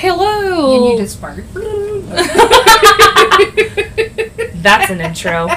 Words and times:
Hello. 0.00 0.72
Can 0.72 0.82
you 0.82 0.90
need 0.92 0.96
to 0.96 1.06
spark. 1.06 1.44
That's 4.62 4.90
an 4.90 5.02
intro. 5.02 5.48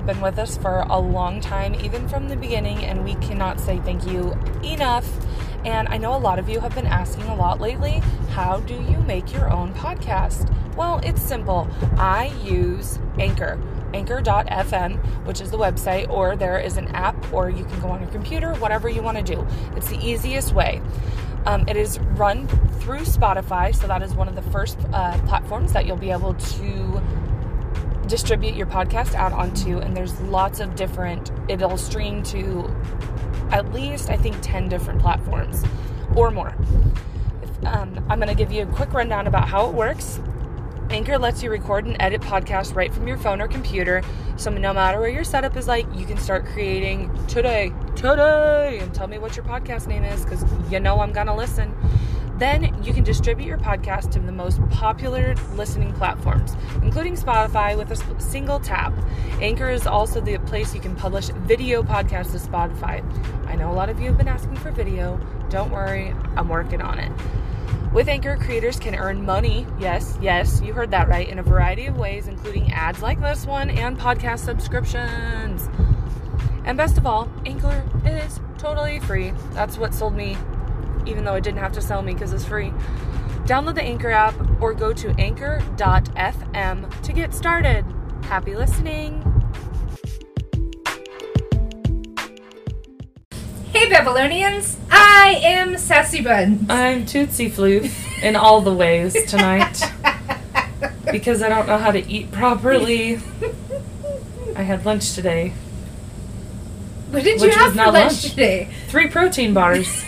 Have 0.00 0.06
been 0.06 0.20
with 0.22 0.38
us 0.38 0.56
for 0.56 0.86
a 0.88 0.98
long 0.98 1.40
time, 1.40 1.74
even 1.74 2.08
from 2.08 2.28
the 2.28 2.36
beginning, 2.36 2.84
and 2.84 3.04
we 3.04 3.14
cannot 3.16 3.60
say 3.60 3.78
thank 3.80 4.06
you 4.06 4.32
enough. 4.64 5.06
And 5.64 5.88
I 5.88 5.98
know 5.98 6.16
a 6.16 6.18
lot 6.18 6.38
of 6.38 6.48
you 6.48 6.58
have 6.60 6.74
been 6.74 6.86
asking 6.86 7.24
a 7.24 7.36
lot 7.36 7.60
lately 7.60 8.02
how 8.30 8.60
do 8.60 8.74
you 8.74 8.96
make 9.00 9.30
your 9.30 9.52
own 9.52 9.74
podcast? 9.74 10.54
Well, 10.74 11.00
it's 11.02 11.20
simple. 11.20 11.68
I 11.98 12.32
use 12.42 12.98
Anchor, 13.18 13.60
anchor.fm, 13.92 14.96
which 15.26 15.42
is 15.42 15.50
the 15.50 15.58
website, 15.58 16.08
or 16.08 16.34
there 16.34 16.58
is 16.58 16.78
an 16.78 16.88
app, 16.88 17.30
or 17.30 17.50
you 17.50 17.64
can 17.64 17.78
go 17.80 17.88
on 17.88 18.00
your 18.00 18.10
computer, 18.10 18.54
whatever 18.54 18.88
you 18.88 19.02
want 19.02 19.18
to 19.18 19.22
do. 19.22 19.46
It's 19.76 19.90
the 19.90 19.98
easiest 19.98 20.54
way. 20.54 20.80
Um, 21.44 21.68
it 21.68 21.76
is 21.76 21.98
run 21.98 22.48
through 22.80 23.00
Spotify, 23.00 23.74
so 23.74 23.86
that 23.86 24.02
is 24.02 24.14
one 24.14 24.28
of 24.28 24.34
the 24.34 24.42
first 24.50 24.78
uh, 24.94 25.18
platforms 25.26 25.74
that 25.74 25.84
you'll 25.84 25.96
be 25.96 26.10
able 26.10 26.34
to 26.34 27.02
distribute 28.10 28.54
your 28.54 28.66
podcast 28.66 29.14
out 29.14 29.32
onto. 29.32 29.78
And 29.78 29.96
there's 29.96 30.20
lots 30.22 30.60
of 30.60 30.74
different, 30.74 31.30
it'll 31.48 31.78
stream 31.78 32.22
to 32.24 32.74
at 33.50 33.72
least, 33.72 34.10
I 34.10 34.16
think, 34.16 34.36
10 34.42 34.68
different 34.68 35.00
platforms 35.00 35.64
or 36.14 36.30
more. 36.30 36.54
Um, 37.64 38.04
I'm 38.08 38.18
going 38.18 38.28
to 38.28 38.34
give 38.34 38.52
you 38.52 38.62
a 38.62 38.66
quick 38.66 38.92
rundown 38.92 39.26
about 39.26 39.48
how 39.48 39.68
it 39.68 39.74
works. 39.74 40.20
Anchor 40.90 41.18
lets 41.18 41.42
you 41.42 41.50
record 41.50 41.86
and 41.86 41.96
edit 42.00 42.20
podcasts 42.20 42.74
right 42.74 42.92
from 42.92 43.06
your 43.06 43.16
phone 43.16 43.40
or 43.40 43.46
computer. 43.46 44.02
So 44.36 44.50
no 44.50 44.72
matter 44.72 44.98
where 44.98 45.08
your 45.08 45.22
setup 45.22 45.56
is 45.56 45.68
like, 45.68 45.86
you 45.94 46.04
can 46.04 46.16
start 46.16 46.46
creating 46.46 47.14
today, 47.26 47.72
today, 47.94 48.78
and 48.80 48.92
tell 48.92 49.06
me 49.06 49.18
what 49.18 49.36
your 49.36 49.44
podcast 49.44 49.86
name 49.86 50.02
is 50.02 50.24
because 50.24 50.44
you 50.70 50.80
know 50.80 50.98
I'm 50.98 51.12
gonna 51.12 51.36
listen. 51.36 51.72
Then 52.40 52.82
you 52.82 52.94
can 52.94 53.04
distribute 53.04 53.46
your 53.46 53.58
podcast 53.58 54.10
to 54.12 54.18
the 54.18 54.32
most 54.32 54.66
popular 54.70 55.34
listening 55.56 55.92
platforms, 55.92 56.56
including 56.82 57.14
Spotify, 57.14 57.76
with 57.76 57.90
a 57.90 58.20
single 58.20 58.58
tap. 58.58 58.94
Anchor 59.42 59.68
is 59.68 59.86
also 59.86 60.22
the 60.22 60.38
place 60.38 60.74
you 60.74 60.80
can 60.80 60.96
publish 60.96 61.28
video 61.28 61.82
podcasts 61.82 62.32
to 62.32 62.38
Spotify. 62.38 63.04
I 63.46 63.56
know 63.56 63.70
a 63.70 63.74
lot 63.74 63.90
of 63.90 64.00
you 64.00 64.06
have 64.06 64.16
been 64.16 64.26
asking 64.26 64.56
for 64.56 64.70
video. 64.70 65.20
Don't 65.50 65.70
worry, 65.70 66.14
I'm 66.34 66.48
working 66.48 66.80
on 66.80 66.98
it. 66.98 67.12
With 67.92 68.08
Anchor, 68.08 68.38
creators 68.38 68.78
can 68.78 68.94
earn 68.94 69.22
money, 69.22 69.66
yes, 69.78 70.16
yes, 70.22 70.62
you 70.62 70.72
heard 70.72 70.92
that 70.92 71.08
right, 71.08 71.28
in 71.28 71.40
a 71.40 71.42
variety 71.42 71.84
of 71.86 71.98
ways, 71.98 72.26
including 72.26 72.72
ads 72.72 73.02
like 73.02 73.20
this 73.20 73.44
one 73.44 73.68
and 73.68 73.98
podcast 73.98 74.38
subscriptions. 74.38 75.68
And 76.64 76.78
best 76.78 76.96
of 76.96 77.06
all, 77.06 77.30
Anchor 77.44 77.84
is 78.06 78.40
totally 78.56 78.98
free. 79.00 79.34
That's 79.50 79.76
what 79.76 79.92
sold 79.92 80.14
me, 80.14 80.38
even 81.06 81.24
though 81.24 81.34
it 81.34 81.44
didn't 81.44 81.60
have 81.60 81.72
to 81.72 81.82
sell 81.82 82.02
me 82.02 82.12
because 82.12 82.32
it's 82.32 82.44
free. 82.44 82.72
Download 83.44 83.74
the 83.74 83.82
Anchor 83.82 84.10
app 84.10 84.34
or 84.60 84.74
go 84.74 84.92
to 84.92 85.10
anchor.fm 85.18 87.02
to 87.02 87.12
get 87.12 87.34
started. 87.34 87.84
Happy 88.24 88.54
listening. 88.54 89.24
hey, 93.80 93.88
Babylonians. 93.88 94.76
I 94.90 95.40
am 95.42 95.78
Sassy 95.78 96.20
Bun. 96.20 96.66
I'm 96.68 97.06
Tootsie 97.06 97.50
Floof 97.50 98.22
in 98.22 98.36
all 98.36 98.60
the 98.60 98.74
ways 98.74 99.14
tonight 99.24 99.80
because 101.10 101.42
I 101.42 101.48
don't 101.48 101.66
know 101.66 101.78
how 101.78 101.90
to 101.90 102.06
eat 102.06 102.30
properly. 102.30 103.20
I 104.54 104.62
had 104.62 104.84
lunch 104.84 105.14
today. 105.14 105.54
What 107.10 107.24
did 107.24 107.40
you 107.40 107.50
have 107.50 107.72
for 107.72 107.78
lunch, 107.78 107.94
lunch. 107.94 108.22
today? 108.22 108.68
Three 108.88 109.08
protein 109.08 109.54
bars. 109.54 110.04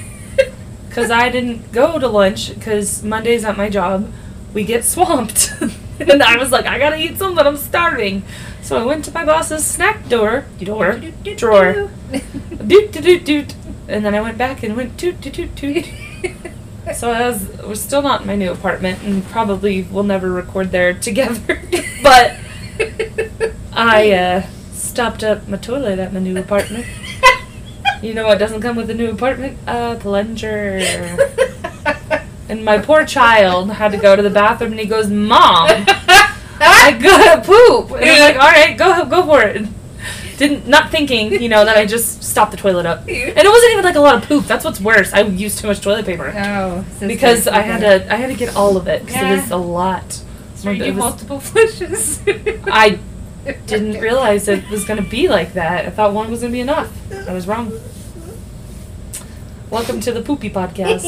Because 0.92 1.10
I 1.10 1.30
didn't 1.30 1.72
go 1.72 1.98
to 1.98 2.06
lunch 2.06 2.54
because 2.54 3.03
Mondays 3.03 3.47
at 3.47 3.56
my 3.56 3.70
job, 3.70 4.12
we 4.53 4.62
get 4.62 4.84
swamped. 4.84 5.50
and 5.98 6.22
I 6.22 6.36
was 6.36 6.53
like, 6.53 6.66
I 6.66 6.78
gotta 6.78 6.98
eat 6.98 7.16
something, 7.16 7.47
I'm 7.47 7.56
starving. 7.56 8.25
So 8.60 8.76
I 8.76 8.84
went 8.84 9.06
to 9.06 9.10
my 9.10 9.25
boss's 9.25 9.64
snack 9.64 10.06
door, 10.10 10.44
door, 10.58 11.00
drawer, 11.36 11.91
doot, 12.66 12.92
doot, 12.92 13.03
doot, 13.03 13.25
doot. 13.25 13.54
And 13.88 14.04
then 14.04 14.14
I 14.14 14.20
went 14.20 14.36
back 14.36 14.62
and 14.62 14.76
went 14.76 14.98
toot, 14.98 15.22
toot, 15.22 15.32
toot, 15.32 15.56
toot. 15.56 15.86
So 16.94 17.12
I 17.12 17.28
was, 17.28 17.48
was 17.59 17.80
still 17.80 18.03
not 18.03 18.22
in 18.22 18.26
my 18.26 18.34
new 18.34 18.50
apartment 18.50 19.04
and 19.04 19.24
probably 19.26 19.82
will 19.82 20.03
never 20.03 20.30
record 20.30 20.72
there 20.72 20.92
together. 20.92 21.62
but 22.03 22.36
I 23.72 24.10
uh, 24.10 24.47
stopped 24.72 25.22
up 25.22 25.47
my 25.47 25.59
toilet 25.59 26.00
at 26.00 26.12
my 26.12 26.19
new 26.19 26.36
apartment. 26.36 26.84
You 28.03 28.15
know 28.15 28.27
what 28.27 28.39
doesn't 28.39 28.61
come 28.61 28.77
with 28.77 28.91
a 28.91 28.95
new 28.95 29.11
apartment? 29.11 29.59
A 29.67 29.97
plunger. 30.01 30.79
And 32.49 32.65
my 32.65 32.79
poor 32.79 33.07
child 33.07 33.71
had 33.71 33.93
to 33.93 33.99
go 33.99 34.15
to 34.17 34.23
the 34.23 34.29
bathroom 34.29 34.73
and 34.73 34.81
he 34.81 34.87
goes, 34.87 35.09
Mom, 35.09 35.69
I 36.61 36.99
gotta 37.01 37.41
poop. 37.41 37.93
And 37.99 38.05
I'm 38.11 38.21
like, 38.21 38.35
all 38.37 38.51
right, 38.51 38.77
go 38.77 39.05
go 39.07 39.25
for 39.25 39.43
it. 39.43 39.67
Didn't 40.37 40.67
not 40.67 40.91
thinking, 40.91 41.41
you 41.41 41.49
know, 41.49 41.65
that 41.65 41.77
I 41.79 41.87
just 41.87 42.23
stopped 42.23 42.51
the 42.51 42.57
toilet 42.57 42.85
up. 42.85 43.01
And 43.03 43.09
it 43.09 43.37
wasn't 43.49 43.73
even 43.73 43.85
like 43.85 43.95
a 43.95 44.01
lot 44.01 44.17
of 44.17 44.29
poop. 44.29 44.47
That's 44.47 44.65
what's 44.65 44.81
worse. 44.81 45.13
I 45.15 45.21
used 45.23 45.61
too 45.61 45.69
much 45.69 45.81
toilet 45.81 46.05
paper 46.05 46.33
Oh, 46.37 46.84
because. 47.01 47.47
I 47.47 47.61
had 47.63 47.81
to 47.81 48.13
I 48.13 48.17
had 48.17 48.27
to 48.27 48.34
get 48.34 48.55
all 48.57 48.77
of 48.77 48.87
it 48.89 49.01
because 49.07 49.23
Yeah. 49.23 49.33
it 49.34 49.37
was 49.43 49.51
a 49.53 49.57
lot. 49.57 50.21
So 50.57 50.71
you 50.71 50.87
was- 50.93 50.97
multiple 50.97 51.41
flushes. 51.41 52.21
I 52.27 52.99
didn't 53.67 54.01
realize 54.01 54.47
it 54.49 54.69
was 54.69 54.84
gonna 54.84 55.03
be 55.03 55.29
like 55.29 55.55
that. 55.55 55.87
I 55.87 55.91
thought 55.91 56.13
one 56.13 56.31
was 56.31 56.41
gonna 56.43 56.53
be 56.53 56.61
enough. 56.61 56.91
I 57.29 57.33
was 57.33 57.47
wrong. 57.47 57.73
Welcome 59.72 60.00
to 60.00 60.12
the 60.12 60.21
Poopy 60.21 60.50
Podcast. 60.50 61.00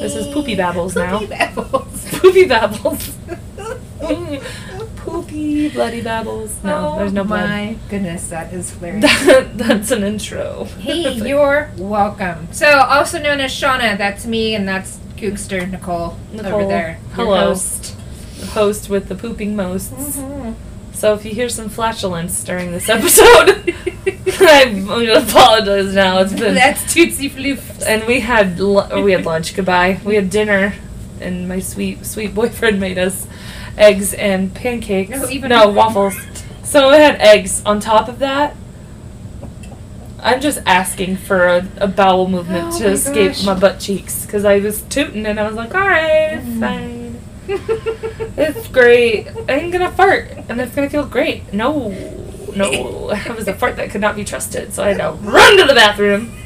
This 0.00 0.16
is 0.16 0.26
Poopy 0.34 0.56
Babbles 0.56 0.96
now. 0.96 1.20
Poopy 1.20 1.26
babbles. 1.28 2.08
Poopy 2.18 2.44
Babbles. 2.46 3.16
Poopy 4.96 5.68
Bloody 5.68 6.00
Babbles. 6.00 6.64
No, 6.64 6.94
oh 6.94 6.98
there's 6.98 7.12
no 7.12 7.22
blood. 7.22 7.48
my 7.48 7.76
goodness, 7.88 8.26
that 8.30 8.52
is 8.52 8.72
hilarious. 8.72 9.04
That, 9.26 9.56
that's 9.56 9.92
an 9.92 10.02
intro. 10.02 10.64
hey, 10.80 11.12
you're 11.12 11.70
welcome. 11.76 12.52
So, 12.52 12.66
also 12.66 13.22
known 13.22 13.38
as 13.38 13.52
Shauna, 13.52 13.96
that's 13.96 14.26
me, 14.26 14.56
and 14.56 14.66
that's 14.66 14.98
Cookster 15.16 15.70
Nicole, 15.70 16.18
Nicole, 16.32 16.54
over 16.54 16.66
there. 16.66 16.98
hello. 17.12 17.50
host. 17.50 17.94
host 18.48 18.88
with 18.90 19.06
the 19.06 19.14
pooping 19.14 19.54
mosts. 19.54 20.16
Mhm. 20.18 20.56
So 21.02 21.14
if 21.14 21.24
you 21.24 21.34
hear 21.34 21.48
some 21.48 21.68
flatulence 21.68 22.44
during 22.44 22.70
this 22.70 22.88
episode, 22.88 23.74
I'm 24.40 24.86
gonna 24.86 25.14
apologize 25.14 25.92
now. 25.92 26.20
It's 26.20 26.32
been 26.32 26.54
That's 26.54 26.94
Tootsie 26.94 27.28
Floof. 27.28 27.84
and 27.84 28.04
we 28.06 28.20
had 28.20 28.60
lu- 28.60 29.02
we 29.02 29.10
had 29.10 29.26
lunch. 29.26 29.56
Goodbye. 29.56 30.00
We 30.04 30.14
had 30.14 30.30
dinner, 30.30 30.74
and 31.20 31.48
my 31.48 31.58
sweet 31.58 32.06
sweet 32.06 32.36
boyfriend 32.36 32.78
made 32.78 32.98
us 32.98 33.26
eggs 33.76 34.14
and 34.14 34.54
pancakes. 34.54 35.10
No, 35.10 35.28
even- 35.28 35.48
no 35.48 35.70
waffles. 35.70 36.14
So 36.62 36.90
we 36.92 36.98
had 36.98 37.16
eggs 37.20 37.64
on 37.66 37.80
top 37.80 38.06
of 38.08 38.20
that. 38.20 38.54
I'm 40.20 40.40
just 40.40 40.60
asking 40.66 41.16
for 41.16 41.48
a, 41.48 41.68
a 41.78 41.88
bowel 41.88 42.28
movement 42.28 42.74
Oh 42.74 42.78
to 42.78 42.84
my 42.84 42.90
escape 42.90 43.32
gosh. 43.32 43.44
my 43.44 43.54
butt 43.58 43.80
cheeks 43.80 44.24
because 44.24 44.44
I 44.44 44.60
was 44.60 44.82
tooting 44.82 45.26
and 45.26 45.40
I 45.40 45.48
was 45.48 45.56
like, 45.56 45.74
all 45.74 45.80
right, 45.80 46.38
Mm. 46.40 46.60
fine. 46.60 47.01
It's 47.48 48.68
great. 48.68 49.28
I'm 49.48 49.70
gonna 49.70 49.90
fart 49.92 50.30
and 50.48 50.60
it's 50.60 50.74
gonna 50.74 50.90
feel 50.90 51.06
great. 51.06 51.52
No, 51.52 51.88
no, 52.54 53.10
it 53.10 53.36
was 53.36 53.48
a 53.48 53.54
fart 53.54 53.76
that 53.76 53.90
could 53.90 54.00
not 54.00 54.16
be 54.16 54.24
trusted, 54.24 54.72
so 54.72 54.82
I 54.84 54.88
had 54.92 54.98
to 54.98 55.12
run 55.28 55.56
to 55.58 55.64
the 55.64 55.74
bathroom. 55.74 56.38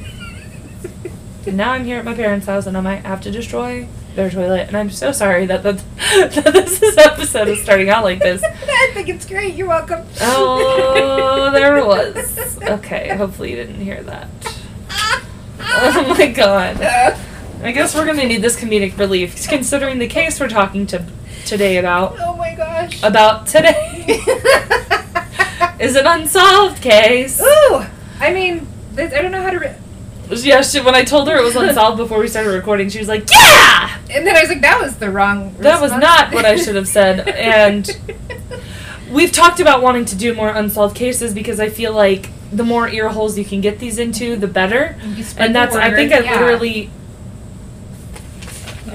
And 1.47 1.56
now 1.56 1.73
I'm 1.73 1.85
here 1.85 1.99
at 1.99 2.05
my 2.05 2.15
parents' 2.15 2.47
house 2.47 2.67
and 2.67 2.76
I 2.76 2.81
might 2.81 3.05
have 3.05 3.20
to 3.23 3.31
destroy 3.31 3.87
their 4.17 4.31
toilet. 4.31 4.67
And 4.69 4.76
I'm 4.76 4.91
so 4.91 5.12
sorry 5.12 5.47
that, 5.47 5.62
the, 5.62 5.73
that 5.97 6.53
this 6.53 6.82
is 6.82 6.97
episode 6.99 7.47
is 7.49 7.62
starting 7.62 7.88
out 7.88 8.03
like 8.03 8.19
this. 8.19 8.43
I 8.44 8.91
think 8.94 9.09
it's 9.09 9.25
great. 9.26 9.55
You're 9.55 9.69
welcome. 9.69 10.05
Oh, 10.20 11.50
there 11.53 11.76
it 11.76 11.87
was. 11.87 12.43
Okay, 12.67 13.15
hopefully 13.17 13.50
you 13.50 13.56
didn't 13.56 13.81
hear 13.81 14.03
that. 14.03 14.29
Oh 15.61 16.17
my 16.19 16.26
god. 16.32 16.81
Uh, 16.81 17.17
I 17.62 17.73
guess 17.73 17.94
we're 17.94 18.06
gonna 18.06 18.25
need 18.26 18.43
this 18.43 18.56
comedic 18.58 18.97
relief, 18.99 19.49
considering 19.49 19.99
the 19.99 20.06
case 20.06 20.38
we're 20.38 20.49
talking 20.49 20.87
to 20.88 21.05
today 21.44 21.79
about. 21.79 22.17
oh 22.20 22.37
my 22.37 22.55
gosh. 22.55 23.03
About 23.03 23.47
today 23.47 24.20
is 25.81 25.97
an 25.97 26.06
unsolved 26.06 26.82
case. 26.82 27.41
Ooh, 27.41 27.85
I 28.20 28.32
mean, 28.32 28.67
I 28.97 29.06
don't 29.06 29.31
know 29.31 29.43
how 29.43 29.50
to. 29.50 29.58
Re- 29.58 29.75
Yeah, 30.31 30.62
she, 30.62 30.81
when 30.81 30.94
I 30.94 31.05
told 31.05 31.29
her 31.29 31.37
it 31.37 31.43
was 31.44 31.56
unsolved 31.56 31.99
before 31.99 32.19
we 32.19 32.29
started 32.29 32.50
recording, 32.50 32.88
she 32.88 32.99
was 32.99 33.08
like, 33.08 33.31
"Yeah." 33.31 33.99
and 34.11 34.26
then 34.26 34.37
I 34.37 34.41
was 34.41 34.49
like, 34.49 34.61
that 34.62 34.81
was 34.81 34.97
the 34.97 35.11
wrong. 35.11 35.55
That 35.58 35.81
was 35.81 35.93
not 35.93 36.32
what 36.32 36.44
I 36.44 36.56
should 36.56 36.76
have 36.76 36.88
said, 36.88 37.29
and 37.29 37.88
we've 39.11 39.32
talked 39.32 39.61
about 39.61 39.82
wanting 39.82 40.05
to 40.06 40.17
do 40.17 40.35
more 40.35 40.50
unsolved 40.50 40.97
cases 40.97 41.32
because 41.35 41.58
I 41.61 41.69
feel 41.69 41.93
like 41.93 42.29
the 42.53 42.64
more 42.64 42.88
ear 42.88 43.08
holes 43.08 43.37
you 43.38 43.44
can 43.44 43.61
get 43.61 43.79
these 43.79 43.99
into, 43.99 44.37
the 44.37 44.47
better. 44.47 44.97
And 45.37 45.55
that's 45.55 45.75
I 45.75 45.93
think 45.94 46.12
I 46.12 46.20
yeah. 46.20 46.32
literally 46.41 46.91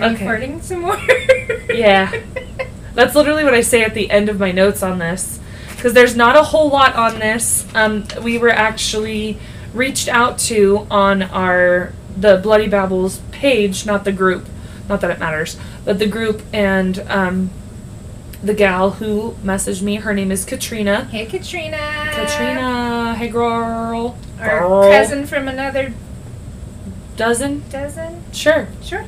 Are 0.01 0.09
you 0.09 0.15
okay. 0.15 0.25
farting 0.25 0.61
some 0.61 0.81
more? 0.81 0.97
Yeah. 1.73 2.11
That's 2.93 3.15
literally 3.15 3.43
what 3.45 3.53
I 3.53 3.61
say 3.61 3.83
at 3.83 3.93
the 3.93 4.11
end 4.11 4.27
of 4.27 4.39
my 4.39 4.51
notes 4.51 4.83
on 4.83 4.99
this. 4.99 5.39
Because 5.75 5.93
there's 5.93 6.15
not 6.15 6.35
a 6.35 6.43
whole 6.43 6.69
lot 6.69 6.95
on 6.95 7.19
this. 7.19 7.65
Um, 7.73 8.05
we 8.21 8.37
were 8.37 8.49
actually 8.49 9.37
reached 9.73 10.07
out 10.09 10.37
to 10.39 10.85
on 10.91 11.21
our 11.23 11.93
the 12.17 12.37
Bloody 12.43 12.67
Babbles 12.67 13.21
page, 13.31 13.85
not 13.85 14.03
the 14.03 14.11
group, 14.11 14.45
not 14.89 14.99
that 15.01 15.09
it 15.11 15.19
matters, 15.19 15.57
but 15.85 15.97
the 15.97 16.07
group 16.07 16.41
and 16.53 16.99
um, 17.07 17.49
the 18.43 18.53
gal 18.53 18.91
who 18.91 19.31
messaged 19.43 19.81
me. 19.81 19.95
Her 19.95 20.13
name 20.13 20.29
is 20.31 20.43
Catrina. 20.43 21.05
hey, 21.05 21.25
Catrina. 21.25 21.77
Catrina, 22.11 23.15
hey 23.15 23.29
girl. 23.29 24.17
Our 24.39 24.59
Girl. 24.59 24.81
cousin 24.91 25.25
from 25.25 25.47
another 25.47 25.93
Dozen? 27.15 27.63
dozen. 27.69 28.23
Sure. 28.33 28.67
Sure. 28.83 29.05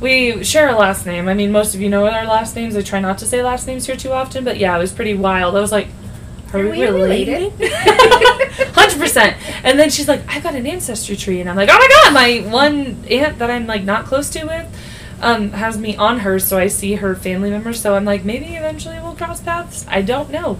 We 0.00 0.44
share 0.44 0.68
a 0.68 0.76
last 0.76 1.06
name. 1.06 1.28
I 1.28 1.34
mean, 1.34 1.50
most 1.52 1.74
of 1.74 1.80
you 1.80 1.88
know 1.88 2.06
our 2.06 2.26
last 2.26 2.56
names. 2.56 2.76
I 2.76 2.82
try 2.82 3.00
not 3.00 3.18
to 3.18 3.26
say 3.26 3.42
last 3.42 3.66
names 3.66 3.86
here 3.86 3.96
too 3.96 4.12
often, 4.12 4.44
but 4.44 4.58
yeah, 4.58 4.76
it 4.76 4.78
was 4.78 4.92
pretty 4.92 5.14
wild. 5.14 5.56
I 5.56 5.60
was 5.60 5.72
like, 5.72 5.88
are, 6.52 6.60
Are 6.60 6.64
we, 6.70 6.78
we 6.78 6.86
related? 6.86 7.52
Hundred 8.74 8.98
percent. 9.00 9.36
And 9.64 9.78
then 9.78 9.90
she's 9.90 10.06
like, 10.08 10.22
I've 10.28 10.42
got 10.42 10.54
an 10.54 10.66
ancestry 10.66 11.16
tree, 11.16 11.40
and 11.40 11.48
I'm 11.50 11.56
like, 11.56 11.68
oh 11.72 11.78
my 11.78 11.88
god, 11.88 12.14
my 12.14 12.52
one 12.52 13.04
aunt 13.10 13.38
that 13.38 13.50
I'm 13.50 13.66
like 13.66 13.82
not 13.84 14.04
close 14.04 14.30
to 14.30 14.44
with, 14.44 14.66
um, 15.20 15.50
has 15.52 15.78
me 15.78 15.96
on 15.96 16.20
hers, 16.20 16.44
so 16.44 16.58
I 16.58 16.68
see 16.68 16.94
her 16.96 17.14
family 17.16 17.50
members. 17.50 17.80
So 17.80 17.94
I'm 17.94 18.04
like, 18.04 18.24
maybe 18.24 18.54
eventually 18.56 18.98
we'll 19.00 19.16
cross 19.16 19.40
paths. 19.40 19.84
I 19.88 20.02
don't 20.02 20.30
know. 20.30 20.58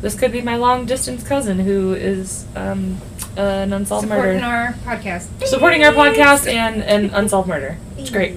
This 0.00 0.14
could 0.14 0.30
be 0.30 0.42
my 0.42 0.56
long 0.56 0.84
distance 0.86 1.22
cousin 1.26 1.58
who 1.58 1.94
is 1.94 2.44
um, 2.54 3.00
an 3.36 3.72
unsolved 3.72 4.06
Supporting 4.06 4.40
murder, 4.40 4.44
our 4.46 4.72
podcast. 4.84 5.46
supporting 5.46 5.82
our 5.84 5.92
podcast 5.92 6.46
and 6.46 6.82
an 6.82 7.10
unsolved 7.10 7.48
murder. 7.48 7.78
It's 7.96 8.10
great. 8.10 8.34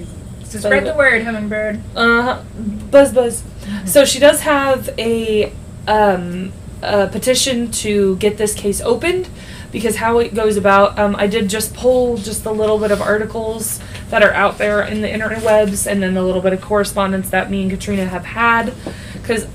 So 0.50 0.58
spread 0.58 0.84
the 0.84 0.94
word, 0.94 1.22
hummingbird. 1.22 1.80
Uh, 1.96 2.42
buzz 2.90 3.12
buzz. 3.12 3.42
So 3.86 4.04
she 4.04 4.18
does 4.18 4.40
have 4.42 4.90
a 4.98 5.52
um, 5.86 6.52
a 6.82 7.06
petition 7.08 7.70
to 7.70 8.16
get 8.16 8.36
this 8.36 8.54
case 8.54 8.80
opened 8.80 9.28
because 9.70 9.96
how 9.96 10.18
it 10.18 10.34
goes 10.34 10.56
about. 10.56 10.98
Um, 10.98 11.14
I 11.16 11.26
did 11.28 11.48
just 11.48 11.74
pull 11.74 12.16
just 12.16 12.44
a 12.46 12.50
little 12.50 12.78
bit 12.78 12.90
of 12.90 13.00
articles 13.00 13.80
that 14.10 14.22
are 14.24 14.32
out 14.32 14.58
there 14.58 14.82
in 14.82 15.02
the 15.02 15.08
interwebs, 15.08 15.86
and 15.90 16.02
then 16.02 16.16
a 16.16 16.22
little 16.22 16.42
bit 16.42 16.52
of 16.52 16.60
correspondence 16.60 17.30
that 17.30 17.50
me 17.50 17.62
and 17.62 17.70
Catrina 17.70 18.06
have 18.06 18.24
had 18.24 18.74
because 19.14 19.46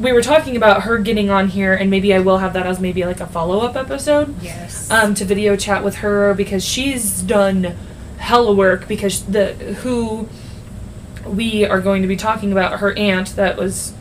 we 0.00 0.12
were 0.12 0.22
talking 0.22 0.56
about 0.56 0.82
her 0.82 0.98
getting 0.98 1.28
on 1.30 1.48
here, 1.48 1.74
and 1.74 1.90
maybe 1.90 2.14
I 2.14 2.20
will 2.20 2.38
have 2.38 2.52
that 2.52 2.64
as 2.66 2.78
maybe 2.78 3.04
like 3.04 3.18
a 3.18 3.26
follow 3.26 3.58
up 3.66 3.74
episode 3.74 4.40
Yes. 4.40 4.88
um, 4.92 5.14
to 5.14 5.24
video 5.24 5.56
chat 5.56 5.82
with 5.82 5.96
her 5.96 6.32
because 6.34 6.64
she's 6.64 7.20
done 7.22 7.76
hella 8.18 8.52
work 8.52 8.88
because 8.88 9.24
the 9.24 9.54
who 9.82 10.28
we 11.24 11.64
are 11.64 11.80
going 11.80 12.02
to 12.02 12.08
be 12.08 12.16
talking 12.16 12.52
about 12.52 12.80
her 12.80 12.96
aunt 12.96 13.36
that 13.36 13.56
was 13.56 13.92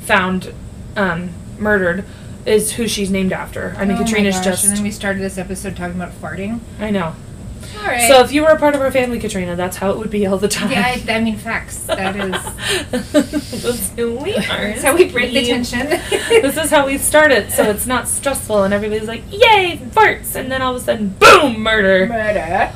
found 0.00 0.52
um, 0.96 1.30
murdered 1.58 2.04
is 2.46 2.72
who 2.72 2.86
she's 2.86 3.10
named 3.10 3.32
after. 3.32 3.74
I 3.78 3.84
mean, 3.84 3.96
Oh 3.96 4.00
Catrina's 4.04 4.40
just 4.40 4.66
And 4.66 4.76
then 4.76 4.82
we 4.82 4.90
started 4.90 5.22
this 5.22 5.38
episode 5.38 5.76
talking 5.76 5.96
about 5.96 6.12
farting. 6.20 6.60
I 6.78 6.90
know. 6.90 7.14
All 7.78 7.86
right. 7.86 8.08
So 8.08 8.22
if 8.22 8.32
you 8.32 8.42
were 8.42 8.50
a 8.50 8.58
part 8.58 8.74
of 8.74 8.82
our 8.82 8.90
family, 8.90 9.18
Catrina, 9.18 9.56
that's 9.56 9.78
how 9.78 9.90
it 9.90 9.98
would 9.98 10.10
be 10.10 10.26
all 10.26 10.36
the 10.38 10.48
time. 10.48 10.70
yeah, 10.70 10.96
I, 11.08 11.12
I 11.12 11.20
mean 11.20 11.36
facts. 11.36 11.78
That 11.84 12.14
is. 12.16 12.32
that's 13.62 13.90
who 13.92 14.16
we 14.16 14.34
are. 14.36 14.40
That's 14.46 14.82
how 14.82 14.94
we 14.94 15.10
break 15.10 15.32
the 15.32 15.44
tension. 15.44 15.88
this 16.08 16.56
is 16.56 16.70
how 16.70 16.86
we 16.86 16.98
start 16.98 17.32
it, 17.32 17.50
so 17.50 17.64
it's 17.64 17.86
not 17.86 18.08
stressful, 18.08 18.62
and 18.64 18.74
everybody's 18.74 19.08
like, 19.08 19.22
"Yay, 19.30 19.80
farts!" 19.90 20.36
And 20.36 20.50
then 20.52 20.62
all 20.62 20.76
of 20.76 20.82
a 20.82 20.84
sudden, 20.84 21.10
boom, 21.18 21.60
murder. 21.60 22.06
Murder. 22.06 22.72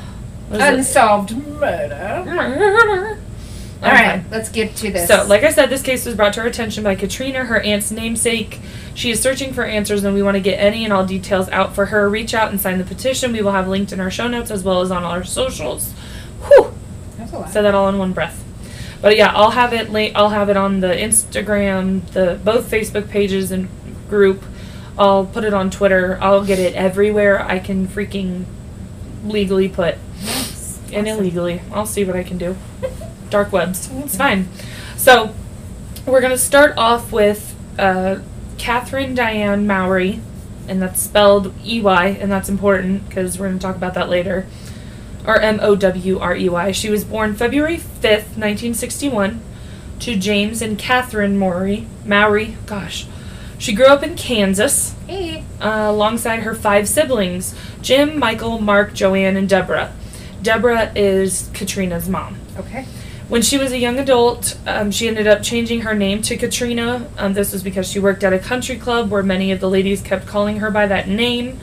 What 0.49 0.59
is 0.61 0.67
it? 0.67 0.73
Unsolved 0.73 1.37
murder. 1.37 2.23
Murder. 2.25 3.21
All 3.81 3.91
right, 3.91 4.21
let's 4.29 4.49
get 4.49 4.75
to 4.77 4.91
this. 4.91 5.07
So, 5.07 5.25
like 5.25 5.43
I 5.43 5.51
said, 5.51 5.69
this 5.69 5.81
case 5.81 6.05
was 6.05 6.13
brought 6.13 6.33
to 6.33 6.41
our 6.41 6.47
attention 6.47 6.83
by 6.83 6.95
Catrina, 6.95 7.45
her 7.45 7.61
aunt's 7.61 7.91
namesake. 7.91 8.59
She 8.93 9.09
is 9.09 9.21
searching 9.21 9.53
for 9.53 9.63
answers, 9.63 10.03
and 10.03 10.13
we 10.13 10.21
want 10.21 10.35
to 10.35 10.41
get 10.41 10.57
any 10.57 10.83
and 10.83 10.91
all 10.91 11.05
details 11.05 11.47
out 11.49 11.73
for 11.73 11.85
her. 11.85 12.09
Reach 12.09 12.33
out 12.33 12.51
and 12.51 12.59
sign 12.59 12.77
the 12.77 12.83
petition. 12.83 13.31
We 13.31 13.41
will 13.41 13.53
have 13.53 13.69
linked 13.69 13.93
in 13.93 14.01
our 14.01 14.11
show 14.11 14.27
notes 14.27 14.51
as 14.51 14.65
well 14.65 14.81
as 14.81 14.91
on 14.91 15.03
all 15.03 15.11
our 15.11 15.23
socials. 15.23 15.93
Whew! 16.43 16.73
That's 17.17 17.31
a 17.31 17.39
lot. 17.39 17.49
Said 17.51 17.61
that 17.61 17.73
all 17.73 17.87
in 17.87 17.97
one 17.97 18.11
breath. 18.11 18.43
But 19.01 19.15
yeah, 19.15 19.31
I'll 19.33 19.51
have 19.51 19.71
it. 19.71 19.91
Link, 19.91 20.13
I'll 20.13 20.29
have 20.29 20.49
it 20.49 20.57
on 20.57 20.81
the 20.81 20.89
Instagram, 20.89 22.05
the 22.11 22.37
both 22.43 22.69
Facebook 22.69 23.09
pages 23.09 23.49
and 23.49 23.69
group. 24.09 24.43
I'll 24.97 25.25
put 25.25 25.45
it 25.45 25.53
on 25.53 25.71
Twitter. 25.71 26.17
I'll 26.19 26.43
get 26.43 26.59
it 26.59 26.75
everywhere 26.75 27.41
I 27.41 27.59
can 27.59 27.87
freaking 27.87 28.43
legally 29.23 29.69
put. 29.69 29.95
And 30.93 31.07
illegally. 31.07 31.61
I'll 31.71 31.85
see 31.85 32.03
what 32.03 32.15
I 32.15 32.23
can 32.23 32.37
do. 32.37 32.55
Dark 33.29 33.51
webs. 33.51 33.89
It's 33.93 34.17
fine. 34.17 34.47
So, 34.97 35.33
we're 36.05 36.21
going 36.21 36.31
to 36.31 36.37
start 36.37 36.73
off 36.77 37.11
with 37.11 37.55
uh, 37.77 38.19
Catherine 38.57 39.13
Diane 39.15 39.67
Mowrey, 39.67 40.19
and 40.67 40.81
that's 40.81 41.01
spelled 41.01 41.53
E 41.63 41.81
Y, 41.81 42.07
and 42.19 42.31
that's 42.31 42.49
important 42.49 43.07
because 43.07 43.37
we're 43.39 43.47
going 43.47 43.59
to 43.59 43.65
talk 43.65 43.75
about 43.75 43.93
that 43.93 44.09
later. 44.09 44.47
Or 45.27 45.39
M 45.39 45.59
O 45.61 45.75
W 45.75 46.17
R 46.19 46.35
E 46.35 46.49
Y. 46.49 46.71
She 46.71 46.89
was 46.89 47.03
born 47.03 47.35
February 47.35 47.77
5th, 47.77 48.35
1961, 48.37 49.41
to 49.99 50.15
James 50.17 50.61
and 50.61 50.77
Catherine 50.79 51.37
Maury. 51.37 51.85
Mowrey. 52.05 52.55
Gosh. 52.65 53.05
She 53.59 53.73
grew 53.73 53.87
up 53.87 54.01
in 54.01 54.15
Kansas 54.15 54.95
Hey. 55.05 55.43
uh, 55.59 55.87
alongside 55.89 56.39
her 56.39 56.55
five 56.55 56.87
siblings 56.87 57.53
Jim, 57.81 58.17
Michael, 58.17 58.59
Mark, 58.59 58.93
Joanne, 58.93 59.35
and 59.35 59.49
Deborah. 59.49 59.91
Deborah 60.41 60.91
is 60.95 61.49
Catrina's 61.53 62.07
mom. 62.07 62.37
Okay. 62.57 62.85
When 63.27 63.43
she 63.43 63.59
was 63.59 63.71
a 63.71 63.77
young 63.77 63.99
adult, 63.99 64.57
um, 64.65 64.89
she 64.89 65.07
ended 65.07 65.27
up 65.27 65.43
changing 65.43 65.81
her 65.81 65.93
name 65.93 66.23
to 66.23 66.35
Catrina. 66.35 67.07
Um, 67.17 67.33
this 67.33 67.53
was 67.53 67.61
because 67.61 67.87
she 67.87 67.99
worked 67.99 68.23
at 68.23 68.33
a 68.33 68.39
country 68.39 68.75
club 68.75 69.11
where 69.11 69.21
many 69.21 69.51
of 69.51 69.59
the 69.59 69.69
ladies 69.69 70.01
kept 70.01 70.25
calling 70.25 70.59
her 70.59 70.71
by 70.71 70.87
that 70.87 71.07
name. 71.07 71.59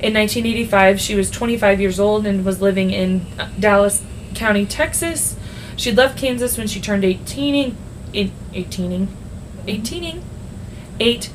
In 0.00 0.12
1985, 0.12 1.00
she 1.00 1.14
was 1.14 1.30
25 1.30 1.80
years 1.80 2.00
old 2.00 2.26
and 2.26 2.44
was 2.44 2.60
living 2.60 2.90
in 2.90 3.26
uh, 3.38 3.48
Dallas 3.60 4.02
County, 4.34 4.66
Texas. 4.66 5.36
She 5.76 5.92
left 5.92 6.18
Kansas 6.18 6.58
when 6.58 6.66
she 6.66 6.80
turned 6.80 7.04
18. 7.04 7.76
In, 8.12 8.32
18. 8.52 9.08
18. 9.68 10.24
18. 10.98 11.32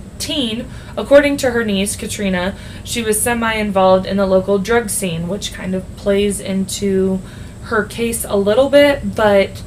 According 0.98 1.38
to 1.38 1.52
her 1.52 1.64
niece, 1.64 1.96
Catrina, 1.96 2.56
she 2.84 3.02
was 3.02 3.22
semi 3.22 3.54
involved 3.54 4.06
in 4.06 4.18
the 4.18 4.26
local 4.26 4.60
drug 4.60 4.90
scene, 4.90 5.28
which 5.28 5.54
kind 5.54 5.74
of 5.74 5.84
plays 5.96 6.40
into 6.40 7.20
her 7.64 7.86
case 7.86 8.26
a 8.26 8.36
little 8.36 8.70
bit, 8.70 9.16
but 9.16 9.64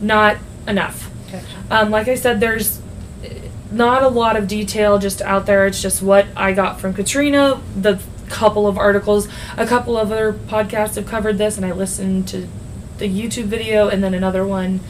not 0.00 0.38
enough. 0.66 1.10
Gotcha. 1.30 1.46
Um, 1.70 1.90
like 1.90 2.08
I 2.08 2.14
said, 2.14 2.40
there's 2.40 2.80
not 3.70 4.02
a 4.02 4.08
lot 4.08 4.36
of 4.36 4.46
detail 4.46 4.98
just 4.98 5.20
out 5.22 5.46
there. 5.46 5.66
It's 5.66 5.82
just 5.82 6.02
what 6.02 6.26
I 6.36 6.52
got 6.52 6.80
from 6.80 6.94
Catrina, 6.94 7.60
the 7.76 8.00
couple 8.28 8.66
of 8.66 8.78
articles, 8.78 9.28
a 9.56 9.66
couple 9.66 9.96
of 9.96 10.10
other 10.10 10.32
podcasts 10.32 10.96
have 10.96 11.06
covered 11.06 11.38
this, 11.38 11.56
and 11.56 11.66
I 11.66 11.72
listened 11.72 12.28
to 12.28 12.48
the 12.98 13.08
YouTube 13.08 13.44
video 13.44 13.88
and 13.88 14.02
then 14.02 14.14
another 14.14 14.46
one, 14.46 14.80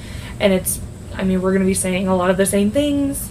and 0.41 0.53
it's. 0.53 0.81
I 1.15 1.23
mean, 1.23 1.41
we're 1.41 1.53
going 1.53 1.63
to 1.63 1.67
be 1.67 1.75
saying 1.75 2.09
a 2.09 2.17
lot 2.17 2.31
of 2.31 2.37
the 2.37 2.47
same 2.47 2.73
things. 2.73 3.31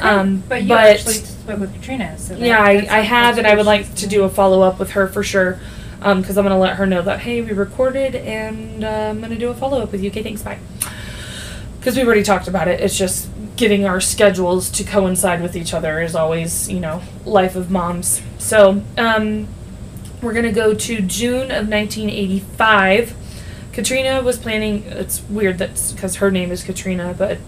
Um, 0.00 0.42
but 0.48 0.62
you 0.62 0.68
but- 0.68 0.86
actually 0.86 1.14
spoke 1.14 1.60
with 1.60 1.74
Catrina, 1.74 2.18
so 2.18 2.34
that- 2.34 2.40
Yeah, 2.46 2.62
I, 2.62 2.74
that's- 2.74 2.92
I 2.92 3.00
have, 3.00 3.38
and 3.38 3.46
I 3.46 3.54
would 3.54 3.66
like 3.66 3.94
to 3.96 4.06
do 4.06 4.24
a 4.24 4.28
follow 4.28 4.62
up 4.62 4.78
with 4.78 4.92
her 4.92 5.06
for 5.06 5.22
sure. 5.22 5.58
Because 5.98 6.36
I'm 6.36 6.44
going 6.44 6.54
to 6.54 6.60
let 6.60 6.76
her 6.76 6.84
know 6.86 7.00
that, 7.00 7.20
hey, 7.20 7.40
we 7.40 7.52
recorded, 7.52 8.14
and 8.14 8.84
uh, 8.84 8.88
I'm 8.88 9.20
going 9.20 9.30
to 9.30 9.38
do 9.38 9.48
a 9.48 9.54
follow 9.54 9.80
up 9.82 9.90
with 9.90 10.02
you. 10.02 10.10
Okay, 10.10 10.22
thanks, 10.22 10.42
bye. 10.42 10.58
Because 11.78 11.96
we've 11.96 12.04
already 12.06 12.22
talked 12.22 12.46
about 12.46 12.68
it. 12.68 12.80
It's 12.80 12.96
just 12.98 13.30
getting 13.56 13.86
our 13.86 14.02
schedules 14.02 14.68
to 14.72 14.84
coincide 14.84 15.40
with 15.40 15.56
each 15.56 15.72
other 15.72 16.02
is 16.02 16.14
always, 16.14 16.68
you 16.68 16.80
know, 16.80 17.00
life 17.24 17.56
of 17.56 17.70
moms. 17.70 18.20
So, 18.36 18.82
um, 18.98 19.48
we're 20.20 20.32
going 20.34 20.44
to 20.44 20.52
go 20.52 20.74
to 20.74 21.00
June 21.00 21.50
of 21.50 21.68
1985. 21.68 23.14
Catrina 23.72 24.22
was 24.22 24.36
planning, 24.38 24.82
it's 24.84 25.22
weird 25.30 25.56
that's 25.58 25.92
because 25.92 26.16
her 26.16 26.30
name 26.30 26.50
is 26.52 26.62
Catrina, 26.62 27.14
but 27.16 27.38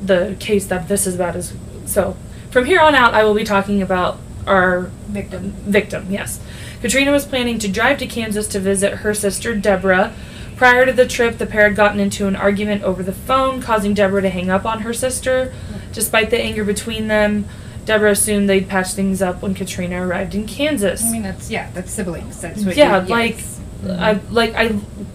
the 0.00 0.36
case 0.38 0.66
that 0.66 0.86
this 0.86 1.06
is 1.06 1.14
about 1.16 1.34
is. 1.36 1.52
So, 1.86 2.16
from 2.50 2.64
here 2.64 2.80
on 2.80 2.94
out, 2.94 3.14
I 3.14 3.24
will 3.24 3.34
be 3.34 3.44
talking 3.44 3.82
about 3.82 4.18
our 4.46 4.90
victim. 5.08 5.52
victim, 5.66 6.06
yes. 6.10 6.40
Catrina 6.80 7.12
was 7.12 7.24
planning 7.24 7.58
to 7.60 7.68
drive 7.68 7.98
to 7.98 8.06
Kansas 8.06 8.46
to 8.48 8.60
visit 8.60 8.96
her 8.98 9.14
sister 9.14 9.54
Deborah. 9.54 10.14
Prior 10.56 10.86
to 10.86 10.92
the 10.92 11.06
trip, 11.06 11.38
the 11.38 11.46
pair 11.46 11.68
had 11.68 11.76
gotten 11.76 11.98
into 11.98 12.26
an 12.26 12.36
argument 12.36 12.82
over 12.82 13.02
the 13.02 13.12
phone, 13.12 13.60
causing 13.60 13.94
Deborah 13.94 14.22
to 14.22 14.28
hang 14.28 14.50
up 14.50 14.64
on 14.64 14.82
her 14.82 14.92
sister. 14.92 15.52
Despite 15.92 16.30
the 16.30 16.38
anger 16.38 16.64
between 16.64 17.08
them, 17.08 17.46
Deborah 17.84 18.12
assumed 18.12 18.48
they'd 18.48 18.68
patch 18.68 18.92
things 18.92 19.20
up 19.20 19.42
when 19.42 19.54
Catrina 19.54 20.06
arrived 20.06 20.34
in 20.34 20.46
Kansas. 20.46 21.04
I 21.04 21.12
mean, 21.12 21.22
that's 21.22 21.50
yeah, 21.50 21.70
that's 21.72 21.90
siblings. 21.90 22.40
That's 22.40 22.64
what. 22.64 22.76
yeah, 22.76 23.02
you, 23.02 23.08
like 23.08 23.36
yes. 23.36 23.60
I 23.86 24.12
like 24.30 24.54
I 24.54 24.68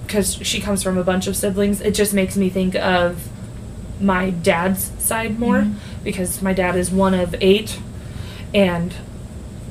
because 0.06 0.36
she 0.36 0.60
comes 0.60 0.84
from 0.84 0.98
a 0.98 1.04
bunch 1.04 1.28
of 1.28 1.36
siblings. 1.36 1.82
It 1.82 1.94
just 1.94 2.14
makes 2.14 2.36
me 2.36 2.50
think 2.50 2.76
of 2.76 3.28
my 4.00 4.30
dad's 4.30 4.92
side 5.00 5.40
more 5.40 5.62
Mhm. 5.62 5.74
because 6.04 6.42
my 6.42 6.54
dad 6.54 6.76
is 6.76 6.90
one 6.92 7.14
of 7.14 7.36
eight, 7.42 7.80
and 8.54 8.94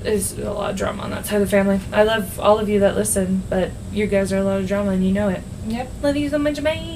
there's 0.02 0.38
a 0.38 0.52
lot 0.52 0.70
of 0.70 0.76
drama 0.76 1.02
on 1.02 1.10
that 1.10 1.26
side 1.26 1.36
of 1.36 1.40
the 1.42 1.46
family. 1.50 1.80
I 1.92 2.02
love 2.04 2.38
all 2.38 2.58
of 2.58 2.68
you 2.68 2.78
that 2.80 2.94
listen, 2.96 3.42
but 3.50 3.70
you 3.92 4.06
guys 4.06 4.32
are 4.32 4.38
a 4.38 4.44
lot 4.44 4.60
of 4.60 4.68
drama 4.68 4.90
and 4.92 5.04
you 5.04 5.12
know 5.12 5.28
it. 5.28 5.42
Yep. 5.66 5.88
Love 6.02 6.16
you 6.16 6.28
so 6.28 6.38
much, 6.38 6.62
bye. 6.62 6.94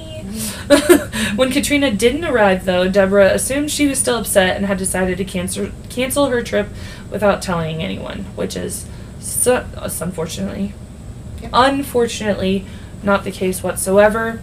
when 1.37 1.51
Catrina 1.51 1.91
didn't 1.91 2.25
arrive, 2.25 2.65
though, 2.65 2.89
Deborah 2.89 3.33
assumed 3.35 3.71
she 3.71 3.87
was 3.87 3.99
still 3.99 4.19
upset 4.19 4.57
and 4.57 4.67
had 4.67 4.79
decided 4.79 5.19
to 5.19 5.25
cancel 5.25 5.69
cancel 5.91 6.27
her 6.27 6.43
trip 6.43 6.69
without 7.11 7.43
telling 7.43 7.83
anyone, 7.83 8.25
which 8.37 8.57
is 8.57 8.87
so, 9.21 9.65
unfortunately, 10.01 10.73
Yep. 11.43 11.51
unfortunately, 11.53 12.65
not 13.03 13.25
the 13.25 13.31
case 13.33 13.63
whatsoever. 13.63 14.41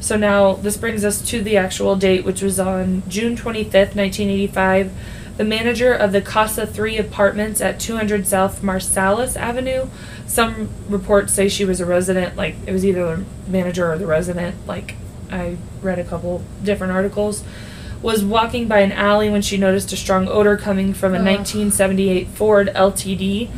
So 0.00 0.16
now 0.16 0.54
this 0.54 0.76
brings 0.76 1.04
us 1.04 1.20
to 1.30 1.42
the 1.42 1.56
actual 1.56 1.96
date, 1.96 2.24
which 2.24 2.42
was 2.42 2.60
on 2.60 3.02
June 3.08 3.36
twenty 3.36 3.64
fifth, 3.64 3.96
nineteen 3.96 4.28
eighty 4.30 4.46
five. 4.46 4.92
The 5.36 5.44
manager 5.44 5.92
of 5.92 6.12
the 6.12 6.22
Casa 6.22 6.66
Three 6.66 6.96
apartments 6.96 7.60
at 7.60 7.78
two 7.80 7.96
hundred 7.96 8.26
South 8.26 8.62
Marsalis 8.62 9.36
Avenue. 9.36 9.88
Some 10.26 10.68
reports 10.88 11.32
say 11.32 11.48
she 11.48 11.64
was 11.64 11.80
a 11.80 11.86
resident, 11.86 12.36
like 12.36 12.56
it 12.66 12.72
was 12.72 12.84
either 12.84 13.16
the 13.16 13.50
manager 13.50 13.90
or 13.90 13.98
the 13.98 14.06
resident. 14.06 14.66
Like 14.66 14.96
I 15.30 15.56
read 15.82 15.98
a 15.98 16.04
couple 16.04 16.42
different 16.62 16.92
articles. 16.92 17.44
Was 18.02 18.24
walking 18.24 18.68
by 18.68 18.80
an 18.80 18.92
alley 18.92 19.30
when 19.30 19.42
she 19.42 19.56
noticed 19.56 19.92
a 19.92 19.96
strong 19.96 20.28
odor 20.28 20.56
coming 20.56 20.92
from 20.92 21.14
a 21.14 21.18
Ugh. 21.18 21.24
1978 21.24 22.28
Ford 22.28 22.70
LTD 22.74 23.50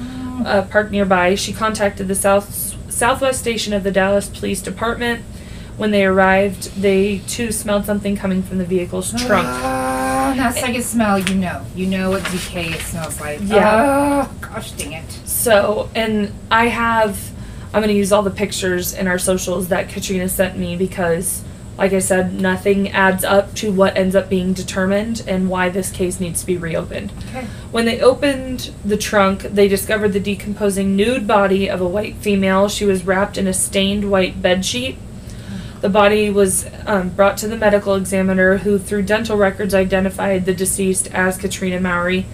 uh, 0.47 0.62
parked 0.62 0.90
nearby. 0.92 1.35
She 1.35 1.52
contacted 1.52 2.09
the 2.09 2.14
south 2.14 2.76
southwest 2.92 3.40
station 3.40 3.73
of 3.73 3.83
the 3.83 3.90
Dallas 3.90 4.28
Police 4.28 4.62
Department. 4.62 5.25
When 5.78 5.92
they 5.92 6.04
arrived, 6.04 6.75
they 6.75 7.18
too 7.28 7.52
smelled 7.52 7.87
something 7.87 8.16
coming 8.16 8.42
from 8.42 8.58
the 8.58 8.64
vehicle's 8.64 9.12
trunk. 9.12 9.47
Ah, 9.47 10.35
that 10.37 10.56
second 10.56 10.82
smell, 10.82 11.20
you 11.20 11.37
know. 11.37 11.64
You 11.76 11.87
know 11.87 12.11
what 12.11 12.25
decay 12.25 12.70
it 12.73 12.80
smells 12.80 13.20
like. 13.20 13.38
Yeah. 13.42 14.28
Oh, 14.28 14.38
gosh 14.40 14.73
dang 14.73 14.92
it. 14.92 15.11
So, 15.25 15.88
and 15.94 16.32
I 16.50 16.66
have, 16.66 17.30
I'm 17.73 17.80
going 17.80 17.88
to 17.88 17.94
use 17.94 18.11
all 18.11 18.25
the 18.25 18.30
pictures 18.32 18.92
in 18.92 19.06
our 19.06 19.18
socials 19.20 19.68
that 19.68 19.88
Catrina 19.88 20.28
sent 20.28 20.58
me 20.58 20.76
because, 20.76 21.44
like 21.78 21.92
I 21.92 22.00
said, 22.00 22.35
nothing 22.35 22.88
adds 22.88 23.23
up 23.23 23.54
to 23.54 23.70
what 23.70 23.97
ends 23.97 24.16
up 24.16 24.28
being 24.28 24.54
determined 24.54 25.23
and 25.28 25.49
why 25.49 25.68
this 25.68 25.92
case 25.92 26.18
needs 26.18 26.40
to 26.40 26.47
be 26.49 26.56
reopened. 26.56 27.12
Okay. 27.28 27.47
When 27.70 27.85
they 27.85 28.00
opened 28.00 28.73
the 28.85 28.97
trunk, 28.97 29.42
they 29.42 29.68
discovered 29.68 30.12
the 30.12 30.18
decomposing 30.18 30.97
nude 30.97 31.28
body 31.28 31.70
of 31.70 31.80
a 31.80 31.87
white 31.87 32.16
female. 32.16 32.68
She 32.68 32.85
was 32.85 33.06
wrapped 33.06 33.38
in 33.38 33.47
a 33.47 33.52
stained 33.52 34.11
white 34.11 34.42
bedsheet. 34.42 34.97
The 35.80 35.88
body 35.88 36.28
was 36.28 36.66
um, 36.87 37.11
brought 37.11 37.37
to 37.38 37.49
the 37.49 37.56
medical 37.56 37.94
examiner, 37.94 38.58
who, 38.58 38.78
through 38.78 39.02
dental 39.02 39.37
records, 39.37 39.75
identified 39.75 40.44
the 40.44 40.54
deceased 40.54 41.06
as 41.14 41.38
Catrina 41.38 41.78
Mowrey. 41.78 42.25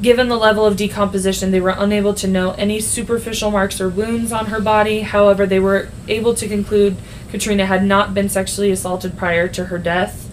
Given 0.00 0.28
the 0.28 0.36
level 0.36 0.64
of 0.64 0.76
decomposition, 0.76 1.50
they 1.50 1.60
were 1.60 1.74
unable 1.76 2.14
to 2.14 2.28
know 2.28 2.52
any 2.52 2.80
superficial 2.80 3.50
marks 3.50 3.80
or 3.80 3.88
wounds 3.88 4.30
on 4.30 4.46
her 4.46 4.60
body. 4.60 5.00
However, 5.00 5.44
they 5.44 5.58
were 5.58 5.88
able 6.06 6.34
to 6.34 6.46
conclude 6.46 6.96
Catrina 7.32 7.66
had 7.66 7.84
not 7.84 8.14
been 8.14 8.28
sexually 8.28 8.70
assaulted 8.70 9.18
prior 9.18 9.48
to 9.48 9.66
her 9.66 9.78
death. 9.78 10.30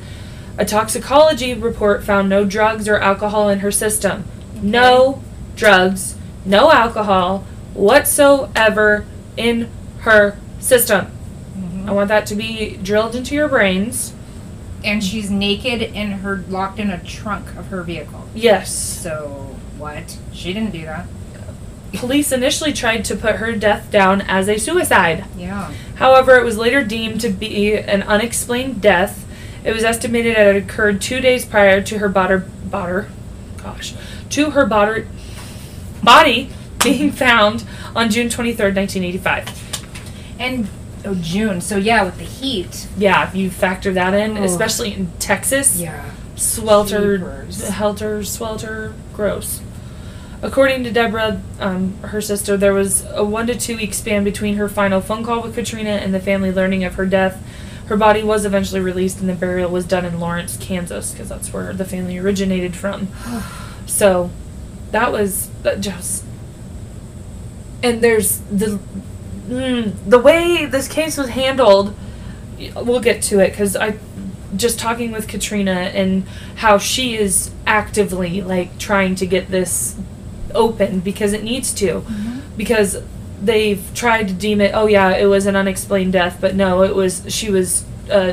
A 0.60 0.66
toxicology 0.66 1.56
report 1.56 2.04
found 2.04 2.30
no 2.30 2.46
drugs 2.46 2.88
or 2.88 3.00
alcohol 3.00 3.50
in 3.50 3.60
her 3.60 3.72
system. 3.72 4.24
No 4.62 5.24
drugs, 5.56 6.16
no 6.46 6.72
alcohol 6.72 7.40
whatsoever 7.74 9.06
in 9.36 9.70
her 10.02 10.38
system. 10.60 11.15
I 11.88 11.92
want 11.92 12.08
that 12.10 12.26
to 12.28 12.36
be 12.36 12.78
drilled 12.78 13.16
into 13.16 13.36
your 13.36 13.48
brains. 13.48 14.14
And 14.84 15.04
she's 15.04 15.32
naked 15.32 15.82
in 15.82 16.12
her 16.12 16.44
locked 16.48 16.80
in 16.80 16.90
a 16.92 17.04
trunk 17.04 17.56
of 17.56 17.68
her 17.68 17.82
vehicle. 17.82 18.28
Yes. 18.36 18.74
So 18.74 19.56
what? 19.78 20.18
She 20.32 20.54
didn't 20.54 20.72
do 20.72 20.84
that. 20.84 21.08
Police 21.94 22.32
initially 22.32 22.74
tried 22.74 23.06
to 23.06 23.16
put 23.16 23.38
her 23.38 23.56
death 23.56 23.90
down 23.90 24.22
as 24.22 24.50
a 24.50 24.58
suicide. 24.58 25.26
Yeah. 25.38 25.72
However, 25.96 26.36
it 26.36 26.44
was 26.44 26.58
later 26.58 26.84
deemed 26.84 27.22
to 27.22 27.30
be 27.30 27.76
an 27.78 28.04
unexplained 28.04 28.82
death. 28.82 29.26
It 29.64 29.74
was 29.74 29.84
estimated 29.84 30.36
that 30.36 30.56
it 30.56 30.64
occurred 30.64 31.02
two 31.02 31.22
days 31.22 31.46
prior 31.46 31.82
to 31.82 31.98
her 32.00 32.10
botter, 32.10 32.48
botter, 32.70 33.10
gosh, 33.58 33.96
to 34.32 34.52
her 34.52 34.68
botter, 34.68 35.08
body 36.04 36.50
being 36.84 37.12
found 37.14 37.64
on 37.96 38.10
June 38.10 38.28
23rd, 38.28 38.76
1985. 38.76 40.38
And 40.38 40.68
oh 41.06 41.16
June. 41.16 41.62
So 41.62 41.78
yeah, 41.78 42.04
with 42.04 42.18
the 42.18 42.24
heat. 42.24 42.88
Yeah, 42.98 43.28
if 43.28 43.36
you 43.36 43.50
factor 43.50 43.94
that 43.94 44.14
in, 44.14 44.38
Oh. 44.38 44.44
especially 44.44 44.94
in 44.94 45.12
Texas, 45.20 45.80
Yeah. 45.80 46.04
swelter, 46.36 47.18
Jeepers. 47.18 47.68
helter, 47.70 48.24
swelter, 48.24 48.94
gross. 49.14 49.62
According 50.42 50.84
to 50.84 50.92
Deborah, 50.92 51.42
um, 51.60 51.94
her 52.02 52.22
sister, 52.22 52.56
there 52.58 52.74
was 52.74 53.06
a 53.14 53.24
one 53.24 53.48
to 53.48 53.56
two 53.56 53.78
week 53.78 53.94
span 53.94 54.24
between 54.24 54.56
her 54.58 54.68
final 54.70 55.02
phone 55.02 55.24
call 55.24 55.42
with 55.42 55.56
Catrina 55.56 55.92
and 55.92 56.14
the 56.14 56.20
family 56.20 56.52
learning 56.52 56.84
of 56.84 56.96
her 56.96 57.06
death. 57.06 57.42
Her 57.88 57.98
body 57.98 58.24
was 58.24 58.46
eventually 58.46 58.82
released, 58.82 59.20
and 59.20 59.30
the 59.30 59.34
burial 59.34 59.70
was 59.72 59.86
done 59.86 60.06
in 60.06 60.20
Lawrence, 60.20 60.58
Kansas, 60.58 61.12
because 61.12 61.30
that's 61.30 61.54
where 61.54 61.72
the 61.74 61.86
family 61.86 62.18
originated 62.18 62.76
from. 62.76 63.08
So, 63.88 64.32
that 64.92 65.12
was 65.12 65.50
that 65.62 65.80
just. 65.80 66.24
And 67.84 68.02
there's 68.02 68.40
the 68.52 68.80
mm, 69.48 69.94
the 70.08 70.20
way 70.20 70.66
this 70.66 70.88
case 70.88 71.18
was 71.18 71.30
handled. 71.30 71.96
We'll 72.76 73.00
get 73.02 73.22
to 73.24 73.40
it 73.40 73.50
because 73.52 73.76
I 73.76 73.98
just 74.56 74.80
talking 74.80 75.12
with 75.12 75.28
Catrina 75.28 75.72
and 75.72 76.24
how 76.56 76.78
she 76.78 77.16
is 77.18 77.52
actively 77.68 78.42
like 78.42 78.78
trying 78.80 79.16
to 79.16 79.26
get 79.26 79.50
this 79.50 79.96
open 80.54 81.02
because 81.02 81.34
it 81.34 81.44
needs 81.44 81.74
to 81.74 82.06
because 82.56 83.02
they've 83.42 83.84
tried 83.94 84.30
to 84.30 84.34
deem 84.34 84.62
it 84.62 84.72
oh 84.74 84.88
yeah 84.88 85.10
it 85.18 85.26
was 85.26 85.46
an 85.46 85.58
unexplained 85.58 86.14
death 86.14 86.38
but 86.40 86.56
no 86.56 86.84
it 86.84 86.96
was 86.96 87.24
she 87.28 87.50
was 87.52 87.84
uh, 88.10 88.32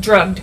drugged 0.00 0.40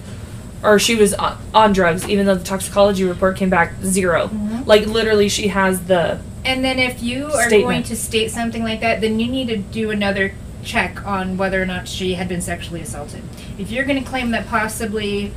or 0.61 0.77
she 0.77 0.93
was 0.95 1.15
on, 1.15 1.35
on 1.55 1.73
drugs 1.73 2.07
even 2.07 2.27
though 2.27 2.35
the 2.35 2.43
toxicology 2.43 3.03
report 3.03 3.35
came 3.35 3.49
back 3.49 3.73
0 3.81 4.27
Mhm. 4.27 4.67
like 4.67 4.85
literally 4.85 5.27
she 5.27 5.47
has 5.47 5.85
the 5.85 6.19
And 6.45 6.63
then 6.63 6.79
if 6.79 7.03
you 7.03 7.25
are 7.27 7.47
Statement. 7.47 7.63
going 7.63 7.83
to 7.83 7.95
state 7.95 8.31
something 8.31 8.63
like 8.63 8.79
that, 8.81 9.01
then 9.01 9.19
you 9.19 9.27
need 9.29 9.47
to 9.49 9.57
do 9.57 9.91
another 9.91 10.33
check 10.63 11.05
on 11.05 11.37
whether 11.37 11.61
or 11.61 11.65
not 11.65 11.87
she 11.87 12.13
had 12.15 12.27
been 12.27 12.41
sexually 12.41 12.81
assaulted. 12.81 13.21
If 13.57 13.71
you're 13.71 13.85
going 13.85 14.01
to 14.03 14.09
claim 14.09 14.31
that 14.31 14.47
possibly 14.47 15.31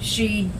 she 0.00 0.50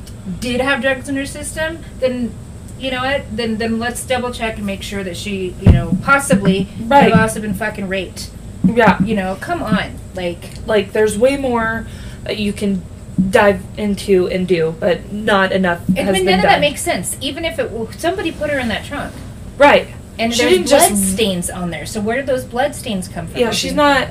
did 0.40 0.60
have 0.60 0.80
drugs 0.82 1.08
in 1.08 1.16
her 1.16 1.26
system, 1.26 1.78
then 1.98 2.32
you 2.78 2.90
know 2.90 3.02
what? 3.02 3.24
Then 3.36 3.58
then 3.58 3.78
let's 3.78 4.04
double 4.04 4.32
check 4.32 4.56
and 4.56 4.66
make 4.66 4.82
sure 4.82 5.04
that 5.04 5.16
she, 5.16 5.54
you 5.60 5.70
know, 5.72 5.96
possibly 6.02 6.68
Right. 6.80 7.04
could 7.04 7.12
have 7.12 7.20
also 7.22 7.40
been 7.40 7.54
fucking 7.54 7.88
raped. 7.88 8.30
yeah 8.64 9.00
You 9.02 9.14
know, 9.14 9.36
come 9.40 9.62
on, 9.62 9.98
like 10.14 10.50
like 10.66 10.92
there's 10.92 11.18
way 11.18 11.36
more 11.36 11.86
that 12.24 12.38
you 12.38 12.52
can 12.52 12.82
dive 13.30 13.60
into 13.76 14.26
and 14.28 14.48
do 14.48 14.74
but 14.80 15.12
not 15.12 15.52
enough 15.52 15.86
and 15.88 15.98
has 15.98 16.08
I 16.08 16.12
been 16.12 16.24
mean, 16.24 16.26
none 16.26 16.38
of 16.38 16.42
that 16.44 16.60
makes 16.60 16.80
sense. 16.80 17.16
Even 17.20 17.44
if 17.44 17.58
it 17.58 17.70
somebody 18.00 18.32
put 18.32 18.50
her 18.50 18.58
in 18.58 18.68
that 18.68 18.84
trunk. 18.84 19.12
Right 19.58 19.88
And 20.18 20.32
She 20.32 20.42
there's 20.42 20.52
didn't 20.54 20.68
blood 20.68 20.88
just- 20.90 21.12
stains 21.12 21.50
on 21.50 21.70
there. 21.70 21.86
So 21.86 22.00
where 22.00 22.16
did 22.16 22.26
those 22.26 22.44
blood 22.44 22.74
stains 22.74 23.08
come 23.08 23.26
from? 23.26 23.40
yeah 23.40 23.50
she's 23.50 23.74
not 23.74 24.08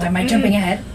Am 0.00 0.16
I 0.16 0.26
jumping 0.26 0.52
Mm. 0.52 0.56
ahead? 0.56 0.84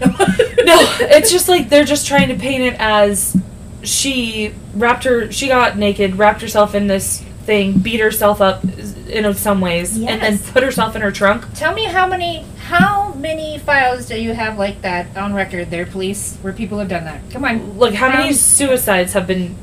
no, 0.66 0.76
it's 1.00 1.30
just 1.30 1.48
like 1.48 1.68
they're 1.68 1.84
just 1.84 2.06
trying 2.06 2.28
to 2.28 2.34
paint 2.34 2.62
it 2.64 2.76
as 2.80 3.36
she 3.82 4.52
wrapped 4.74 5.04
her, 5.04 5.30
she 5.30 5.46
got 5.46 5.78
naked, 5.78 6.16
wrapped 6.18 6.42
herself 6.42 6.74
in 6.74 6.88
this 6.88 7.22
thing, 7.46 7.78
beat 7.78 8.00
herself 8.00 8.40
up 8.40 8.62
in 9.08 9.32
some 9.34 9.60
ways, 9.60 9.96
and 9.96 10.20
then 10.20 10.32
Yes. 10.32 10.50
put 10.50 10.62
herself 10.64 10.96
in 10.96 11.02
her 11.02 11.12
trunk. 11.12 11.44
Tell 11.54 11.72
me 11.72 11.84
how 11.84 12.06
many 12.08 12.44
how 12.68 13.14
many 13.14 13.56
files 13.58 14.06
do 14.06 14.20
you 14.20 14.34
have 14.34 14.58
like 14.58 14.82
that 14.82 15.16
on 15.16 15.32
record 15.32 15.70
there, 15.70 15.86
police, 15.86 16.36
where 16.42 16.52
people 16.52 16.78
have 16.80 16.88
done 16.88 17.04
that? 17.04 17.20
Come 17.30 17.44
on. 17.44 17.78
Like 17.78 17.94
how 17.94 18.08
many 18.08 18.28
Um, 18.30 18.34
suicides 18.34 19.12
have 19.12 19.26
been 19.28 19.54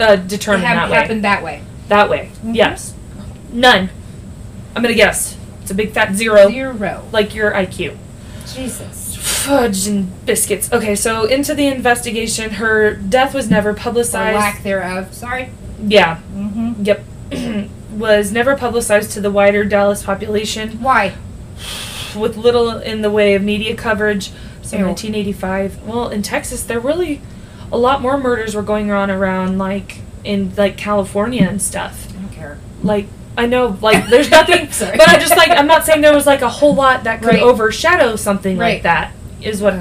uh, 0.00 0.14
determined 0.16 0.64
have, 0.68 0.76
that 0.88 0.90
way? 0.90 0.96
happened 0.96 1.24
that 1.24 1.42
way. 1.42 1.62
That 1.90 2.08
way, 2.08 2.30
Mhm. 2.44 2.54
yes, 2.54 2.94
none. 3.52 3.90
I'm 4.74 4.82
gonna 4.82 4.94
guess 4.94 5.36
it's 5.60 5.70
a 5.70 5.74
big 5.74 5.92
fat 5.92 6.14
zero. 6.14 6.48
Zero. 6.48 7.02
like 7.12 7.34
your 7.34 7.52
IQ. 7.52 7.96
Jesus. 8.54 9.16
Fudge 9.20 9.86
and 9.88 10.24
biscuits. 10.24 10.72
Okay, 10.72 10.94
so 10.94 11.24
into 11.24 11.54
the 11.54 11.66
investigation, 11.66 12.50
her 12.52 12.94
death 12.94 13.34
was 13.34 13.50
never 13.50 13.70
Or 13.70 13.74
publicized. 13.74 14.36
lack 14.36 14.62
thereof. 14.62 15.08
Sorry. 15.12 15.50
Yeah, 15.84 16.18
Mm-hmm. 16.36 16.84
Yep. 16.84 17.04
was 17.98 18.30
never 18.32 18.56
publicized 18.56 19.10
to 19.12 19.20
the 19.20 19.30
wider 19.30 19.64
Dallas 19.64 20.02
population, 20.04 20.78
Why? 20.80 21.12
with 22.16 22.36
little 22.36 22.70
in 22.78 23.02
the 23.02 23.10
way 23.10 23.34
of 23.34 23.42
media 23.42 23.74
coverage. 23.74 24.30
So 24.62 24.76
Ew. 24.76 24.84
1985. 24.86 25.78
Well, 25.84 26.08
in 26.08 26.22
Texas, 26.22 26.62
there 26.62 26.78
really 26.78 27.20
a 27.72 27.76
lot 27.78 28.00
more 28.00 28.16
murders 28.16 28.54
were 28.54 28.62
going 28.62 28.90
on 28.92 29.10
around, 29.10 29.58
like 29.58 29.98
in 30.24 30.54
like 30.56 30.76
California 30.76 31.46
and 31.48 31.60
stuff. 31.60 32.08
I 32.10 32.20
don't 32.20 32.32
care. 32.32 32.58
Like 32.82 33.06
I 33.38 33.46
know, 33.46 33.78
like 33.80 34.08
there's 34.08 34.30
nothing. 34.38 34.66
But 34.66 35.08
I'm 35.08 35.20
just 35.20 35.36
like 35.36 35.50
I'm 35.50 35.66
not 35.66 35.84
saying 35.84 36.00
there 36.00 36.14
was 36.14 36.26
like 36.26 36.42
a 36.42 36.48
whole 36.48 36.74
lot 36.74 37.04
that 37.04 37.20
could 37.20 37.28
Right. 37.28 37.42
overshadow 37.42 38.16
something 38.16 38.56
like 38.56 38.82
that. 38.82 39.12
Is 39.40 39.62
what. 39.62 39.74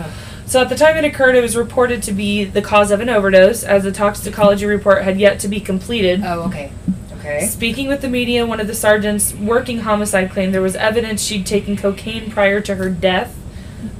So 0.45 0.61
at 0.61 0.69
the 0.69 0.75
time 0.75 0.97
it 0.97 1.05
occurred, 1.05 1.35
it 1.35 1.41
was 1.41 1.55
reported 1.55 2.01
to 2.03 2.11
be 2.11 2.43
the 2.43 2.61
cause 2.61 2.89
of 2.89 3.01
an 3.01 3.09
overdose, 3.09 3.63
as 3.63 3.83
the 3.83 3.91
toxicology 3.91 4.65
report 4.65 5.03
had 5.03 5.19
yet 5.19 5.39
to 5.41 5.47
be 5.47 5.59
completed. 5.59 6.21
Oh, 6.25 6.43
okay. 6.47 6.71
Okay. 7.19 7.45
Speaking 7.45 7.87
with 7.87 8.01
the 8.01 8.07
media, 8.07 8.45
one 8.47 8.59
of 8.59 8.65
the 8.65 8.73
sergeants 8.73 9.33
working 9.35 9.81
homicide 9.81 10.31
claimed 10.31 10.51
there 10.53 10.61
was 10.61 10.75
evidence 10.75 11.21
she'd 11.21 11.45
taken 11.45 11.75
cocaine 11.77 12.31
prior 12.31 12.61
to 12.61 12.75
her 12.75 12.89
death, 12.89 13.35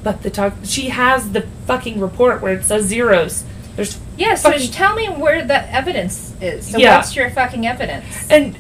but 0.04 0.24
the 0.24 0.30
talk 0.32 0.54
she 0.64 0.90
has 0.90 1.34
the 1.34 1.42
fucking 1.68 2.00
report 2.00 2.42
where 2.42 2.54
it 2.54 2.64
says 2.64 2.86
zeros. 2.86 3.44
There's 3.76 3.98
Yeah, 4.18 4.36
so 4.36 4.52
Fucking- 4.52 4.72
tell 4.72 4.96
me 4.96 5.08
where 5.08 5.44
the 5.46 5.74
evidence 5.74 6.34
is. 6.42 6.68
So 6.68 6.78
Yeah. 6.78 6.98
what's 6.98 7.16
your 7.16 7.30
fucking 7.30 7.66
evidence? 7.66 8.06
and 8.30 8.56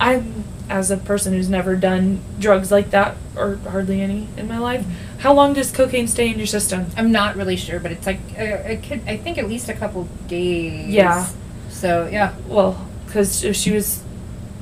I'm 0.00 0.44
as 0.68 0.90
a 0.90 0.96
person 0.96 1.34
who's 1.34 1.48
never 1.48 1.76
done 1.76 2.20
drugs 2.40 2.72
like 2.72 2.90
that 2.90 3.14
or 3.36 3.58
hardly 3.70 4.00
any 4.00 4.26
in 4.36 4.48
my 4.48 4.58
life. 4.58 4.84
How 5.18 5.32
long 5.32 5.52
does 5.52 5.70
cocaine 5.70 6.08
stay 6.08 6.28
in 6.30 6.38
your 6.38 6.46
system? 6.46 6.86
I'm 6.96 7.12
not 7.12 7.36
really 7.36 7.56
sure, 7.56 7.78
but 7.78 7.92
it's 7.92 8.06
like 8.06 8.18
uh, 8.38 8.42
it 8.42 8.82
could, 8.82 9.02
I 9.06 9.16
think 9.18 9.38
at 9.38 9.48
least 9.48 9.68
a 9.68 9.74
couple 9.74 10.08
days. 10.26 10.88
Yeah. 10.88 11.26
So 11.70 12.08
yeah. 12.10 12.32
Well, 12.48 12.86
because 13.06 13.46
she 13.56 13.70
was, 13.72 14.00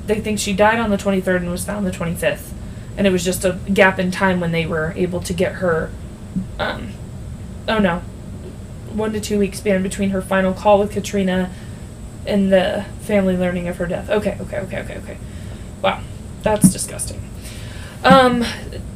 they 0.05 0.19
think 0.19 0.39
she 0.39 0.53
died 0.53 0.77
on 0.79 0.89
the 0.91 0.97
23rd 0.97 1.37
and 1.37 1.49
was 1.49 1.65
found 1.65 1.85
the 1.87 1.91
25th, 1.91 2.51
and 2.97 3.07
it 3.07 3.09
was 3.11 3.23
just 3.23 3.43
a 3.45 3.53
gap 3.73 3.97
in 3.97 4.11
time 4.11 4.39
when 4.39 4.51
they 4.51 4.65
were 4.65 4.93
able 4.95 5.21
to 5.21 5.33
get 5.33 5.53
her. 5.53 5.89
Um, 6.59 6.89
oh 7.67 7.79
no, 7.79 8.01
one 8.95 9.13
to 9.13 9.19
two 9.19 9.39
week 9.39 9.55
span 9.55 9.83
between 9.83 10.11
her 10.11 10.21
final 10.21 10.53
call 10.53 10.79
with 10.79 10.91
Catrina 10.91 11.51
and 12.25 12.51
the 12.51 12.85
family 13.01 13.37
learning 13.37 13.67
of 13.67 13.77
her 13.77 13.85
death. 13.85 14.09
Okay, 14.09 14.37
okay, 14.41 14.59
okay, 14.59 14.79
okay, 14.79 14.97
okay. 14.97 15.17
Wow, 15.81 16.01
that's 16.41 16.71
disgusting. 16.71 17.21
Um, 18.03 18.43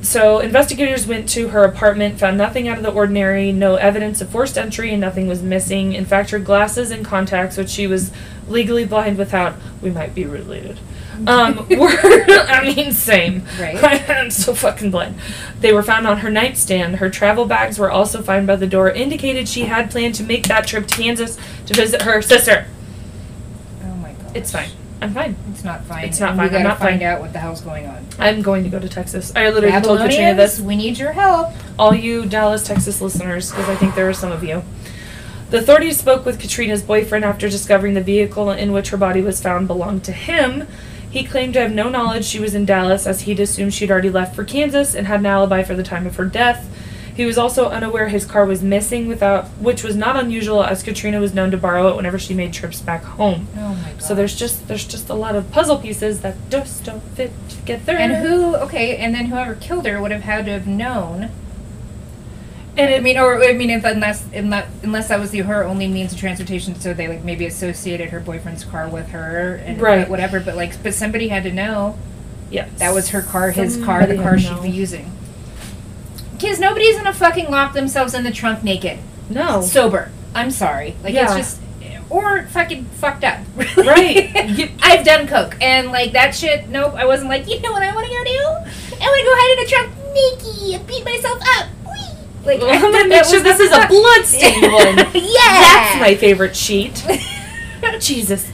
so 0.01 0.39
investigators 0.39 1.07
went 1.07 1.29
to 1.29 1.49
her 1.49 1.63
apartment, 1.63 2.19
found 2.19 2.37
nothing 2.37 2.67
out 2.67 2.77
of 2.77 2.83
the 2.83 2.91
ordinary, 2.91 3.51
no 3.51 3.75
evidence 3.75 4.19
of 4.21 4.29
forced 4.29 4.57
entry, 4.57 4.91
and 4.91 4.99
nothing 4.99 5.27
was 5.27 5.41
missing. 5.41 5.93
In 5.93 6.05
fact, 6.05 6.31
her 6.31 6.39
glasses 6.39 6.91
and 6.91 7.05
contacts, 7.05 7.57
which 7.57 7.69
she 7.69 7.87
was 7.87 8.11
legally 8.47 8.85
blind 8.85 9.17
without, 9.17 9.55
we 9.81 9.91
might 9.91 10.13
be 10.13 10.25
related. 10.25 10.79
Um, 11.25 11.67
were 11.69 11.89
I 12.03 12.73
mean, 12.75 12.91
same. 12.91 13.43
Right. 13.59 13.77
I'm 14.09 14.29
so 14.29 14.53
fucking 14.53 14.91
blind. 14.91 15.15
They 15.59 15.73
were 15.73 15.83
found 15.83 16.05
on 16.05 16.17
her 16.19 16.29
nightstand. 16.29 16.97
Her 16.97 17.09
travel 17.09 17.45
bags 17.45 17.79
were 17.79 17.89
also 17.89 18.21
found 18.21 18.45
by 18.47 18.57
the 18.57 18.67
door, 18.67 18.89
indicated 18.89 19.47
she 19.47 19.61
had 19.63 19.89
planned 19.89 20.15
to 20.15 20.23
make 20.23 20.47
that 20.47 20.67
trip 20.67 20.87
to 20.87 20.95
Kansas 20.95 21.37
to 21.65 21.73
visit 21.73 22.03
her 22.03 22.21
sister. 22.21 22.67
Oh 23.83 23.95
my 23.95 24.13
god. 24.13 24.37
It's 24.37 24.51
fine. 24.51 24.69
I'm 25.01 25.13
fine. 25.13 25.35
It's 25.51 25.63
not 25.63 25.85
fine. 25.85 26.05
It's 26.05 26.19
not 26.19 26.31
and 26.31 26.39
fine. 26.39 26.51
We 26.51 26.57
I'm 26.57 26.63
not 26.63 26.79
find 26.79 26.99
fine. 26.99 27.07
out 27.07 27.21
what 27.21 27.31
the 27.33 27.39
hell's 27.39 27.61
going 27.61 27.85
on. 27.87 28.05
I'm 28.17 28.41
going 28.41 28.63
to 28.63 28.69
go 28.69 28.79
to 28.79 28.89
Texas. 28.89 29.31
I 29.35 29.49
literally 29.49 29.79
told 29.81 29.99
Catrina 29.99 30.33
this. 30.33 30.59
we 30.59 30.75
need 30.75 30.97
your 30.97 31.11
help. 31.11 31.53
all 31.77 31.93
you 31.93 32.25
Dallas, 32.25 32.63
Texas 32.63 32.99
listeners, 32.99 33.51
because 33.51 33.69
I 33.69 33.75
think 33.75 33.93
there 33.93 34.09
are 34.09 34.13
some 34.13 34.31
of 34.31 34.43
you. 34.43 34.63
The 35.49 35.59
authorities 35.59 35.97
spoke 35.97 36.25
with 36.25 36.39
Catrina's 36.39 36.81
boyfriend 36.81 37.23
after 37.23 37.47
discovering 37.47 37.93
the 37.93 38.01
vehicle 38.01 38.51
in 38.51 38.73
which 38.73 38.89
her 38.89 38.97
body 38.97 39.21
was 39.21 39.41
found 39.41 39.67
belonged 39.67 40.03
to 40.05 40.11
him. 40.11 40.67
He 41.09 41.23
claimed 41.23 41.53
to 41.53 41.61
have 41.61 41.71
no 41.71 41.89
knowledge 41.89 42.25
she 42.25 42.39
was 42.39 42.53
in 42.53 42.65
Dallas, 42.65 43.07
as 43.07 43.21
he'd 43.21 43.39
assumed 43.39 43.73
she'd 43.73 43.91
already 43.91 44.09
left 44.09 44.35
for 44.35 44.43
Kansas 44.43 44.93
and 44.93 45.07
had 45.07 45.21
an 45.21 45.25
alibi 45.25 45.63
for 45.63 45.75
the 45.75 45.83
time 45.83 46.05
of 46.05 46.15
her 46.17 46.25
death. 46.25 46.69
He 47.15 47.25
was 47.25 47.37
also 47.37 47.69
unaware 47.69 48.09
his 48.09 48.25
car 48.25 48.45
was 48.45 48.61
missing, 48.61 49.07
without 49.07 49.45
which 49.57 49.83
was 49.83 49.95
not 49.95 50.15
unusual, 50.15 50.63
as 50.63 50.83
Catrina 50.83 51.19
was 51.19 51.33
known 51.33 51.49
to 51.49 51.57
borrow 51.57 51.87
it 51.87 51.95
whenever 51.95 52.19
she 52.19 52.35
made 52.35 52.53
trips 52.53 52.79
back 52.79 53.03
home. 53.03 53.47
Oh 53.57 53.73
my 53.73 53.91
god. 53.93 54.03
So 54.03 54.13
there's 54.13 54.35
just 54.35 54.67
there's 54.67 54.85
just 54.85 55.09
a 55.09 55.15
lot 55.15 55.35
of 55.35 55.49
puzzle 55.51 55.77
pieces 55.77 56.21
that 56.21 56.35
just 56.51 56.83
don't 56.83 57.01
fit 57.01 57.31
together. 57.49 57.93
And 57.93 58.17
who? 58.17 58.55
Okay, 58.57 58.97
and 58.97 59.15
then 59.15 59.25
whoever 59.27 59.55
killed 59.55 59.87
her 59.87 59.99
would 59.99 60.11
have 60.11 60.21
had 60.21 60.45
to 60.45 60.51
have 60.51 60.67
known. 60.67 61.31
And 62.77 62.93
I 62.93 62.99
mean, 62.99 63.17
or 63.17 63.43
I 63.43 63.53
mean, 63.53 63.69
if 63.71 63.83
unless 63.83 64.23
unless, 64.33 64.67
unless 64.83 65.07
that 65.09 65.19
was 65.19 65.31
the 65.31 65.39
her 65.39 65.63
only 65.63 65.87
means 65.87 66.13
of 66.13 66.19
transportation, 66.19 66.75
so 66.79 66.93
they 66.93 67.07
like 67.07 67.23
maybe 67.23 67.45
associated 67.47 68.09
her 68.11 68.19
boyfriend's 68.19 68.63
car 68.63 68.87
with 68.87 69.09
her 69.09 69.55
and 69.55 69.81
Right. 69.81 70.07
whatever. 70.07 70.39
But 70.39 70.55
like, 70.55 70.81
but 70.83 70.93
somebody 70.93 71.27
had 71.29 71.43
to 71.43 71.51
know 71.51 71.97
yeah, 72.49 72.67
that 72.77 72.93
was 72.93 73.09
her 73.09 73.21
car, 73.21 73.51
his 73.51 73.75
car, 73.83 74.05
the 74.05 74.15
Somebody 74.15 74.17
car 74.19 74.31
had 74.31 74.39
to 74.39 74.41
she'd 74.47 74.55
know. 74.55 74.61
be 74.61 74.69
using. 74.69 75.11
Kids, 76.39 76.59
nobody's 76.59 76.95
gonna 76.95 77.13
fucking 77.13 77.49
lock 77.49 77.73
themselves 77.73 78.13
in 78.13 78.23
the 78.23 78.31
trunk 78.31 78.63
naked, 78.63 78.99
No. 79.29 79.61
sober. 79.61 80.11
I'm 80.35 80.51
sorry, 80.51 80.95
like 81.03 81.13
it's 81.15 81.31
Yeah. 81.31 81.37
just 81.37 81.59
or 82.09 82.43
fucking 82.51 82.85
fucked 82.99 83.23
up. 83.23 83.39
Right. 83.75 84.47
You- 84.49 84.69
I've 84.83 85.03
done 85.03 85.27
coke 85.27 85.57
and 85.59 85.91
like 85.91 86.13
that 86.13 86.35
shit. 86.35 86.69
Nope, 86.69 86.93
I 86.95 87.05
wasn't 87.05 87.29
like 87.29 87.47
you 87.49 87.59
know 87.61 87.71
what 87.71 87.81
I 87.83 87.93
want 87.93 88.05
to 88.07 88.13
go 88.13 88.23
do. 88.23 88.39
I 88.39 89.07
want 89.07 89.19
to 89.19 89.25
go 89.25 89.33
hide 89.35 89.57
in 89.57 89.65
a 89.65 89.67
trunk 89.67 89.91
naked 90.13 90.79
and 90.79 90.87
beat 90.87 91.03
myself 91.05 91.39
up. 91.57 91.67
Like 92.47 92.61
I'm 92.63 92.81
gonna 92.91 93.07
make 93.07 93.25
sure 93.25 93.41
this 93.41 93.59
is 93.59 93.71
a 93.71 93.75
fuck- 93.75 93.89
bloodstained 93.89 94.61
one. 94.73 94.97
yeah, 94.97 95.03
That's 95.13 95.99
my 95.99 96.15
favorite 96.15 96.55
sheet. 96.55 97.05
Jesus. 97.99 98.49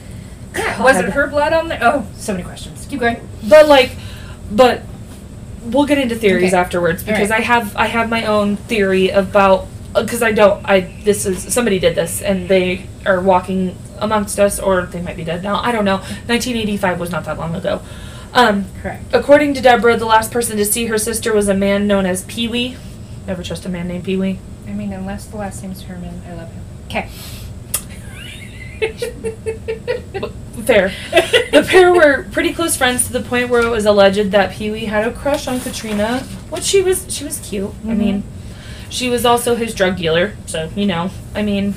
Yeah, 0.56 0.82
was 0.82 0.96
God. 0.96 1.04
it 1.06 1.10
her 1.12 1.26
blood 1.26 1.52
on 1.52 1.68
there? 1.68 1.78
Oh, 1.82 2.06
so 2.16 2.32
many 2.32 2.44
questions. 2.44 2.86
Keep 2.88 3.00
going. 3.00 3.28
But 3.48 3.66
like, 3.68 3.92
but 4.50 4.82
we'll 5.64 5.86
get 5.86 5.98
into 5.98 6.14
theories 6.14 6.52
Okay. 6.52 6.60
afterwards 6.60 7.02
because 7.02 7.30
right. 7.30 7.40
I 7.40 7.42
have 7.42 7.76
I 7.76 7.86
have 7.86 8.08
my 8.10 8.26
own 8.26 8.56
theory 8.56 9.08
about 9.10 9.66
because 9.94 10.22
I 10.22 10.32
don't 10.32 10.64
I 10.68 10.80
this 11.04 11.24
is 11.26 11.52
somebody 11.52 11.78
did 11.78 11.94
this 11.94 12.20
and 12.20 12.48
they 12.48 12.86
are 13.06 13.20
walking 13.20 13.76
amongst 13.98 14.38
us 14.38 14.60
or 14.60 14.82
they 14.86 15.00
might 15.00 15.16
be 15.16 15.24
dead 15.24 15.42
now 15.42 15.56
I 15.60 15.72
don't 15.72 15.84
know 15.84 15.96
1985 16.26 17.00
was 17.00 17.10
not 17.10 17.24
that 17.24 17.38
long 17.38 17.54
ago. 17.54 17.80
Um, 18.34 18.66
Correct. 18.82 19.04
according 19.12 19.54
to 19.54 19.60
Deborah, 19.62 19.96
the 19.96 20.06
last 20.06 20.32
person 20.32 20.56
to 20.56 20.64
see 20.64 20.86
her 20.86 20.98
sister 20.98 21.32
was 21.32 21.48
a 21.48 21.54
man 21.54 21.86
known 21.86 22.04
as 22.04 22.24
Pee 22.24 22.48
Wee. 22.48 22.76
Never 23.26 23.42
trust 23.42 23.64
a 23.64 23.68
man 23.68 23.88
named 23.88 24.04
Pee 24.04 24.16
Wee. 24.16 24.38
I 24.68 24.72
mean, 24.72 24.92
unless 24.92 25.26
the 25.26 25.36
last 25.36 25.62
name's 25.62 25.82
Herman, 25.82 26.22
I 26.28 26.34
love 26.34 26.50
him. 26.52 26.62
Okay. 26.86 27.08
Fair. 30.64 30.92
the 31.52 31.66
pair 31.68 31.92
were 31.92 32.24
pretty 32.32 32.52
close 32.54 32.76
friends 32.76 33.06
to 33.06 33.12
the 33.12 33.20
point 33.20 33.48
where 33.50 33.62
it 33.62 33.68
was 33.70 33.86
alleged 33.86 34.30
that 34.30 34.52
Pee 34.52 34.70
Wee 34.70 34.84
had 34.86 35.06
a 35.06 35.12
crush 35.12 35.46
on 35.48 35.60
Catrina, 35.60 36.20
which 36.50 36.64
she 36.64 36.80
was. 36.80 37.06
She 37.14 37.24
was 37.24 37.38
cute. 37.40 37.70
I 37.84 37.88
Mhm. 37.88 37.96
mean, 37.98 38.22
she 38.88 39.10
was 39.10 39.24
also 39.26 39.56
his 39.56 39.74
drug 39.74 39.96
dealer, 39.96 40.32
so 40.46 40.70
you 40.76 40.86
know. 40.86 41.10
I 41.34 41.42
mean, 41.42 41.74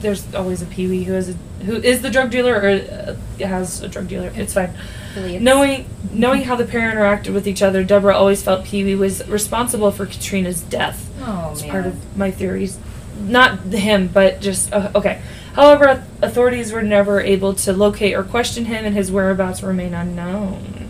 there's 0.00 0.34
always 0.34 0.60
a 0.62 0.66
Pee 0.66 0.86
Wee 0.88 1.04
who 1.04 1.14
is 1.14 1.30
a, 1.30 1.34
who 1.64 1.76
is 1.76 2.02
the 2.02 2.10
drug 2.10 2.30
dealer 2.30 2.54
or 2.54 2.68
uh, 2.68 3.16
has 3.46 3.82
a 3.82 3.88
drug 3.88 4.08
dealer. 4.08 4.32
It's 4.34 4.54
fine. 4.54 4.74
Affiliates. 5.10 5.42
Knowing 5.42 5.86
knowing 6.12 6.42
how 6.42 6.56
the 6.56 6.64
pair 6.64 6.90
interacted 6.92 7.32
with 7.34 7.46
each 7.46 7.62
other, 7.62 7.82
Deborah 7.84 8.16
always 8.16 8.42
felt 8.42 8.64
Pee 8.64 8.84
Wee 8.84 8.94
was 8.94 9.26
responsible 9.28 9.90
for 9.90 10.06
Catrina's 10.06 10.62
death. 10.62 11.10
Oh 11.22 11.50
It's 11.52 11.62
man. 11.62 11.70
part 11.70 11.86
of 11.86 12.16
my 12.16 12.30
theories. 12.30 12.78
Not 13.20 13.58
him, 13.72 14.08
but 14.08 14.40
just 14.40 14.72
uh, 14.72 14.92
okay. 14.94 15.20
However, 15.54 16.04
authorities 16.22 16.70
were 16.72 16.82
never 16.82 17.20
able 17.20 17.52
to 17.54 17.72
locate 17.72 18.14
or 18.14 18.22
question 18.22 18.66
him, 18.66 18.84
and 18.84 18.94
his 18.94 19.10
whereabouts 19.10 19.60
remain 19.62 19.92
unknown. 19.92 20.88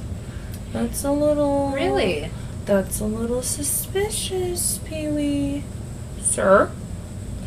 That's 0.73 1.05
a 1.05 1.11
little 1.11 1.71
really. 1.71 2.31
That's 2.67 3.01
a 3.01 3.07
little 3.07 3.41
suspicious, 3.41 4.79
Pee 4.85 5.09
Wee. 5.09 5.65
Sir, 6.21 6.71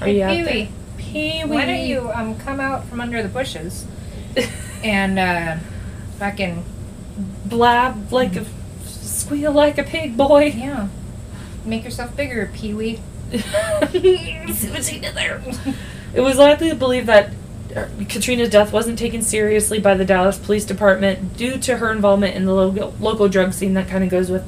are 0.02 0.06
Hey, 0.08 0.18
you 0.18 0.24
out 0.24 0.32
Pee-wee, 0.32 0.44
there? 0.46 0.68
Pee 1.12 1.43
Wee. 1.43 1.56
Why 1.56 1.65
don't 1.65 1.86
you 1.86 2.10
um 2.12 2.38
come 2.38 2.60
out 2.60 2.86
from 2.86 3.02
under 3.02 3.21
the 3.21 3.30
bushes 3.30 3.86
and 4.84 5.19
uh, 5.19 5.58
fucking 6.17 6.63
blab 7.45 8.12
like 8.12 8.36
a 8.36 8.45
squeal 8.86 9.52
like 9.52 9.78
a 9.78 9.84
pig, 9.84 10.15
boy? 10.15 10.45
yeah, 10.45 10.88
make 11.65 11.84
yourself 11.84 12.15
bigger, 12.15 12.50
Pee 12.54 12.74
Wee. 12.74 13.00
See 13.32 14.69
what 14.69 14.86
he 14.86 15.00
did 15.00 15.15
there. 15.15 15.41
It 16.13 16.21
was 16.21 16.38
likely 16.38 16.74
believed 16.74 17.08
that 17.08 17.32
uh, 17.76 17.88
Catrina's 18.10 18.50
death 18.50 18.74
wasn't 18.74 19.00
taken 19.00 19.21
seriously 19.21 19.80
by 19.80 19.93
the 19.95 20.04
Dallas 20.04 20.38
Police 20.38 20.65
Department 20.65 21.38
due 21.38 21.58
to 21.60 21.78
her 21.78 21.91
involvement 21.91 22.36
in 22.36 22.45
the 22.45 22.54
local, 22.54 22.93
local 23.00 23.30
drug 23.30 23.54
scene. 23.54 23.74
That 23.74 23.88
kind 23.88 24.04
of 24.04 24.10
goes 24.10 24.30
with. 24.30 24.45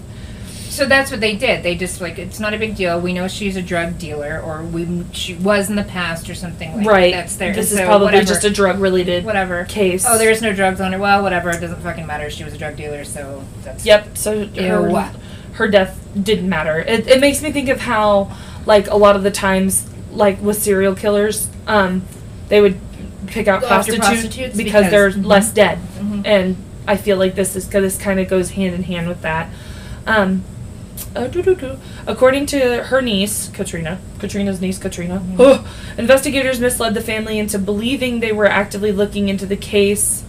So 0.73 0.87
that's 0.87 1.11
what 1.11 1.19
they 1.19 1.35
did. 1.35 1.61
They 1.61 1.75
just 1.75 2.01
like 2.01 2.17
it's 2.17 2.39
not 2.39 2.55
a 2.55 2.57
big 2.57 2.75
deal. 2.75 2.99
We 2.99 3.13
know 3.13 3.27
she's 3.27 3.55
a 3.55 3.61
drug 3.61 3.99
dealer, 3.99 4.41
or 4.43 4.63
we 4.63 5.05
she 5.11 5.35
was 5.35 5.69
in 5.69 5.75
the 5.75 5.83
past, 5.83 6.29
or 6.31 6.35
something 6.35 6.77
like 6.77 6.87
right. 6.87 7.13
That's 7.13 7.35
there. 7.35 7.53
This 7.53 7.71
is 7.71 7.79
probably 7.79 8.05
whatever. 8.05 8.25
just 8.25 8.43
a 8.43 8.49
drug 8.49 8.79
related 8.79 9.23
whatever 9.23 9.65
case. 9.65 10.03
Oh, 10.07 10.17
there's 10.17 10.41
no 10.41 10.51
drugs 10.51 10.81
on 10.81 10.91
her. 10.93 10.97
Well, 10.97 11.21
whatever. 11.21 11.51
It 11.51 11.61
doesn't 11.61 11.81
fucking 11.81 12.07
matter. 12.07 12.31
She 12.31 12.43
was 12.43 12.55
a 12.55 12.57
drug 12.57 12.75
dealer, 12.75 13.03
so 13.03 13.43
that's 13.61 13.85
Yep. 13.85 14.17
So 14.17 14.47
her, 14.47 14.89
Ew. 14.89 15.03
her 15.53 15.67
death 15.67 15.99
didn't 16.19 16.49
matter. 16.49 16.79
It, 16.79 17.07
it 17.07 17.21
makes 17.21 17.43
me 17.43 17.51
think 17.51 17.69
of 17.69 17.81
how, 17.81 18.35
like, 18.65 18.87
a 18.87 18.95
lot 18.97 19.15
of 19.15 19.21
the 19.21 19.31
times, 19.31 19.87
like 20.11 20.41
with 20.41 20.61
serial 20.61 20.95
killers, 20.95 21.49
um, 21.67 22.01
they 22.49 22.61
would 22.61 22.79
pick 23.27 23.47
out 23.47 23.63
prostitutes, 23.63 24.07
prostitutes 24.07 24.57
because, 24.57 24.85
because- 24.87 24.91
they're 24.91 25.11
mhm. 25.11 25.25
less 25.25 25.51
dead, 25.51 25.77
Mhm. 25.99 26.25
and 26.25 26.55
I 26.87 26.97
feel 26.97 27.17
like 27.17 27.35
this 27.35 27.55
is 27.55 27.69
this 27.69 27.97
kind 27.97 28.19
of 28.19 28.27
goes 28.27 28.51
hand 28.51 28.73
in 28.73 28.83
hand 28.83 29.07
with 29.07 29.21
that. 29.21 29.49
Um, 30.05 30.43
uh. 31.15 31.75
According 32.07 32.45
to 32.47 32.83
her 32.85 33.01
niece, 33.01 33.49
Catrina, 33.53 33.99
Catrina's 34.19 34.59
niece, 34.61 34.77
Catrina, 34.77 35.19
Mhm. 35.21 35.35
oh, 35.39 35.67
investigators 35.97 36.59
misled 36.59 36.93
the 36.93 37.01
family 37.01 37.39
into 37.39 37.59
believing 37.59 38.19
they 38.19 38.31
were 38.31 38.47
actively 38.47 38.91
looking 38.91 39.29
into 39.29 39.45
the 39.45 39.55
case, 39.55 40.23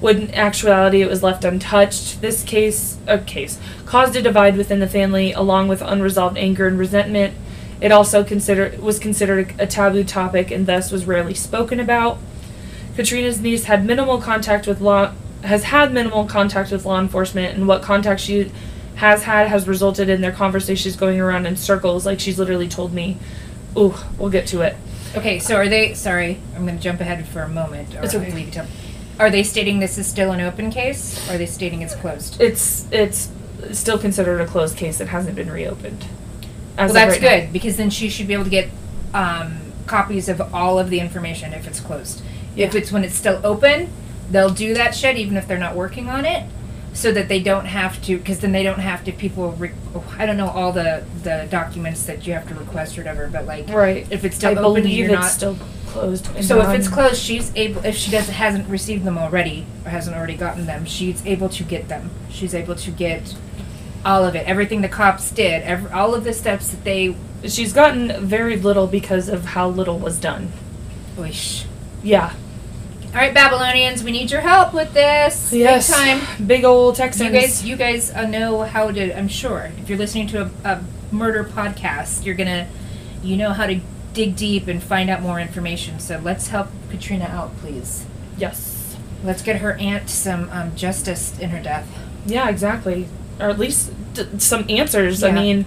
when 0.00 0.18
in 0.22 0.34
actuality 0.34 1.02
it 1.02 1.08
was 1.08 1.22
left 1.22 1.44
untouched. 1.44 2.20
This 2.20 2.42
case, 2.42 2.96
a 3.06 3.18
case, 3.18 3.58
caused 3.84 4.14
a 4.16 4.22
divide 4.22 4.56
within 4.56 4.78
the 4.80 4.86
family, 4.86 5.32
along 5.32 5.68
with 5.68 5.82
unresolved 5.82 6.38
anger 6.38 6.66
and 6.68 6.78
resentment. 6.78 7.34
It 7.80 7.92
also 7.92 8.24
considered 8.24 8.80
was 8.80 8.98
considered 8.98 9.52
a 9.58 9.66
taboo 9.66 10.04
topic 10.04 10.50
and 10.50 10.66
thus 10.66 10.90
was 10.90 11.04
rarely 11.06 11.34
spoken 11.34 11.78
about. 11.80 12.18
Catrina's 12.96 13.40
niece 13.40 13.64
had 13.64 13.84
minimal 13.84 14.18
contact 14.18 14.66
with 14.66 14.80
law 14.80 15.10
has 15.44 15.64
had 15.64 15.92
minimal 15.92 16.24
contact 16.24 16.72
with 16.72 16.84
law 16.84 16.98
enforcement 16.98 17.56
and 17.56 17.68
what 17.68 17.80
contact 17.80 18.20
she 18.20 18.50
has 18.98 19.22
had 19.22 19.46
has 19.46 19.68
resulted 19.68 20.08
in 20.08 20.20
their 20.20 20.32
conversations 20.32 20.96
going 20.96 21.20
around 21.20 21.46
in 21.46 21.56
circles 21.56 22.04
like 22.04 22.18
she's 22.18 22.36
literally 22.38 22.68
told 22.68 22.92
me. 22.92 23.16
Ooh, 23.76 23.94
we'll 24.18 24.30
get 24.30 24.48
to 24.48 24.62
it. 24.62 24.76
Okay, 25.16 25.38
so 25.38 25.54
are 25.54 25.68
they? 25.68 25.94
Sorry, 25.94 26.40
I'm 26.56 26.64
going 26.66 26.76
to 26.76 26.82
jump 26.82 27.00
ahead 27.00 27.24
for 27.28 27.42
a 27.42 27.48
moment. 27.48 27.94
Or 27.94 28.02
It's 28.02 28.14
okay. 28.14 28.32
leave 28.32 28.50
to- 28.52 28.66
Are 29.20 29.30
they 29.30 29.44
stating 29.44 29.78
this 29.78 29.98
is 29.98 30.06
still 30.06 30.32
an 30.32 30.40
open 30.40 30.72
case? 30.72 31.28
Or 31.28 31.34
are 31.34 31.38
they 31.38 31.46
stating 31.46 31.82
it's 31.82 31.94
closed? 31.94 32.40
It's 32.40 32.86
it's 32.90 33.30
still 33.70 33.98
considered 33.98 34.40
a 34.40 34.46
closed 34.46 34.76
case. 34.76 35.00
It 35.00 35.08
hasn't 35.08 35.36
been 35.36 35.50
reopened. 35.50 36.04
Well, 36.76 36.92
that's 36.92 37.12
right 37.12 37.22
now. 37.22 37.28
good 37.38 37.52
because 37.52 37.76
then 37.76 37.90
she 37.90 38.08
should 38.08 38.26
be 38.26 38.34
able 38.34 38.44
to 38.44 38.50
get 38.50 38.68
um, 39.14 39.58
copies 39.86 40.28
of 40.28 40.40
all 40.52 40.78
of 40.78 40.90
the 40.90 40.98
information 40.98 41.52
if 41.52 41.68
it's 41.68 41.78
closed. 41.80 42.20
If 42.56 42.74
it's 42.74 42.90
when 42.90 43.04
it's 43.04 43.14
still 43.14 43.40
open, 43.44 43.90
they'll 44.30 44.50
do 44.50 44.74
that 44.74 44.94
shit 44.96 45.16
even 45.16 45.36
if 45.36 45.46
they're 45.46 45.58
not 45.58 45.76
working 45.76 46.08
on 46.08 46.24
it, 46.24 46.44
so 46.98 47.12
that 47.12 47.28
they 47.28 47.40
don't 47.40 47.66
have 47.66 48.02
to. 48.02 48.18
Because 48.18 48.40
then 48.40 48.52
they 48.52 48.62
don't 48.62 48.80
have 48.80 49.04
to. 49.04 49.12
People, 49.12 49.52
re- 49.52 49.70
oh, 49.94 50.04
I 50.18 50.26
don't 50.26 50.36
know 50.36 50.48
all 50.48 50.72
the 50.72 51.04
the 51.22 51.46
documents 51.50 52.04
that 52.06 52.26
you 52.26 52.32
have 52.34 52.48
to 52.48 52.54
request 52.54 52.98
or 52.98 53.02
whatever, 53.02 53.28
but 53.28 53.46
like 53.46 53.68
Right. 53.68 54.06
if 54.10 54.24
it's 54.24 54.36
I 54.36 54.38
still 54.38 54.50
open, 54.50 54.64
and 54.64 54.74
believe 54.84 54.98
you're 54.98 55.10
it's 55.10 55.20
not. 55.22 55.30
still 55.30 55.56
closed. 55.86 56.26
so 56.44 56.60
if 56.60 56.78
it's 56.78 56.88
closed, 56.88 57.22
she's 57.22 57.52
able. 57.54 57.84
If 57.84 57.96
she 57.96 58.10
doesn't 58.10 58.34
hasn't 58.34 58.68
received 58.68 59.04
them 59.04 59.16
already 59.16 59.64
or 59.84 59.90
hasn't 59.90 60.16
already 60.16 60.36
gotten 60.36 60.66
them, 60.66 60.84
she's 60.84 61.24
able 61.24 61.48
to 61.50 61.62
get 61.62 61.88
them. 61.88 62.10
She's 62.30 62.54
able 62.54 62.74
to 62.74 62.90
get 62.90 63.34
all 64.04 64.24
of 64.24 64.34
it, 64.36 64.46
everything 64.46 64.80
the 64.80 64.88
cops 64.88 65.30
did, 65.30 65.62
every, 65.62 65.90
all 65.90 66.14
of 66.14 66.24
the 66.24 66.32
steps 66.32 66.68
that 66.70 66.84
they. 66.84 67.14
she's 67.46 67.72
gotten 67.72 68.24
very 68.26 68.56
little 68.56 68.86
because 68.86 69.28
of 69.28 69.44
how 69.44 69.68
little 69.68 69.98
was 69.98 70.18
done. 70.18 70.52
Wish. 71.16 71.64
Yeah. 72.02 72.32
All 73.08 73.14
right, 73.14 73.32
Babylonians, 73.34 74.04
we 74.04 74.10
need 74.12 74.30
your 74.30 74.42
help 74.42 74.74
with 74.74 74.92
this. 74.92 75.52
Yes. 75.52 75.88
Big 75.88 75.96
time. 76.20 76.46
Big 76.46 76.64
old 76.64 76.94
Texans. 76.94 77.24
You 77.32 77.40
guys, 77.40 77.64
you 77.64 77.76
guys 77.76 78.10
uh, 78.12 78.26
know 78.26 78.62
how 78.62 78.90
to. 78.90 79.16
I'm 79.18 79.28
sure 79.28 79.72
if 79.78 79.88
you're 79.88 79.98
listening 79.98 80.26
to 80.28 80.42
a, 80.42 80.50
a 80.68 80.84
murder 81.10 81.42
podcast, 81.42 82.24
you're 82.26 82.34
gonna, 82.34 82.68
you 83.22 83.36
know 83.36 83.52
how 83.52 83.66
to 83.66 83.80
dig 84.12 84.36
deep 84.36 84.68
and 84.68 84.82
find 84.82 85.08
out 85.08 85.22
more 85.22 85.40
information. 85.40 85.98
So 86.00 86.20
let's 86.22 86.48
help 86.48 86.68
Catrina 86.90 87.24
out, 87.24 87.56
please. 87.58 88.04
Yes. 88.36 88.96
Let's 89.24 89.42
get 89.42 89.56
her 89.62 89.72
aunt 89.74 90.10
some 90.10 90.48
um, 90.50 90.76
justice 90.76 91.36
in 91.38 91.50
her 91.50 91.62
death. 91.62 91.88
Yeah, 92.26 92.48
exactly. 92.50 93.08
Or 93.40 93.48
at 93.48 93.58
least 93.58 93.90
d- 94.14 94.26
some 94.38 94.66
answers. 94.68 95.24
I 95.24 95.32
mean, 95.32 95.64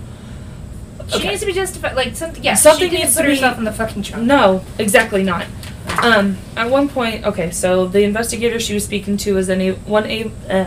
She 1.10 1.16
Okay. 1.18 1.30
needs 1.30 1.40
to 1.42 1.48
be 1.48 1.54
justified. 1.54 1.96
Like 1.96 2.16
something. 2.16 2.44
Yeah. 2.44 2.54
Something 2.54 2.86
she 2.86 2.90
didn't 2.92 3.06
needs 3.06 3.16
put 3.16 3.24
to 3.24 3.28
be- 3.30 3.34
herself 3.34 3.58
in 3.58 3.64
the 3.64 3.74
fucking 3.74 4.04
trunk. 4.04 4.26
no, 4.26 4.64
exactly 4.78 5.24
not. 5.24 5.48
Um, 6.02 6.38
at 6.58 6.70
one 6.70 6.90
point, 6.90 7.26
okay, 7.26 7.52
so 7.52 7.86
the 7.86 8.02
investigator 8.02 8.60
she 8.60 8.74
was 8.74 8.84
speaking 8.84 9.18
to 9.18 9.36
was 9.36 9.50
una- 9.50 9.74
one 9.74 10.06
a- 10.08 10.32
uh, 10.50 10.66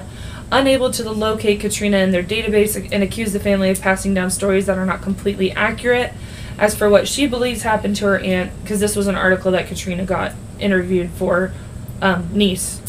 unable 0.53 0.93
to 0.93 1.11
locate 1.11 1.59
Catrina 1.59 1.97
in 1.99 2.13
their 2.13 2.23
database 2.23 2.77
and 2.93 3.03
accused 3.03 3.33
the 3.33 3.41
family 3.41 3.69
of 3.69 3.81
passing 3.81 4.15
down 4.15 4.31
stories 4.31 4.67
that 4.67 4.79
are 4.79 4.87
not 4.87 5.03
completely 5.03 5.51
accurate. 5.53 6.13
As 6.57 6.77
for 6.77 6.89
what 6.89 7.09
she 7.09 7.27
believes 7.27 7.63
happened 7.63 7.97
to 7.97 8.05
her 8.05 8.19
aunt, 8.21 8.53
because 8.63 8.79
this 8.79 8.95
was 8.95 9.09
an 9.09 9.17
article 9.17 9.51
that 9.51 9.67
Catrina 9.67 10.05
got 10.05 10.33
interviewed 10.61 11.11
for 11.11 11.53
um, 12.01 12.29
niece, 12.33 12.81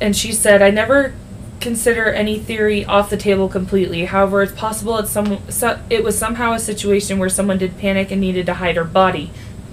and 0.00 0.16
she 0.16 0.32
said, 0.32 0.62
"I 0.62 0.70
never 0.70 1.12
consider 1.60 2.06
any 2.06 2.38
theory 2.38 2.86
off 2.86 3.10
the 3.10 3.18
table 3.18 3.50
completely. 3.50 4.06
However, 4.06 4.42
it's 4.42 4.52
possible 4.52 4.96
it's 4.96 5.10
some 5.10 5.40
so, 5.50 5.78
it 5.90 6.02
was 6.02 6.16
somehow 6.16 6.54
a 6.54 6.58
situation 6.58 7.18
where 7.18 7.28
someone 7.28 7.58
did 7.58 7.76
panic 7.76 8.10
and 8.10 8.18
needed 8.18 8.46
to 8.46 8.54
hide 8.54 8.76
her 8.76 8.84
body." 8.84 9.30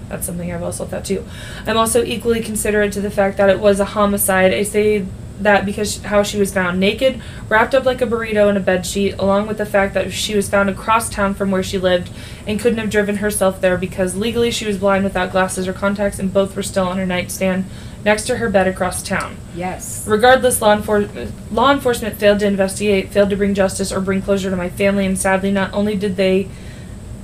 That's 0.10 0.26
something 0.26 0.52
I've 0.52 0.64
also 0.64 0.86
thought 0.86 1.06
too. 1.06 1.26
I'm 1.66 1.78
also 1.78 2.04
equally 2.04 2.42
considerate 2.42 2.94
to 2.94 3.02
the 3.02 3.12
fact 3.12 3.38
that 3.38 3.50
it 3.50 3.60
was 3.60 3.80
a 3.80 3.86
homicide. 3.86 4.54
I 4.54 4.64
say 4.64 5.06
that 5.40 5.66
because 5.66 6.02
how 6.04 6.24
she 6.24 6.40
was 6.40 6.52
found 6.54 6.80
naked, 6.80 7.22
wrapped 7.48 7.76
up 7.76 7.86
like 7.86 8.02
a 8.02 8.08
burrito 8.08 8.50
in 8.50 8.58
a 8.58 8.60
bed 8.60 8.86
sheet, 8.86 9.14
along 9.20 9.48
with 9.48 9.58
the 9.58 9.66
fact 9.66 9.94
that 9.94 10.12
she 10.12 10.36
was 10.36 10.50
found 10.50 10.70
across 10.70 11.10
town 11.10 11.34
from 11.34 11.52
where 11.52 11.64
she 11.64 11.78
lived 11.78 12.10
and 12.48 12.60
couldn't 12.60 12.80
have 12.80 12.90
driven 12.90 13.18
herself 13.18 13.62
there 13.62 13.78
because 13.78 14.16
legally 14.16 14.50
she 14.52 14.66
was 14.66 14.78
blind 14.78 15.04
without 15.04 15.32
glasses 15.32 15.68
or 15.68 15.74
contacts 15.74 16.20
and 16.20 16.34
both 16.34 16.56
were 16.56 16.64
still 16.64 16.88
on 16.88 16.98
her 16.98 17.06
nightstand 17.06 17.66
next 18.04 18.26
to 18.26 18.38
her 18.38 18.50
bed 18.50 18.68
across 18.68 19.04
town. 19.04 19.36
Yes. 19.56 20.08
Regardless, 20.08 20.62
law, 20.62 20.76
enfor- 20.76 21.32
law 21.52 21.72
enforcement 21.72 22.18
failed 22.18 22.40
to 22.40 22.48
investigate, 22.48 23.10
failed 23.10 23.30
to 23.30 23.36
bring 23.36 23.54
justice 23.54 23.92
or 23.92 24.00
bring 24.02 24.22
closure 24.22 24.50
to 24.50 24.56
my 24.56 24.70
family, 24.70 25.06
and 25.06 25.18
sadly, 25.18 25.52
not 25.52 25.74
only 25.74 25.96
did 25.96 26.16
they 26.16 26.48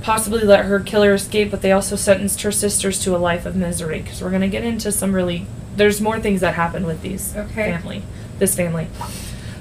possibly 0.04 0.42
let 0.42 0.66
her 0.66 0.78
killer 0.80 1.14
escape, 1.14 1.50
but 1.50 1.62
they 1.62 1.72
also 1.72 1.96
sentenced 1.96 2.42
her 2.42 2.52
sisters 2.52 3.00
to 3.00 3.16
a 3.16 3.18
life 3.18 3.46
of 3.46 3.56
misery. 3.56 4.02
Because 4.02 4.22
we're 4.22 4.28
going 4.30 4.42
to 4.42 4.48
get 4.48 4.62
into 4.62 4.92
some 4.92 5.12
really. 5.14 5.46
There's 5.76 6.00
more 6.00 6.20
things 6.20 6.40
that 6.42 6.54
happen 6.54 6.86
with 6.86 7.02
these 7.02 7.34
Okay. 7.34 7.72
family, 7.72 8.02
this 8.38 8.54
family. 8.54 8.86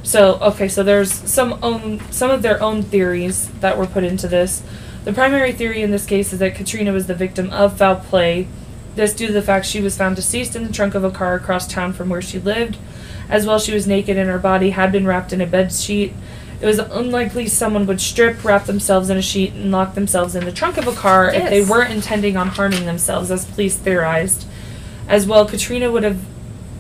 So 0.04 0.36
okay, 0.42 0.68
so 0.68 0.84
there's 0.84 1.12
some 1.12 1.58
own 1.64 2.02
some 2.12 2.30
of 2.30 2.42
their 2.42 2.62
own 2.62 2.84
theories 2.84 3.48
that 3.62 3.78
were 3.78 3.88
put 3.88 4.04
into 4.04 4.28
this. 4.28 4.62
The 5.06 5.14
primary 5.14 5.54
theory 5.54 5.82
in 5.82 5.92
this 5.92 6.06
case 6.06 6.34
is 6.34 6.40
that 6.40 6.56
Catrina 6.56 6.92
was 6.92 7.08
the 7.08 7.16
victim 7.16 7.50
of 7.52 7.78
foul 7.78 7.96
play. 7.96 8.48
This 8.96 9.14
due 9.14 9.28
to 9.28 9.34
the 9.34 9.42
fact 9.42 9.66
she 9.66 9.82
was 9.82 9.98
found 9.98 10.18
deceased 10.18 10.56
in 10.56 10.64
the 10.66 10.72
trunk 10.72 10.94
of 10.94 11.04
a 11.04 11.10
car 11.10 11.36
across 11.36 11.68
town 11.68 11.94
from 11.94 12.10
where 12.10 12.22
she 12.22 12.38
lived. 12.38 12.78
As 13.30 13.46
well, 13.48 13.58
she 13.58 13.74
was 13.74 13.88
naked 13.88 14.18
and 14.18 14.30
her 14.30 14.38
body 14.38 14.72
had 14.72 14.92
been 14.92 15.08
wrapped 15.08 15.34
in 15.34 15.42
a 15.42 15.48
bed 15.48 15.72
sheet. 15.72 16.14
It 16.64 16.68
was 16.68 16.80
unlikely 16.80 17.48
someone 17.48 17.86
would 17.88 18.00
strip, 18.00 18.42
wrap 18.46 18.68
themselves 18.68 19.10
in 19.10 19.18
a 19.18 19.22
sheet, 19.22 19.52
and 19.52 19.70
lock 19.70 19.96
themselves 19.96 20.34
in 20.34 20.46
the 20.46 20.52
trunk 20.54 20.78
of 20.78 20.88
a 20.88 20.94
car 20.94 21.30
if 21.30 21.50
they 21.50 21.62
weren't 21.62 21.92
intending 21.92 22.38
on 22.38 22.48
harming 22.48 22.86
themselves, 22.86 23.30
as 23.32 23.44
police 23.44 23.76
theorized. 23.76 24.48
As 25.10 25.28
well, 25.28 25.46
Catrina 25.46 25.92
would 25.92 26.04
have 26.04 26.22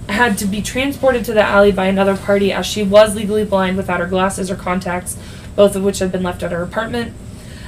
had 0.07 0.37
to 0.37 0.45
be 0.45 0.61
transported 0.61 1.25
to 1.25 1.33
the 1.33 1.43
alley 1.43 1.73
by 1.73 1.87
another 1.87 2.15
party 2.15 2.53
as 2.53 2.65
she 2.65 2.81
was 2.81 3.13
legally 3.13 3.43
blind 3.43 3.75
without 3.75 3.99
her 3.99 4.07
glasses 4.07 4.49
or 4.49 4.55
contacts, 4.55 5.17
both 5.57 5.75
of 5.75 5.83
which 5.83 5.99
had 5.99 6.13
been 6.13 6.23
left 6.23 6.43
at 6.43 6.53
her 6.53 6.63
apartment. 6.63 7.13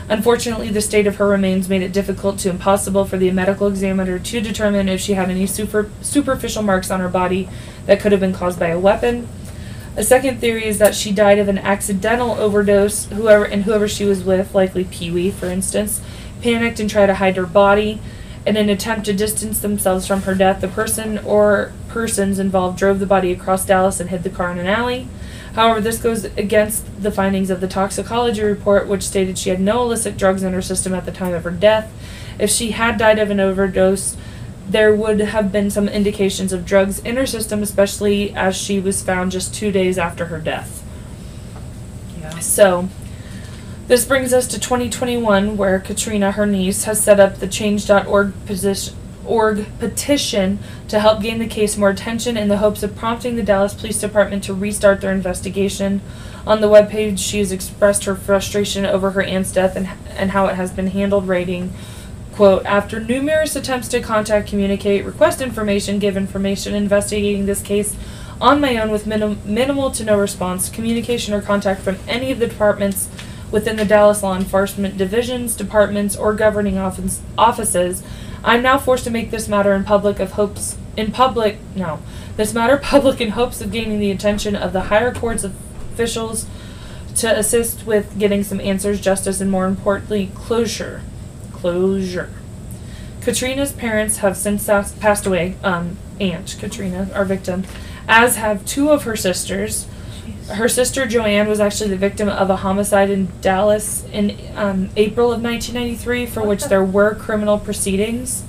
Unfortunately, 0.08 0.70
the 0.70 0.80
state 0.80 1.08
of 1.08 1.18
her 1.18 1.28
remains 1.28 1.68
made 1.68 1.82
it 1.82 1.92
difficult 1.92 2.40
to 2.40 2.50
impossible 2.50 3.04
for 3.04 3.18
the 3.18 3.30
medical 3.32 3.68
examiner 3.68 4.20
to 4.20 4.40
determine 4.40 4.88
if 4.88 5.02
she 5.02 5.16
had 5.16 5.30
any 5.30 5.46
super, 5.46 5.90
superficial 6.00 6.64
marks 6.64 6.90
on 6.90 7.02
her 7.02 7.10
body 7.10 7.50
that 7.88 8.00
could 8.00 8.14
have 8.14 8.22
been 8.22 8.32
caused 8.32 8.58
by 8.58 8.68
a 8.68 8.80
weapon. 8.80 9.28
A 9.98 10.04
second 10.04 10.42
theory 10.42 10.66
is 10.66 10.78
that 10.80 10.94
she 10.94 11.14
died 11.14 11.40
of 11.40 11.48
an 11.48 11.58
accidental 11.58 12.32
overdose. 12.32 13.06
Whoever 13.06 13.46
and 13.46 13.64
whoever 13.64 13.88
she 13.88 14.04
was 14.04 14.24
with, 14.24 14.54
likely 14.54 14.84
Pee 14.84 15.10
Wee, 15.10 15.32
for 15.32 15.46
instance, 15.46 16.02
panicked 16.42 16.82
and 16.82 16.90
tried 16.90 17.06
to 17.06 17.16
hide 17.16 17.38
her 17.38 17.46
body. 17.46 18.02
In 18.46 18.58
an 18.58 18.70
attempt 18.70 19.06
to 19.06 19.14
distance 19.14 19.60
themselves 19.60 20.06
from 20.06 20.24
her 20.24 20.36
death, 20.36 20.60
the 20.60 20.68
person 20.68 21.18
or 21.20 21.72
persons 21.88 22.40
involved 22.40 22.78
drove 22.78 23.00
the 23.00 23.06
body 23.06 23.32
across 23.32 23.66
Dallas 23.66 24.02
and 24.02 24.10
hid 24.10 24.24
the 24.24 24.30
car 24.30 24.52
in 24.52 24.60
an 24.60 24.68
alley. 24.68 25.08
However, 25.54 25.80
this 25.80 25.98
goes 25.98 26.26
against 26.26 27.02
the 27.02 27.12
findings 27.12 27.50
of 27.50 27.62
the 27.62 27.68
toxicology 27.68 28.44
report, 28.44 28.88
which 28.88 29.02
stated 29.02 29.38
she 29.38 29.50
had 29.50 29.62
no 29.62 29.82
illicit 29.84 30.18
drugs 30.18 30.44
in 30.44 30.52
her 30.52 30.62
system 30.62 30.94
at 30.94 31.06
the 31.06 31.12
time 31.14 31.34
of 31.34 31.46
her 31.46 31.52
death. 31.52 31.90
If 32.38 32.50
she 32.50 32.72
had 32.72 32.98
died 32.98 33.18
of 33.18 33.32
an 33.32 33.40
overdose, 33.40 34.18
there 34.68 34.94
would 34.94 35.20
have 35.20 35.52
been 35.52 35.70
some 35.70 35.88
indications 35.88 36.52
of 36.52 36.66
drugs 36.66 37.00
in 37.00 37.18
her 37.18 37.26
system, 37.26 37.62
especially 37.62 38.34
as 38.36 38.56
she 38.56 38.80
was 38.80 39.02
found 39.02 39.32
just 39.32 39.54
two 39.54 39.72
days 39.72 39.98
after 39.98 40.26
her 40.26 40.40
death. 40.40 40.84
Yeah. 42.20 42.40
So, 42.40 42.90
this 43.88 44.06
brings 44.06 44.34
us 44.34 44.48
to 44.48 44.60
2021, 44.60 45.58
where 45.58 45.80
Catrina, 45.80 46.32
her 46.32 46.48
niece, 46.48 46.86
has 46.86 47.04
set 47.04 47.20
up 47.20 47.38
the 47.38 47.48
Change.org 47.48 48.34
position, 48.48 48.96
org 49.26 49.66
petition 49.80 50.60
to 50.88 51.00
help 51.00 51.22
gain 51.22 51.40
the 51.40 51.48
case 51.48 51.78
more 51.78 51.90
attention 51.90 52.38
in 52.38 52.48
the 52.48 52.58
hopes 52.58 52.84
of 52.84 52.96
prompting 52.96 53.36
the 53.36 53.44
Dallas 53.44 53.74
Police 53.74 54.00
Department 54.00 54.44
to 54.46 54.54
restart 54.54 55.02
their 55.02 55.12
investigation. 55.12 56.02
On 56.48 56.62
the 56.62 56.68
webpage, 56.68 57.20
she 57.20 57.40
has 57.40 57.52
expressed 57.52 58.06
her 58.06 58.16
frustration 58.16 58.86
over 58.86 59.12
her 59.12 59.22
aunt's 59.22 59.52
death 59.52 59.76
and, 59.76 59.90
and 60.12 60.32
how 60.32 60.48
it 60.48 60.56
has 60.56 60.72
been 60.72 60.88
handled, 60.88 61.28
writing, 61.28 61.74
quote, 62.36 62.66
After 62.66 63.00
numerous 63.00 63.56
attempts 63.56 63.88
to 63.90 64.02
contact, 64.02 64.50
communicate, 64.50 65.06
request 65.06 65.42
information, 65.42 66.00
give 66.00 66.18
information, 66.18 66.76
investigating 66.76 67.46
this 67.46 67.62
case 67.62 67.96
on 68.42 68.60
my 68.60 68.78
own 68.78 68.92
with 68.92 69.08
minim- 69.08 69.40
minimal 69.46 69.90
to 69.92 70.04
no 70.04 70.18
response, 70.20 70.70
communication, 70.70 71.34
or 71.34 71.42
contact 71.42 71.82
from 71.82 71.98
any 72.08 72.32
of 72.32 72.40
the 72.40 72.48
departments 72.48 73.08
within 73.52 73.78
the 73.78 73.86
Dallas 73.86 74.22
law 74.22 74.36
enforcement 74.36 74.98
divisions, 74.98 75.56
departments, 75.56 76.16
or 76.18 76.34
governing 76.34 76.78
office- 76.78 77.22
offices, 77.38 78.04
I'm 78.44 78.62
now 78.62 78.78
forced 78.78 79.06
to 79.06 79.12
make 79.12 79.32
this 79.32 79.48
matter 79.48 79.74
in 79.74 79.86
public 79.86 80.20
of 80.20 80.34
hopes 80.34 80.78
in 80.96 81.12
public 81.12 81.58
no 81.76 82.00
this 82.38 82.54
matter 82.54 82.78
public 82.82 83.20
in 83.20 83.32
hopes 83.32 83.60
of 83.60 83.72
gaining 83.72 84.00
the 84.00 84.12
attention 84.12 84.56
of 84.56 84.72
the 84.74 84.82
higher 84.82 85.14
courts 85.14 85.44
officials 85.44 86.46
to 87.16 87.38
assist 87.38 87.86
with 87.88 88.20
getting 88.20 88.44
some 88.44 88.60
answers, 88.60 89.00
justice, 89.00 89.40
and 89.40 89.50
more 89.50 89.66
importantly, 89.68 90.30
closure. 90.36 91.02
Closure. 91.66 92.30
Catrina's 93.22 93.72
parents 93.72 94.18
have 94.18 94.38
since 94.38 94.68
passed 94.68 95.26
away. 95.26 95.56
Um, 95.64 95.98
Aunt 96.20 96.56
Catrina, 96.60 97.10
our 97.16 97.26
victim, 97.26 97.64
as 98.08 98.36
have 98.36 98.64
two 98.68 98.92
of 98.92 99.02
her 99.06 99.16
sisters. 99.16 99.88
her 100.52 100.70
sister 100.70 101.08
Joanne 101.08 101.48
was 101.48 101.60
actually 101.60 101.90
the 101.90 101.98
victim 101.98 102.30
of 102.30 102.52
a 102.52 102.58
homicide 102.58 103.10
in 103.10 103.30
Dallas 103.42 104.06
in 104.14 104.38
um, 104.56 104.92
April 104.96 105.34
of 105.34 105.42
1993, 105.42 106.28
for 106.28 106.42
What 106.42 106.50
which 106.50 106.64
the- 106.64 106.70
there 106.70 106.84
were 106.84 107.16
criminal 107.16 107.58
proceedings. 107.58 108.44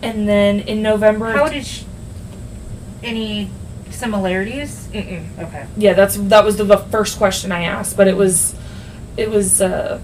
And 0.00 0.28
then 0.28 0.60
in 0.60 0.80
November, 0.80 1.32
How 1.32 1.48
did 1.48 1.66
she, 1.66 1.84
any 3.02 3.50
similarities? 3.90 4.86
Mm-mm. 4.92 5.24
Okay. 5.40 5.66
yeah, 5.76 5.94
that's 5.94 6.16
that 6.16 6.44
was 6.44 6.56
the, 6.56 6.62
the 6.62 6.78
first 6.78 7.18
question 7.18 7.50
I 7.50 7.64
asked, 7.64 7.96
but 7.96 8.06
it 8.06 8.16
was, 8.16 8.54
it 9.16 9.28
was, 9.28 9.60
uh, 9.60 10.00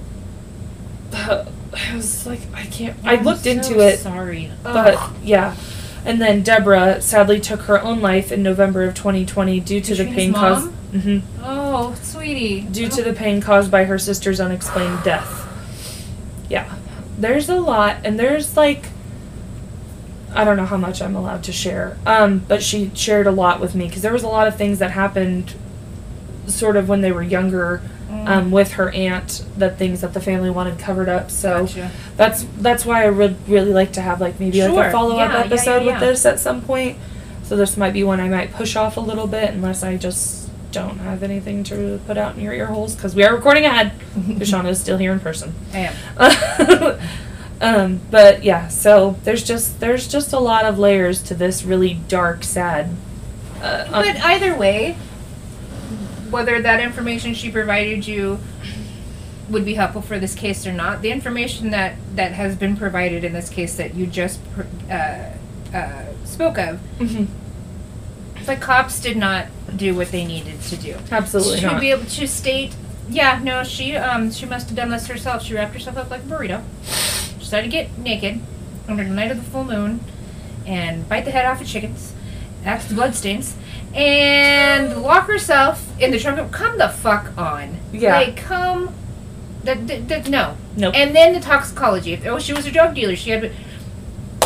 I 1.77 1.95
was 1.97 2.27
like, 2.27 2.41
I 2.55 2.65
can't. 2.67 2.97
I 3.05 3.15
I'm 3.17 3.25
looked 3.25 3.45
so 3.45 3.51
into 3.51 3.81
it, 3.81 3.99
Sorry, 3.99 4.51
but 4.63 4.95
Ugh. 4.97 5.17
yeah. 5.23 5.57
And 6.05 6.21
then 6.21 6.43
Deborah 6.43 7.01
sadly 7.01 7.41
took 7.41 7.63
her 7.63 7.81
own 7.83 8.01
life 8.01 8.31
in 8.31 8.43
November 8.43 8.85
of 8.85 8.95
2020 8.95 9.61
due 9.61 9.81
to 9.81 9.95
the 9.95 10.05
Catrina's 10.05 10.15
pain 10.15 10.33
caused. 10.35 10.65
mom? 10.67 10.73
hmm 11.01 11.19
oh, 11.43 11.95
sweetie. 12.03 12.61
due 12.61 12.89
to 12.89 13.03
the 13.03 13.13
pain 13.15 13.41
caused 13.41 13.71
by 13.71 13.85
her 13.85 13.99
sister's 13.99 14.39
unexplained 14.39 15.03
death. 15.03 15.49
Yeah. 16.51 16.73
There's 17.19 17.49
a 17.49 17.57
lot 17.57 17.97
and 18.05 18.19
there's 18.19 18.57
like 18.57 18.87
I 20.35 20.45
don't 20.45 20.57
know 20.57 20.67
how 20.67 20.77
much 20.77 21.01
I'm 21.01 21.17
allowed 21.17 21.43
to 21.45 21.53
share. 21.53 21.97
Um 22.07 22.41
but 22.47 22.63
she 22.63 22.91
shared 22.95 23.27
a 23.27 23.31
lot 23.33 23.61
with 23.61 23.75
me 23.75 23.87
because 23.89 24.03
there 24.03 24.13
was 24.13 24.23
a 24.25 24.29
lot 24.29 24.47
of 24.47 24.57
things 24.57 24.79
that 24.81 24.91
happened 24.91 25.55
sort 26.47 26.77
of 26.77 26.89
when 26.89 27.01
they 27.01 27.13
were 27.13 27.23
younger. 27.23 27.81
Um, 28.27 28.51
with 28.51 28.73
her 28.73 28.91
aunt 28.91 29.45
the 29.57 29.71
things 29.71 30.01
that 30.03 30.15
the 30.15 30.21
family 30.21 30.51
wanted 30.51 30.79
covered 30.79 31.09
up. 31.09 31.31
So 31.31 31.67
Gotcha. 31.67 31.91
that's 32.17 32.45
that's 32.59 32.85
why 32.87 33.05
I 33.05 33.11
would 33.11 33.49
really 33.49 33.73
like 33.73 33.93
to 33.95 34.01
have 34.01 34.21
like 34.21 34.39
maybe 34.41 34.67
like 34.67 34.89
a 34.89 34.93
follow 34.93 35.17
up 35.19 35.31
Yeah, 35.33 35.39
episode 35.41 35.81
yeah, 35.81 35.93
with 35.93 35.95
yeah. 35.95 36.01
this 36.01 36.25
at 36.27 36.39
some 36.41 36.63
point. 36.63 36.99
So 37.43 37.57
this 37.57 37.77
might 37.77 37.93
be 37.93 38.05
one 38.05 38.21
I 38.21 38.29
might 38.29 38.53
push 38.53 38.75
off 38.77 38.97
a 38.97 39.01
little 39.01 39.27
bit 39.27 39.51
unless 39.51 39.83
I 39.83 39.97
just 39.97 40.49
don't 40.73 40.99
have 40.99 41.23
anything 41.23 41.63
to 41.65 42.01
put 42.07 42.17
out 42.19 42.35
in 42.35 42.41
your 42.41 42.53
ear 42.53 42.67
holes 42.67 42.95
because 42.97 43.15
we 43.15 43.23
are 43.25 43.35
recording 43.35 43.65
ahead. 43.65 43.93
Shauna 44.41 44.71
is 44.71 44.81
still 44.81 44.97
here 44.99 45.13
in 45.13 45.21
person. 45.21 45.55
I 45.73 45.91
am. 46.19 46.99
um, 47.61 48.01
but 48.11 48.43
yeah, 48.43 48.69
so 48.69 49.17
there's 49.25 49.45
just 49.45 49.81
there's 49.81 50.09
just 50.09 50.33
a 50.33 50.39
lot 50.41 50.65
of 50.65 50.79
layers 50.79 51.23
to 51.25 51.35
this 51.35 51.65
really 51.65 51.95
dark, 52.09 52.43
sad. 52.45 52.91
Uh, 53.63 53.89
But 53.91 54.17
either 54.25 54.57
way, 54.57 54.97
whether 56.35 56.61
that 56.61 56.81
information 56.81 57.33
she 57.33 57.49
provided 57.49 58.07
you 58.09 58.41
would 59.49 59.65
be 59.65 59.75
helpful 59.75 60.03
for 60.03 60.19
this 60.19 60.35
case 60.35 60.67
or 60.67 60.73
not, 60.73 61.01
the 61.01 61.13
information 61.13 61.71
that 61.71 61.95
that 62.17 62.33
has 62.33 62.57
been 62.57 62.77
provided 62.77 63.23
in 63.23 63.33
this 63.33 63.49
case 63.49 63.77
that 63.77 63.95
you 63.95 64.05
just 64.07 64.41
pr- 64.53 64.63
uh, 64.91 65.31
uh, 65.77 66.05
spoke 66.25 66.59
of, 66.59 66.81
mhm, 66.99 67.29
the 68.47 68.57
cops 68.57 69.01
did 69.01 69.17
not 69.17 69.47
do 69.77 69.95
what 69.95 70.11
they 70.11 70.25
needed 70.25 70.61
to 70.63 70.77
do. 70.77 70.97
absolutely 71.13 71.61
to 71.61 71.67
not. 71.67 71.81
be 71.81 71.91
able 71.93 72.05
to 72.05 72.27
state, 72.27 72.75
yeah, 73.09 73.39
no, 73.45 73.63
she 73.63 73.95
um 73.97 74.33
she 74.33 74.45
must 74.45 74.67
have 74.69 74.77
done 74.77 74.91
this 74.91 75.07
herself. 75.07 75.43
She 75.45 75.55
wrapped 75.55 75.75
herself 75.75 75.97
up 75.97 76.11
like 76.11 76.23
a 76.23 76.27
burrito. 76.27 76.63
She 76.85 77.39
decided 77.39 77.71
to 77.71 77.77
get 77.77 77.97
naked 77.97 78.41
under 78.89 79.05
the 79.05 79.11
night 79.11 79.31
of 79.31 79.37
the 79.37 79.49
full 79.51 79.65
moon 79.65 80.01
and 80.67 81.09
bite 81.09 81.25
the 81.27 81.31
head 81.31 81.47
off 81.47 81.61
of 81.61 81.67
chickens, 81.69 82.13
That's 82.65 82.87
the 82.87 82.95
bloodstains, 82.95 83.55
and 83.95 85.03
lock 85.03 85.27
herself 85.27 85.89
in 86.01 86.11
the 86.11 86.19
trunk 86.19 86.39
of 86.39 86.51
come 86.51 86.79
the 86.79 86.89
fuck 86.89 87.37
on. 87.39 87.79
Yeah. 87.93 88.15
Like 88.19 88.37
come 88.37 88.95
that, 89.63 89.87
that, 89.87 90.09
that 90.09 90.29
no. 90.29 90.57
Nope. 90.77 90.95
And 90.95 91.15
then 91.15 91.33
the 91.33 91.41
toxicology. 91.41 92.13
If 92.13 92.27
oh 92.27 92.39
she 92.39 92.53
was 92.53 92.67
a 92.67 92.71
drug 92.71 92.95
dealer, 92.95 93.17
she 93.17 93.31
had 93.31 93.53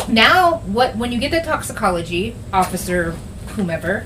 now 0.07 0.57
what 0.59 0.95
when 0.95 1.11
you 1.11 1.19
get 1.19 1.31
the 1.31 1.41
toxicology 1.41 2.35
officer 2.51 3.11
whomever 3.49 4.05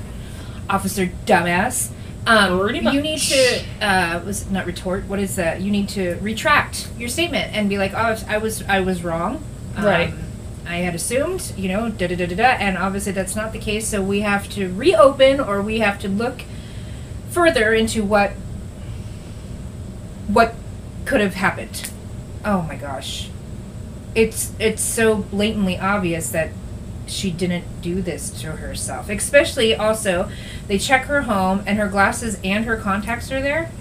officer 0.69 1.07
dumbass 1.25 1.91
um, 2.25 2.73
you 2.73 3.01
need 3.01 3.19
to 3.19 3.63
uh, 3.81 4.21
was 4.25 4.49
not 4.49 4.65
retort 4.65 5.05
what 5.05 5.19
is 5.19 5.35
that 5.35 5.61
you 5.61 5.71
need 5.71 5.87
to 5.89 6.15
retract 6.15 6.89
your 6.97 7.07
statement 7.09 7.53
and 7.53 7.69
be 7.69 7.77
like 7.77 7.93
oh 7.93 8.17
i 8.27 8.37
was 8.37 8.63
i 8.63 8.79
was 8.79 9.03
wrong 9.03 9.43
Um, 9.77 9.85
Right. 9.85 10.13
I 10.65 10.77
had 10.77 10.95
assumed 10.95 11.53
you 11.57 11.67
know 11.67 11.89
da 11.89 12.07
da 12.07 12.15
da 12.15 12.25
da 12.25 12.35
da 12.35 12.43
and 12.43 12.77
obviously 12.77 13.11
that's 13.11 13.35
not 13.35 13.51
the 13.51 13.59
case 13.59 13.87
so 13.87 14.01
we 14.01 14.21
have 14.21 14.49
to 14.49 14.73
reopen 14.73 15.39
or 15.39 15.61
we 15.61 15.79
have 15.79 15.99
to 15.99 16.07
look 16.07 16.43
further 17.29 17.73
into 17.73 18.03
what 18.03 18.31
what 20.27 20.55
could 21.05 21.21
have 21.21 21.33
happened 21.35 21.91
oh 22.45 22.61
my 22.63 22.75
gosh 22.75 23.29
it's 24.15 24.53
it's 24.59 24.81
so 24.81 25.15
blatantly 25.15 25.77
obvious 25.77 26.29
that 26.29 26.49
she 27.05 27.31
didn't 27.31 27.81
do 27.81 28.01
this 28.01 28.29
to 28.41 28.53
herself. 28.53 29.09
Especially 29.09 29.75
also, 29.75 30.29
they 30.67 30.77
check 30.77 31.05
her 31.05 31.23
home 31.23 31.63
and 31.65 31.77
her 31.77 31.87
glasses 31.87 32.37
and 32.43 32.65
her 32.65 32.77
contacts 32.77 33.31
are 33.31 33.41
there. 33.41 33.71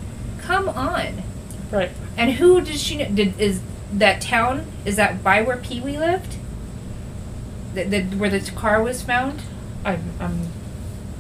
Come 0.41 0.69
on. 0.69 1.23
right. 1.71 1.91
And 2.17 2.33
who 2.33 2.61
does 2.61 2.83
she 2.83 2.97
know? 2.97 3.09
Did 3.09 3.39
is 3.41 3.61
that 3.93 4.21
town? 4.21 4.67
Is 4.85 4.97
that 4.97 5.23
by 5.23 5.43
where 5.43 5.57
Pee 5.57 5.81
Wee 5.81 5.99
lived? 5.99 6.37
That 7.75 7.91
that 7.91 8.15
where 8.17 8.31
the 8.31 8.41
car 8.53 8.83
was 8.83 9.03
found? 9.03 9.43
I'm, 9.85 10.03
I'm. 10.21 10.49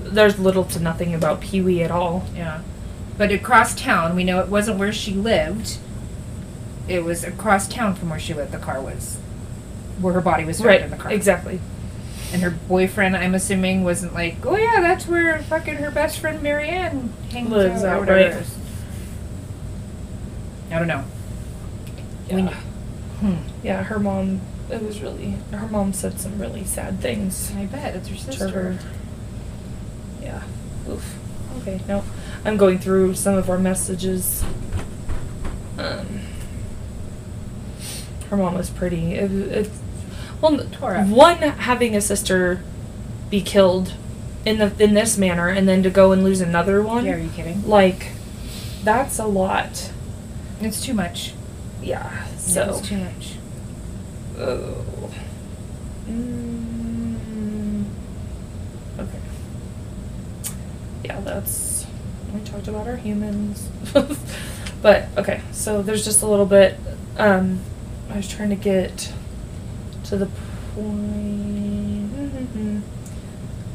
There's 0.03 0.38
little 0.38 0.65
to 0.65 0.81
nothing 0.81 1.15
about 1.15 1.41
Pee 1.41 1.61
Wee 1.61 1.83
at 1.83 1.91
all. 1.91 2.25
Yeah. 2.35 2.61
But 3.19 3.31
across 3.33 3.75
town, 3.75 4.17
we 4.17 4.25
know 4.25 4.41
it 4.41 4.49
wasn't 4.49 4.79
where 4.79 4.93
she 4.93 5.12
lived. 5.12 5.79
It 6.88 7.05
was 7.05 7.23
across 7.25 7.69
town 7.69 7.95
from 7.95 8.11
where 8.11 8.19
she 8.19 8.35
lived. 8.35 8.53
The 8.53 8.59
car 8.59 8.81
was, 8.81 9.19
where 10.01 10.15
her 10.15 10.21
body 10.21 10.45
was 10.45 10.59
found 10.59 10.69
Right. 10.69 10.81
in 10.83 10.91
the 10.91 10.97
car. 10.97 11.12
Exactly. 11.12 11.61
And 12.33 12.43
her 12.43 12.51
boyfriend, 12.51 13.17
I'm 13.17 13.35
assuming, 13.35 13.85
wasn't 13.85 14.15
like, 14.15 14.45
oh 14.45 14.57
yeah, 14.57 14.81
that's 14.81 15.07
where 15.07 15.38
fucking 15.43 15.77
her 15.77 15.91
best 15.91 16.19
friend 16.19 16.43
Marianne 16.43 17.12
hangs 17.31 17.51
Lives 17.51 17.85
out. 17.85 17.85
or 17.85 17.95
out, 17.95 18.01
whatever. 18.01 18.37
right. 18.38 18.47
I 20.71 20.79
don't 20.79 20.88
know. 20.88 21.05
Yeah. 22.29 22.37
We 22.37 22.43
Hmm. 23.21 23.35
yeah, 23.62 23.83
her 23.85 23.99
mom. 23.99 24.41
It 24.72 24.82
was 24.82 25.02
really. 25.02 25.37
Her 25.52 25.68
mom 25.68 25.92
said 25.92 26.18
some 26.18 26.38
really 26.38 26.64
sad 26.64 27.00
things. 27.00 27.52
I 27.54 27.66
bet 27.66 27.94
it's 27.94 28.08
her 28.08 28.16
to 28.16 28.22
sister. 28.22 28.48
her. 28.48 28.78
Yeah. 30.22 30.42
Oof. 30.88 31.18
Okay. 31.58 31.80
No, 31.87 32.02
I'm 32.44 32.56
going 32.56 32.78
through 32.78 33.14
some 33.14 33.35
of 33.35 33.50
our 33.50 33.58
messages. 33.58 34.42
Um. 35.76 36.20
Her 38.30 38.37
mom 38.38 38.54
was 38.54 38.70
pretty. 38.70 39.14
It, 39.14 39.30
it, 39.30 39.70
well, 40.40 40.58
Tore 40.72 40.96
up. 40.96 41.06
one 41.06 41.37
having 41.37 41.94
a 41.94 42.00
sister 42.00 42.62
be 43.28 43.42
killed 43.42 43.92
in 44.46 44.56
the 44.56 44.72
in 44.82 44.94
this 44.94 45.18
manner, 45.18 45.48
and 45.48 45.68
then 45.68 45.82
to 45.82 45.90
go 45.90 46.12
and 46.12 46.24
lose 46.24 46.40
another 46.40 46.82
one. 46.82 47.04
Yeah, 47.04 47.16
are 47.16 47.18
you 47.18 47.28
kidding? 47.28 47.68
Like, 47.68 48.12
that's 48.82 49.18
a 49.18 49.26
lot. 49.26 49.92
It's 50.62 50.82
too 50.82 50.94
much. 50.94 51.35
Yeah. 51.82 52.26
So. 52.37 52.70
it's 52.70 52.80
too 52.80 52.96
much. 52.96 53.35
Oh. 54.44 55.11
Mm, 56.09 57.85
okay. 58.98 59.20
Yeah, 61.05 61.20
that's. 61.20 61.87
We 62.35 62.40
talked 62.40 62.66
about 62.66 62.88
our 62.88 62.96
humans. 62.96 63.68
but, 64.83 65.07
okay, 65.16 65.42
so 65.52 65.81
there's 65.83 66.05
just 66.05 66.22
a 66.22 66.26
little 66.26 66.46
bit. 66.46 66.76
Um, 67.18 67.61
I 68.11 68.16
was 68.16 68.28
trying 68.28 68.50
to 68.50 68.57
get 68.57 69.12
to 70.05 70.16
the 70.16 70.26
point. 70.74 72.11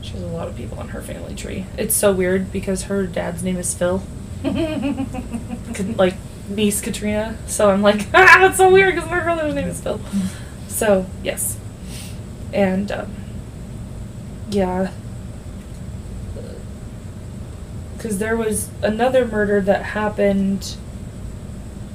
She 0.01 0.12
has 0.13 0.21
a 0.21 0.27
lot 0.27 0.49
of 0.49 0.56
people 0.58 0.80
on 0.80 0.89
her 0.89 1.01
family 1.01 1.34
tree. 1.34 1.65
It's 1.77 1.95
so 1.95 2.12
weird 2.12 2.51
because 2.51 2.84
her 2.84 3.08
dad's 3.08 3.41
name 3.41 3.58
is 3.58 3.73
Phil. 3.73 4.03
Like 5.95 6.15
niece 6.49 6.82
Catrina. 6.82 7.38
So 7.47 7.69
I'm 7.69 7.82
like, 7.82 8.08
ah, 8.13 8.38
that's 8.41 8.58
so 8.58 8.71
weird 8.71 8.95
because 8.95 9.10
my 9.10 9.19
brother's 9.19 9.53
name 9.53 9.67
is 9.67 9.80
Phil. 9.82 9.99
So 10.78 11.08
yes, 11.24 11.58
and 12.54 12.92
um, 12.92 13.12
yeah, 14.52 14.92
because 17.96 18.20
there 18.20 18.38
was 18.38 18.70
another 18.84 19.26
murder 19.26 19.60
that 19.60 19.82
happened. 19.82 20.78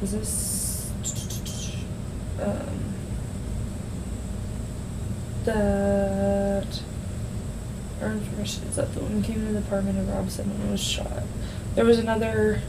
Was 0.01 0.11
this 0.11 0.91
um, 2.41 2.95
that? 5.45 6.83
Our 8.01 8.09
information 8.09 8.65
is 8.65 8.75
that 8.75 8.93
the 8.95 9.01
woman 9.01 9.23
came 9.23 9.47
to 9.47 9.53
the 9.53 9.61
apartment 9.61 10.01
of 10.01 10.09
Rob 10.09 10.29
someone 10.29 10.61
and 10.61 10.73
was 10.73 10.83
shot. 10.83 11.23
There 11.77 11.85
was 11.85 12.01
another. 12.01 12.61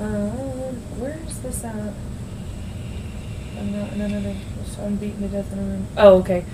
Um, 0.00 0.82
where 0.98 1.20
is 1.28 1.38
this 1.42 1.62
at? 1.62 1.94
I'm 3.62 3.72
not 3.72 3.92
in 3.92 4.00
another. 4.00 4.34
So 4.66 4.82
I'm 4.82 4.96
beaten 4.96 5.22
to 5.22 5.28
death 5.28 5.52
in 5.52 5.58
a 5.58 5.62
room. 5.62 5.86
Oh, 5.96 6.18
okay. 6.18 6.44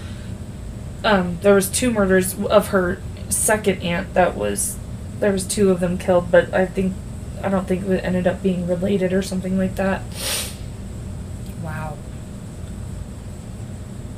Um, 1.04 1.38
there 1.40 1.54
was 1.54 1.70
two 1.70 1.90
murders 1.90 2.38
of 2.38 2.68
her 2.68 3.00
second 3.30 3.82
aunt. 3.82 4.12
That 4.14 4.36
was 4.36 4.76
there 5.20 5.32
was 5.32 5.46
two 5.46 5.70
of 5.70 5.80
them 5.80 5.96
killed, 5.96 6.30
but 6.30 6.52
I 6.52 6.66
think 6.66 6.94
I 7.42 7.48
don't 7.48 7.66
think 7.66 7.86
it 7.86 8.04
ended 8.04 8.26
up 8.26 8.42
being 8.42 8.66
related 8.66 9.12
or 9.12 9.22
something 9.22 9.56
like 9.56 9.76
that. 9.76 10.02
wow. 11.62 11.96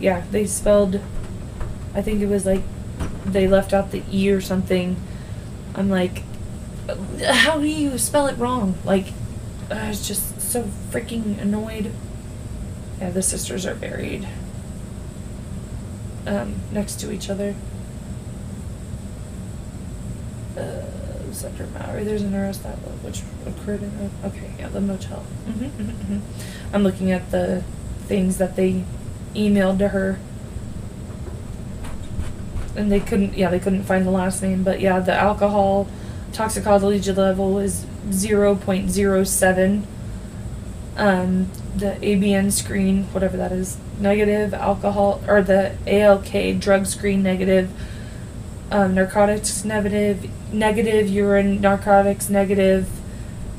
Yeah, 0.01 0.25
they 0.31 0.47
spelled. 0.47 1.01
I 1.95 2.03
think 2.03 2.21
it 2.21 2.27
was 2.27 2.45
like. 2.45 2.63
They 3.25 3.47
left 3.47 3.73
out 3.73 3.93
the 3.93 4.03
E 4.11 4.31
or 4.31 4.41
something. 4.41 4.97
I'm 5.75 5.89
like, 5.89 6.23
how 7.25 7.59
do 7.59 7.67
you 7.67 7.97
spell 7.99 8.27
it 8.27 8.37
wrong? 8.37 8.75
Like, 8.85 9.07
I 9.71 9.89
was 9.89 10.07
just 10.07 10.32
so 10.53 10.65
freaking 10.91 11.41
annoyed. 11.41 11.91
Yeah, 13.01 13.09
the 13.11 13.23
sisters 13.23 13.65
are 13.65 13.75
buried 13.75 14.29
um, 16.27 16.57
next 16.71 17.01
to 17.01 17.11
each 17.11 17.31
other. 17.31 17.55
Uh, 20.57 20.83
Center. 21.33 21.65
There's 22.05 22.21
an 22.21 22.35
arrest 22.35 22.63
that 22.63 22.75
which 23.03 23.23
occurred 23.47 23.83
in 23.83 23.97
the 23.97 24.29
okay, 24.29 24.51
yeah, 24.59 24.69
the 24.69 24.83
motel. 24.83 25.21
hmm 25.21 25.65
hmm 25.65 25.91
hmm 25.91 26.19
I'm 26.75 26.83
looking 26.85 27.11
at 27.11 27.31
the 27.31 27.65
things 28.07 28.37
that 28.37 28.55
they 28.55 28.85
emailed 29.35 29.79
to 29.79 29.89
her, 29.89 30.21
and 32.77 32.93
they 32.93 33.01
couldn't. 33.01 33.39
Yeah, 33.39 33.49
they 33.49 33.59
couldn't 33.59 33.85
find 33.85 34.05
the 34.05 34.11
last 34.11 34.43
name, 34.43 34.63
but 34.63 34.79
yeah, 34.81 35.01
the 35.01 35.15
alcohol 35.15 35.89
toxicology 36.35 37.11
level 37.13 37.59
is 37.59 37.87
zero 38.11 38.55
point 38.55 38.91
zero 38.91 39.25
seven 39.25 39.87
um, 40.97 41.51
the 41.77 41.97
ABN 42.03 42.53
screen, 42.53 43.05
whatever 43.13 43.37
that 43.37 43.53
is, 43.53 43.79
negative, 43.99 44.53
alcohol, 44.55 45.23
or 45.27 45.43
the 45.43 45.75
ALK 45.87 46.61
drug 46.61 46.87
screen 46.87 47.23
negative, 47.23 47.71
um, 48.71 48.95
narcotics 48.95 49.65
negative, 49.65 50.29
negative, 50.53 51.09
urine 51.09 51.61
narcotics 51.61 52.29
negative. 52.29 52.89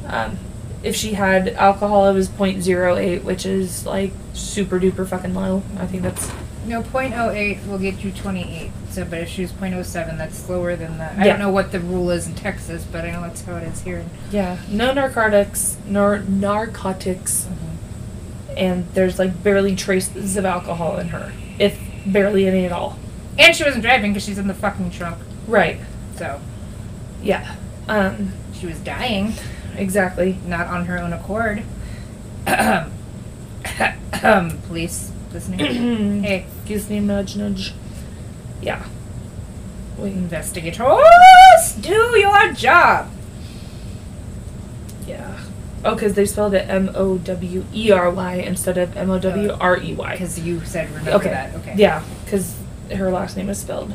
Um, 0.05 0.37
if 0.83 0.95
she 0.95 1.13
had 1.13 1.49
alcohol, 1.49 2.09
it 2.09 2.13
was 2.13 2.29
0.08, 2.29 3.23
which 3.23 3.45
is 3.45 3.85
like 3.85 4.11
super 4.33 4.79
duper 4.79 5.07
fucking 5.07 5.33
low. 5.33 5.63
I 5.77 5.87
think 5.87 6.03
that's. 6.03 6.31
No, 6.65 6.81
0.08 6.81 7.67
will 7.67 7.77
get 7.77 8.03
you 8.03 8.11
28. 8.11 8.71
So, 8.89 9.03
but 9.05 9.19
if 9.19 9.29
she 9.29 9.41
was 9.41 9.51
0.07, 9.51 10.17
that's 10.17 10.49
lower 10.49 10.75
than 10.75 10.97
that. 10.97 11.17
I 11.17 11.25
Yeah. 11.25 11.33
don't 11.33 11.39
know 11.39 11.51
what 11.51 11.71
the 11.71 11.79
rule 11.79 12.09
is 12.11 12.27
in 12.27 12.35
Texas, 12.35 12.85
but 12.89 13.03
I 13.03 13.11
know 13.11 13.21
that's 13.21 13.43
how 13.43 13.55
it 13.57 13.63
is 13.63 13.81
here. 13.81 14.05
Yeah, 14.31 14.57
no 14.69 14.93
narcotics, 14.93 15.77
nor 15.85 16.19
narcotics, 16.19 17.47
and 18.55 18.87
there's 18.93 19.19
like 19.19 19.43
barely 19.43 19.75
traces 19.75 20.37
of 20.37 20.45
alcohol 20.45 20.97
in 20.97 21.09
her, 21.09 21.31
if 21.59 21.77
barely 22.05 22.47
any 22.47 22.65
at 22.65 22.71
all. 22.71 22.97
And 23.37 23.55
she 23.55 23.63
wasn't 23.63 23.83
driving 23.83 24.13
because 24.13 24.23
she's 24.25 24.37
in 24.37 24.47
the 24.47 24.53
fucking 24.53 24.91
trunk. 24.91 25.17
Right. 25.47 25.79
So, 26.15 26.39
Yeah. 27.21 27.55
Um. 27.89 28.31
she 28.53 28.67
was 28.67 28.77
dying, 28.79 29.33
Exactly. 29.75 30.37
not 30.47 30.67
on 30.67 30.85
her 30.85 30.99
own 30.99 31.11
accord. 31.13 31.63
Police 34.67 35.11
listening. 35.33 35.59
hey, 36.23 36.45
Gives 36.65 36.89
me 36.89 36.97
a 36.97 37.01
nudge, 37.01 37.35
nudge. 37.35 37.73
Yeah. 38.61 38.85
Wait. 39.97 40.13
investigators, 40.13 40.87
do 41.79 41.93
your 42.17 42.51
job. 42.53 43.11
Yeah. 45.05 45.39
Oh, 45.85 45.95
because 45.95 46.13
they 46.13 46.25
spelled 46.25 46.53
it 46.53 46.67
M 46.69 46.91
O 46.95 47.17
W 47.17 47.65
E 47.73 47.91
R 47.91 48.09
Y 48.09 48.35
instead 48.35 48.77
of 48.77 48.95
M 48.95 49.09
O 49.09 49.19
W 49.19 49.51
R 49.59 49.77
E 49.77 49.93
Y. 49.93 50.11
Because 50.13 50.39
you 50.39 50.61
said 50.65 50.89
remember 50.89 51.11
Okay. 51.11 51.29
that. 51.29 51.53
Okay. 51.55 51.75
Yeah, 51.77 52.03
because 52.23 52.55
her 52.95 53.11
last 53.11 53.35
name 53.35 53.49
is 53.49 53.59
spelled. 53.59 53.93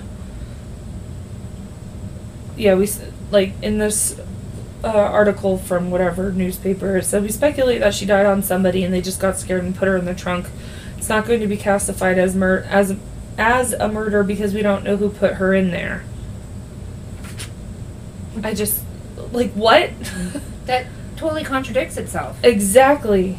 Yeah, 2.57 2.75
we 2.75 2.89
like 3.31 3.53
in 3.63 3.79
this 3.79 4.21
uh, 4.85 4.89
article 4.89 5.59
from 5.59 5.91
whatever 5.91 6.31
newspaper 6.33 7.01
So 7.03 7.21
we 7.21 7.29
speculate 7.31 7.81
that 7.81 7.95
she 7.95 8.07
died 8.07 8.27
on 8.27 8.43
somebody 8.43 8.85
and 8.85 8.93
they 8.95 9.01
just 9.01 9.21
got 9.21 9.37
scared 9.39 9.65
and 9.65 9.75
put 9.75 9.89
her 9.89 9.97
in 9.97 10.05
the 10.05 10.15
trunk. 10.15 10.47
It's 11.09 11.15
not 11.15 11.25
going 11.25 11.41
to 11.41 11.47
be 11.47 11.57
classified 11.57 12.19
as 12.19 12.37
mur- 12.37 12.67
as 12.69 12.95
as 13.39 13.73
a 13.73 13.89
murder 13.89 14.23
because 14.23 14.53
we 14.53 14.61
don't 14.61 14.85
know 14.85 14.99
who 14.99 15.09
put 15.09 15.37
her 15.37 15.55
in 15.55 15.71
there. 15.71 16.05
I 18.45 18.53
just 18.53 18.83
like 19.33 19.53
what? 19.53 19.91
That 20.67 20.85
totally 21.17 21.45
contradicts 21.45 21.97
itself. 21.97 22.37
exactly. 22.45 23.39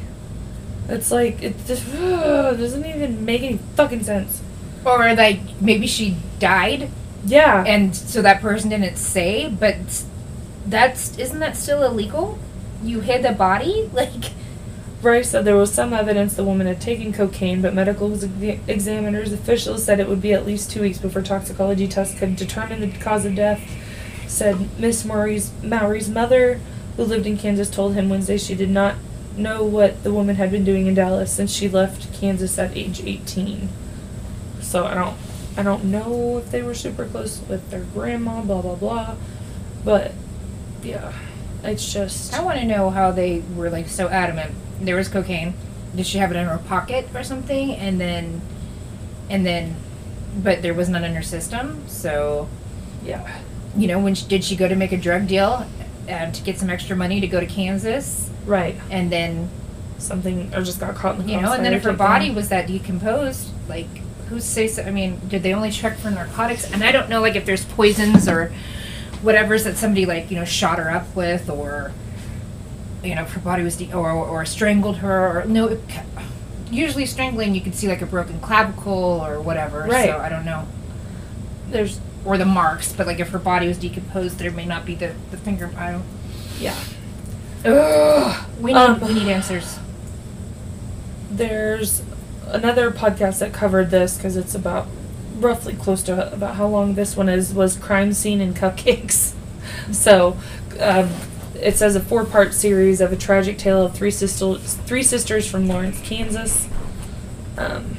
It's 0.88 1.12
like 1.12 1.44
it 1.44 1.64
just 1.68 1.86
doesn't 1.94 2.84
even 2.88 3.24
make 3.24 3.44
any 3.44 3.60
fucking 3.76 4.02
sense. 4.02 4.42
Or 4.84 5.14
like 5.14 5.62
maybe 5.62 5.86
she 5.86 6.18
died 6.40 6.90
Yeah. 7.24 7.64
and 7.68 7.96
so 7.96 8.24
that 8.24 8.42
person 8.42 8.72
didn't 8.72 8.96
say, 8.98 9.48
but 9.48 9.76
that's 10.66 11.16
isn't 11.20 11.38
that 11.38 11.56
still 11.56 11.84
illegal? 11.84 12.40
You 12.84 13.02
hid 13.02 13.22
the 13.22 13.32
body? 13.34 13.92
Like 13.94 14.32
Bryce 15.02 15.30
said 15.30 15.46
there 15.46 15.56
was 15.56 15.74
some 15.74 15.94
evidence 15.94 16.34
the 16.34 16.44
woman 16.44 16.68
had 16.68 16.82
taken 16.82 17.14
cocaine, 17.14 17.62
but 17.62 17.74
medical 17.74 18.14
ex- 18.14 18.60
examiners 18.68 19.32
officials 19.32 19.84
said 19.84 20.00
it 20.00 20.10
would 20.10 20.22
be 20.22 20.34
at 20.34 20.46
least 20.46 20.72
two 20.72 20.82
weeks 20.82 20.98
before 20.98 21.22
toxicology 21.22 21.88
tests 21.88 22.20
could 22.20 22.36
determine 22.36 22.82
the 22.82 22.92
cause 23.00 23.24
of 23.24 23.36
death. 23.36 23.62
Said 24.28 24.78
Miss 24.78 25.06
Mowrey's 25.06 25.52
Mowrey's 25.64 26.10
mother, 26.10 26.60
who 26.98 27.04
lived 27.04 27.26
in 27.26 27.38
Kansas, 27.38 27.70
told 27.70 27.94
him 27.94 28.10
Wednesday 28.10 28.38
she 28.38 28.56
did 28.56 28.70
not 28.70 28.96
know 29.38 29.64
what 29.64 30.04
the 30.04 30.14
woman 30.14 30.36
had 30.36 30.52
been 30.52 30.66
doing 30.66 30.86
in 30.88 30.94
Dallas 30.96 31.34
since 31.34 31.52
she 31.52 31.70
left 31.70 32.14
Kansas 32.14 32.60
at 32.60 32.76
age 32.76 33.02
18. 33.02 33.70
So 34.60 34.86
I 34.86 34.94
don't 34.94 35.18
I 35.58 35.64
don't 35.64 35.86
know 35.86 36.38
if 36.38 36.52
they 36.52 36.62
were 36.62 36.74
super 36.74 37.06
close 37.06 37.42
with 37.48 37.70
their 37.70 37.86
grandma, 37.94 38.42
blah 38.42 38.62
blah 38.62 38.76
blah, 38.76 39.16
but 39.86 40.12
yeah, 40.84 41.14
it's 41.64 41.92
just 41.92 42.34
I 42.34 42.44
want 42.44 42.60
to 42.60 42.66
know 42.66 42.90
how 42.90 43.12
they 43.12 43.44
were 43.56 43.70
like 43.70 43.88
so 43.88 44.10
adamant. 44.10 44.54
There 44.80 44.96
was 44.96 45.08
cocaine. 45.08 45.54
Did 45.96 46.06
she 46.06 46.20
have 46.20 46.32
it 46.32 46.38
in 46.38 46.46
her 46.46 46.58
pocket 46.58 47.08
or 47.14 47.24
something? 47.24 47.72
And 47.74 48.00
then, 48.00 48.42
and 49.30 49.46
then, 49.46 49.76
but 50.38 50.62
there 50.62 50.74
was 50.74 50.90
none 50.90 51.04
in 51.04 51.16
her 51.16 51.24
system. 51.24 51.88
So, 51.88 52.48
yeah. 53.04 53.42
you 53.76 53.88
know, 53.88 54.00
when 54.00 54.16
she, 54.16 54.28
did 54.28 54.44
she 54.44 54.56
go 54.56 54.68
to 54.68 54.76
make 54.76 54.92
a 54.92 54.98
drug 54.98 55.28
deal 55.28 55.66
uh, 56.10 56.32
to 56.32 56.44
get 56.44 56.58
some 56.60 56.70
extra 56.70 56.96
money 56.96 57.20
to 57.20 57.28
go 57.28 57.40
to 57.40 57.46
Kansas? 57.46 58.30
Right. 58.46 58.76
And 58.90 59.12
then, 59.12 59.50
something 60.02 60.54
or 60.56 60.64
just 60.64 60.80
got 60.80 60.96
caught 60.96 61.16
in 61.16 61.26
the 61.26 61.34
you 61.34 61.42
know, 61.42 61.52
and 61.52 61.64
then 61.64 61.74
if 61.74 61.84
her 61.84 61.94
body 61.94 62.32
was 62.32 62.50
that 62.50 62.68
decomposed, 62.68 63.50
like 63.68 63.88
who's 64.30 64.46
say 64.46 64.68
so? 64.68 64.84
I 64.84 64.92
mean, 64.92 65.20
did 65.28 65.44
they 65.44 65.54
only 65.54 65.72
check 65.72 65.98
for 65.98 66.10
narcotics? 66.10 66.72
And 66.72 66.84
I 66.84 66.92
don't 66.92 67.10
know, 67.10 67.22
like 67.22 67.36
if 67.36 67.46
there's 67.46 67.66
poisons 67.66 68.28
or 68.28 68.54
whatever's 69.22 69.66
that 69.66 69.76
somebody 69.76 70.06
like 70.06 70.32
you 70.32 70.38
know 70.38 70.46
shot 70.46 70.80
her 70.80 70.90
up 70.90 71.14
with, 71.16 71.50
or 71.50 71.92
you 73.04 73.16
know, 73.16 73.22
if 73.24 73.32
her 73.34 73.40
body 73.40 73.64
was 73.64 73.76
de- 73.78 73.94
or 73.94 74.12
or 74.12 74.46
strangled 74.46 74.98
her, 74.98 75.40
or 75.42 75.46
no. 75.46 75.68
It, 75.68 75.82
usually 76.72 77.06
strangling, 77.08 77.56
you 77.56 77.62
can 77.62 77.74
see 77.74 77.88
like 77.88 78.02
a 78.02 78.06
broken 78.06 78.40
clavicle 78.40 78.94
or 79.26 79.42
whatever. 79.42 79.82
Right. 79.90 80.06
So 80.10 80.18
I 80.18 80.30
don't 80.30 80.46
know, 80.46 80.68
there's 81.70 82.00
or 82.26 82.38
the 82.38 82.46
marks. 82.46 82.92
But 82.94 83.08
like 83.08 83.20
if 83.20 83.30
her 83.30 83.40
body 83.40 83.68
was 83.68 83.78
decomposed, 83.78 84.38
there 84.38 84.52
may 84.52 84.66
not 84.66 84.86
be 84.86 84.96
the 84.96 85.14
the 85.32 85.38
finger. 85.38 85.72
I 85.78 85.92
don't. 85.94 86.06
yeah 86.60 86.76
Ugh. 87.66 88.46
We 88.62 88.72
need 88.74 88.80
Um, 88.80 89.00
we 89.02 89.14
need 89.14 89.28
answers. 89.28 89.80
there's 91.32 92.02
another 92.48 92.92
podcast 92.92 93.40
that 93.40 93.54
covered 93.54 93.90
this 93.92 94.18
because 94.18 94.36
it's 94.36 94.56
about 94.56 94.88
roughly 95.40 95.74
close 95.74 96.04
to 96.04 96.34
about 96.34 96.56
how 96.56 96.68
long 96.68 96.96
this 96.96 97.16
one 97.16 97.30
is 97.30 97.54
was 97.54 97.78
crime 97.78 98.12
scene 98.14 98.42
and 98.42 98.56
cupcakes 98.56 99.34
so 99.92 100.36
um, 100.80 101.10
it 101.62 101.76
says 101.76 101.96
a 101.96 102.00
four 102.00 102.26
part 102.26 102.54
series 102.54 103.02
of 103.02 103.12
a 103.12 103.16
tragic 103.16 103.58
tale 103.58 103.86
of 103.86 103.94
three 103.94 104.12
sisters 104.12 104.76
three 104.86 105.04
sisters 105.04 105.50
from 105.50 105.68
lawrence 105.68 106.00
kansas 106.02 106.68
um, 107.58 107.98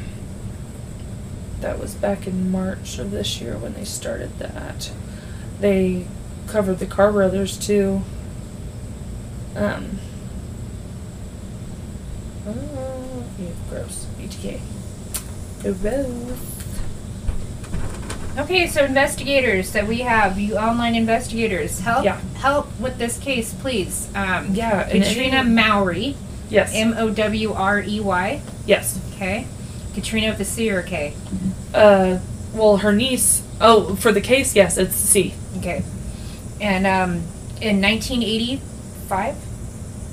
that 1.60 1.78
was 1.78 1.94
back 1.94 2.26
in 2.26 2.50
march 2.50 2.98
of 2.98 3.10
this 3.10 3.40
year 3.40 3.56
when 3.58 3.74
they 3.74 3.84
started 3.84 4.38
that 4.38 4.90
they 5.60 6.06
covered 6.46 6.78
the 6.78 6.86
Carr 6.86 7.12
brothers 7.12 7.58
too 7.58 8.02
um, 9.56 9.98
Oh, 12.46 13.24
yeah, 13.38 13.50
gross. 13.68 14.06
BTK. 14.18 14.60
Gross. 15.62 16.59
Okay, 18.38 18.66
so 18.66 18.84
investigators 18.84 19.72
that 19.72 19.86
we 19.86 20.00
have, 20.00 20.38
you 20.38 20.56
online 20.56 20.94
investigators, 20.94 21.80
help 21.80 22.04
Yeah. 22.04 22.18
help 22.38 22.68
with 22.80 22.96
this 22.98 23.18
case, 23.18 23.52
please. 23.52 24.08
Um, 24.14 24.54
Yeah, 24.54 24.88
and 24.88 25.02
Catrina 25.02 25.38
any- 25.38 25.50
Mowrey, 25.50 26.14
Yes. 26.48 26.70
M 26.74 26.94
O 26.96 27.10
W 27.10 27.52
R 27.52 27.80
E 27.80 28.00
Y. 28.00 28.40
yes. 28.66 28.98
Okay. 29.14 29.46
Catrina 29.94 30.28
with 30.28 30.38
the 30.38 30.44
C 30.44 30.70
or 30.70 30.82
K. 30.82 31.12
Uh, 31.74 32.18
well, 32.54 32.78
her 32.78 32.92
niece. 32.92 33.42
Oh, 33.60 33.94
for 33.96 34.12
the 34.12 34.20
case, 34.20 34.54
yes, 34.56 34.78
it's 34.78 34.94
C. 34.96 35.34
Okay. 35.58 35.82
And 36.60 36.86
um, 36.86 37.22
in 37.60 37.80
1985, 37.80 39.34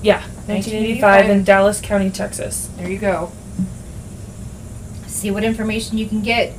Yeah, 0.01 0.21
1985 0.47 1.29
in 1.29 1.43
Dallas 1.43 1.79
County, 1.81 2.09
Texas. 2.09 2.69
there 2.77 2.89
you 2.89 2.97
go. 2.99 3.31
See 5.07 5.31
what 5.31 5.43
information 5.43 5.97
you 5.97 6.07
can 6.07 6.21
get. 6.21 6.53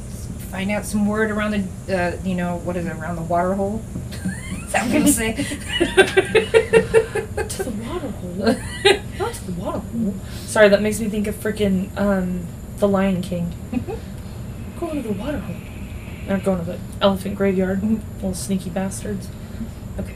Find 0.50 0.70
out 0.70 0.86
some 0.86 1.06
word 1.06 1.30
around 1.30 1.50
the, 1.86 1.94
uh, 1.94 2.16
you 2.24 2.34
know, 2.34 2.56
what 2.58 2.76
is 2.76 2.86
it, 2.86 2.96
around 2.96 3.16
the 3.16 3.22
water 3.22 3.54
hole? 3.54 3.82
is 4.22 4.72
that 4.72 4.72
what 4.72 4.82
I'm 4.84 4.90
going 4.92 5.04
to 5.04 5.12
say? 5.12 5.32
to 7.48 7.62
the 7.64 7.70
water 7.70 8.08
hole. 8.08 8.34
Not 9.18 9.34
to 9.34 9.44
the 9.50 9.60
water 9.60 9.78
hole. 9.80 10.14
Sorry, 10.46 10.68
that 10.70 10.80
makes 10.80 11.00
me 11.00 11.08
think 11.08 11.26
of 11.26 11.34
freaking 11.34 11.94
um, 11.98 12.46
the 12.78 12.88
Lion 12.88 13.20
King. 13.20 13.52
Going 14.80 15.02
to 15.02 15.08
the 15.08 15.14
water 15.14 15.38
hole. 15.38 15.56
Not 16.28 16.44
going 16.44 16.58
to 16.60 16.64
the 16.64 16.78
elephant 17.00 17.34
graveyard. 17.36 17.82
Little 18.14 18.34
sneaky 18.34 18.70
bastards. 18.70 19.28
Okay. 19.98 20.14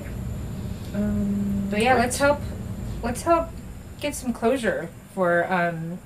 Um, 0.94 1.66
But 1.70 1.80
yeah, 1.82 1.92
right. 1.92 2.00
let's 2.00 2.18
help. 2.18 2.40
Let's 3.02 3.22
help 3.22 3.48
get 4.00 4.14
some 4.14 4.32
closure 4.32 4.88
for 5.14 5.50
um, 5.52 5.98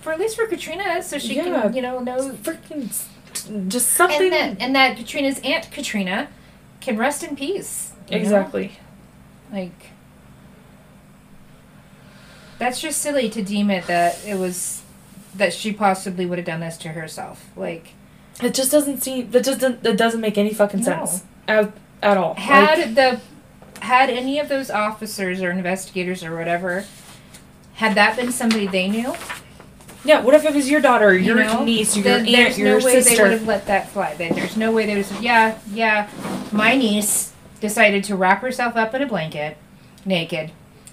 for 0.00 0.12
at 0.12 0.18
least 0.20 0.36
for 0.36 0.46
Catrina, 0.46 1.02
so 1.02 1.18
she 1.18 1.36
Yeah. 1.36 1.62
can 1.62 1.74
you 1.74 1.82
know 1.82 1.98
know 2.00 2.30
freaking 2.42 2.90
just 3.68 3.90
something. 3.92 4.22
and 4.22 4.32
that 4.32 4.56
and 4.60 4.74
that 4.76 4.96
Catrina's 4.96 5.40
aunt 5.44 5.70
Catrina 5.70 6.28
can 6.80 6.96
rest 6.96 7.22
in 7.22 7.36
peace. 7.36 7.92
you 8.08 8.16
know? 8.16 8.22
exactly. 8.22 8.72
Like 9.52 9.90
that's 12.58 12.80
just 12.80 13.00
silly 13.00 13.28
to 13.30 13.42
deem 13.42 13.70
it 13.70 13.86
that 13.86 14.18
it 14.26 14.38
was 14.38 14.82
that 15.34 15.52
she 15.52 15.72
possibly 15.72 16.24
would 16.24 16.38
have 16.38 16.46
done 16.46 16.60
this 16.60 16.76
to 16.78 16.88
herself. 16.90 17.44
Like 17.56 17.88
It 18.42 18.54
just 18.54 18.70
doesn't 18.72 19.02
seem. 19.02 19.30
That 19.30 19.44
just 19.44 19.60
doesn't. 19.60 19.82
That 19.82 19.96
doesn't 19.96 20.20
make 20.20 20.36
any 20.38 20.52
fucking 20.52 20.80
No. 20.80 20.84
sense. 21.06 21.24
At, 21.48 21.72
at 22.02 22.16
all. 22.16 22.34
had 22.34 22.78
Like, 22.78 22.94
the 22.94 23.20
had 23.80 24.08
any 24.10 24.38
of 24.38 24.48
those 24.48 24.70
officers 24.70 25.42
or 25.42 25.50
investigators 25.50 26.24
or 26.24 26.36
whatever 26.36 26.84
had 27.74 27.94
that 27.94 28.16
been 28.16 28.32
somebody 28.32 28.66
they 28.66 28.88
knew 28.88 29.14
yeah. 30.06 30.20
What 30.20 30.34
if 30.34 30.44
it 30.44 30.54
was 30.54 30.70
your 30.70 30.80
daughter, 30.80 31.16
you 31.16 31.24
your 31.24 31.36
know, 31.36 31.64
niece, 31.64 31.96
your 31.96 32.04
then 32.04 32.20
aunt, 32.20 32.30
there's 32.30 32.58
your 32.58 32.78
no 32.78 32.84
way 32.84 33.00
they 33.00 33.20
would 33.20 33.32
have 33.32 33.46
let 33.46 33.66
that 33.66 33.90
fly. 33.90 34.14
Then 34.14 34.34
there's 34.34 34.56
no 34.56 34.72
way 34.72 34.86
they 34.86 34.94
would 34.94 35.04
have 35.04 35.16
said, 35.16 35.22
yeah, 35.22 35.58
yeah, 35.72 36.10
my 36.52 36.74
niece 36.76 37.32
decided 37.60 38.04
to 38.04 38.16
wrap 38.16 38.40
herself 38.42 38.76
up 38.76 38.94
in 38.94 39.02
a 39.02 39.06
blanket, 39.06 39.56
naked, 40.04 40.52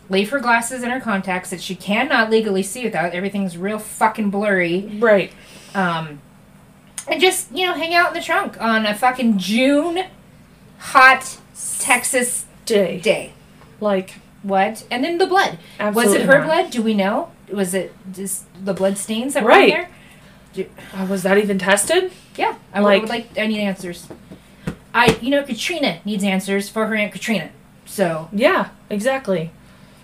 leave 0.09 0.29
her 0.31 0.39
glasses 0.39 0.83
and 0.83 0.91
her 0.91 0.99
contacts 0.99 1.49
that 1.49 1.61
she 1.61 1.75
cannot 1.75 2.29
legally 2.29 2.63
see 2.63 2.83
without. 2.83 3.13
Everything's 3.13 3.57
real 3.57 3.79
fucking 3.79 4.29
blurry. 4.29 4.97
Right. 4.99 5.31
Um, 5.73 6.21
and 7.07 7.21
just 7.21 7.51
you 7.51 7.65
know, 7.65 7.73
hang 7.73 7.93
out 7.93 8.09
in 8.09 8.13
the 8.13 8.21
trunk 8.21 8.59
on 8.61 8.85
a 8.85 8.95
fucking 8.95 9.37
June 9.37 10.05
hot 10.77 11.37
Texas 11.79 12.45
Day. 12.65 12.99
day. 12.99 13.33
Like. 13.79 14.15
What? 14.43 14.85
And 14.91 15.05
then 15.05 15.19
the 15.19 15.25
blood. 15.25 15.57
Absolutely 15.79 16.13
was 16.13 16.21
it 16.21 16.27
her 16.27 16.39
not. 16.39 16.45
blood? 16.45 16.69
Do 16.71 16.81
we 16.81 16.93
know? 16.93 17.31
Was 17.53 17.73
it 17.73 17.93
just 18.11 18.45
the 18.65 18.73
blood 18.73 18.97
stains 18.97 19.33
that 19.35 19.43
were 19.43 19.51
there? 19.51 19.89
Uh, 20.95 21.05
was 21.09 21.23
that 21.23 21.37
even 21.37 21.57
tested? 21.57 22.11
Yeah, 22.35 22.55
I 22.73 22.79
would- 22.81 22.85
Like- 22.87 23.01
would 23.01 23.09
like. 23.09 23.37
I 23.37 23.47
need 23.47 23.59
answers. 23.59 24.07
I, 24.93 25.17
you 25.21 25.29
know, 25.31 25.41
Catrina 25.43 25.99
needs 26.05 26.23
answers 26.23 26.69
for 26.69 26.85
her 26.85 26.95
aunt 26.95 27.11
Catrina. 27.11 27.49
So 27.85 28.29
Yeah. 28.31 28.69
Exactly. 28.89 29.51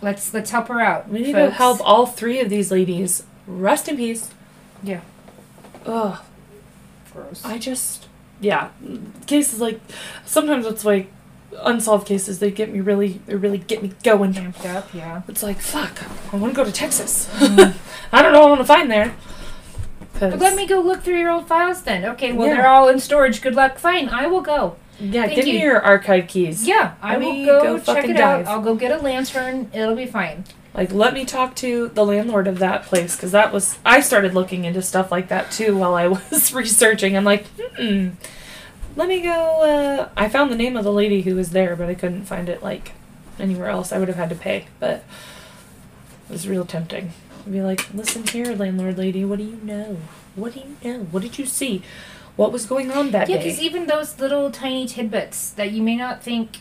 let's 0.01 0.33
let's 0.33 0.49
help 0.51 0.67
her 0.69 0.81
out. 0.81 1.09
We 1.09 1.19
need 1.21 1.33
to 1.33 1.51
help 1.51 1.79
all 1.83 2.05
three 2.07 2.39
of 2.39 2.49
these 2.49 2.71
ladies. 2.71 3.23
Rest 3.47 3.87
in 3.87 3.97
peace. 3.97 4.31
Yeah. 4.81 5.01
Ugh. 5.85 6.17
Gross. 7.13 7.43
I 7.45 7.57
just. 7.57 8.07
Yeah. 8.41 8.69
Cases 9.27 9.59
like. 9.59 9.79
Sometimes 10.25 10.65
it's 10.65 10.85
like. 10.85 11.11
Unsolved 11.61 12.07
cases, 12.07 12.39
they 12.39 12.51
get 12.51 12.71
me 12.71 12.79
really. 12.79 13.19
They 13.25 13.35
really 13.35 13.57
get 13.57 13.81
me 13.83 13.91
going. 14.03 14.33
Amped 14.33 14.65
up. 14.65 14.93
Yeah. 14.93 15.21
It's 15.27 15.43
like, 15.43 15.59
fuck. 15.59 15.99
I 16.33 16.37
want 16.37 16.53
to 16.53 16.55
go 16.55 16.63
to 16.63 16.71
Texas. 16.71 17.27
Mm. 17.37 17.75
I 18.11 18.21
don't 18.21 18.33
know 18.33 18.39
what 18.39 18.47
I 18.47 18.51
want 18.51 18.61
to 18.61 18.65
find 18.65 18.89
there 18.91 19.15
But 20.19 20.39
let 20.39 20.55
me 20.55 20.65
go 20.67 20.79
look 20.81 21.01
through 21.01 21.19
your 21.19 21.29
old 21.31 21.47
files 21.47 21.81
then. 21.83 22.05
Okay. 22.05 22.31
Well, 22.33 22.47
Yeah. 22.47 22.55
they're 22.55 22.67
all 22.67 22.87
in 22.89 22.99
storage. 22.99 23.41
Good 23.41 23.55
luck. 23.55 23.77
Fine. 23.77 24.09
I 24.09 24.27
will 24.27 24.41
go. 24.41 24.75
Yeah, 24.99 25.23
Thank 25.23 25.35
give 25.35 25.45
me 25.45 25.61
your 25.61 25.81
archive 25.81 26.27
keys. 26.27 26.67
Yeah, 26.67 26.95
I 27.01 27.15
Let 27.15 27.19
will 27.21 27.45
go, 27.45 27.77
go 27.77 27.93
check 27.93 28.03
it 28.05 28.13
dive. 28.17 28.45
out. 28.45 28.47
I'll 28.51 28.61
go 28.61 28.75
get 28.75 28.91
a 28.91 29.01
lantern. 29.01 29.71
It'll 29.73 29.95
be 29.95 30.05
fine. 30.05 30.43
Like, 30.73 30.91
let 30.91 31.13
me 31.13 31.23
talk 31.23 31.55
to 31.55 31.87
the 31.87 32.05
landlord 32.05 32.47
of 32.47 32.59
that 32.59 32.83
place 32.83 33.15
because 33.15 33.31
that 33.31 33.53
was. 33.53 33.77
I 33.85 34.01
started 34.01 34.33
looking 34.33 34.65
into 34.65 34.81
stuff 34.81 35.09
like 35.09 35.29
that 35.29 35.51
too 35.51 35.77
while 35.77 35.95
I 35.95 36.07
was 36.31 36.53
researching. 36.53 37.15
I'm 37.15 37.23
like, 37.23 37.45
hmm. 37.77 38.09
Let 38.95 39.07
me 39.07 39.21
go. 39.21 39.61
Uh, 39.63 40.09
I 40.17 40.27
found 40.29 40.51
the 40.51 40.55
name 40.55 40.75
of 40.75 40.83
the 40.83 40.91
lady 40.91 41.21
who 41.21 41.35
was 41.35 41.51
there, 41.51 41.75
but 41.75 41.89
I 41.89 41.95
couldn't 41.95 42.25
find 42.25 42.49
it 42.49 42.61
like 42.61 42.91
anywhere 43.39 43.69
else. 43.69 43.91
I 43.91 43.99
would 43.99 44.07
have 44.07 44.17
had 44.17 44.29
to 44.29 44.35
pay, 44.35 44.65
but 44.79 45.03
it 46.29 46.31
was 46.33 46.47
real 46.47 46.65
tempting. 46.65 47.13
I'd 47.45 47.51
be 47.51 47.61
like, 47.61 47.93
listen 47.93 48.27
here, 48.27 48.53
landlord 48.55 48.97
lady. 48.97 49.23
What 49.23 49.39
do 49.39 49.45
you 49.45 49.59
know? 49.63 49.97
What 50.35 50.53
do 50.53 50.59
you 50.61 50.75
know? 50.83 50.99
What 51.05 51.23
did 51.23 51.39
you 51.39 51.45
see? 51.45 51.81
What 52.35 52.51
was 52.51 52.65
going 52.65 52.91
on 52.91 53.11
that 53.11 53.29
Yeah, 53.29 53.37
day? 53.37 53.43
because 53.43 53.61
even 53.61 53.87
those 53.87 54.19
little 54.19 54.51
tiny 54.51 54.85
tidbits 54.87 55.49
that 55.51 55.71
you 55.71 55.81
may 55.81 55.95
not 55.95 56.21
think 56.23 56.59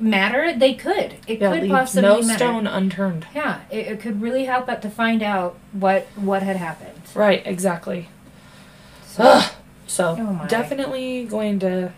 matter, 0.00 0.56
they 0.56 0.74
could. 0.74 1.14
It 1.26 1.40
yeah, 1.40 1.58
could 1.58 1.68
possibly 1.68 2.02
no 2.02 2.22
matter. 2.22 2.36
stone 2.38 2.66
unturned. 2.66 3.26
Yeah, 3.34 3.60
it, 3.70 3.86
it 3.86 4.00
could 4.00 4.20
really 4.22 4.44
help 4.44 4.68
out 4.68 4.82
to 4.82 4.90
find 4.90 5.22
out 5.22 5.56
what 5.72 6.06
what 6.16 6.42
had 6.42 6.56
happened. 6.56 7.00
Right, 7.14 7.42
exactly. 7.46 8.08
So, 9.06 9.24
Ugh. 9.24 9.52
So 9.88 10.16
Oh 10.18 10.46
definitely 10.48 11.24
going 11.24 11.58
to 11.60 11.92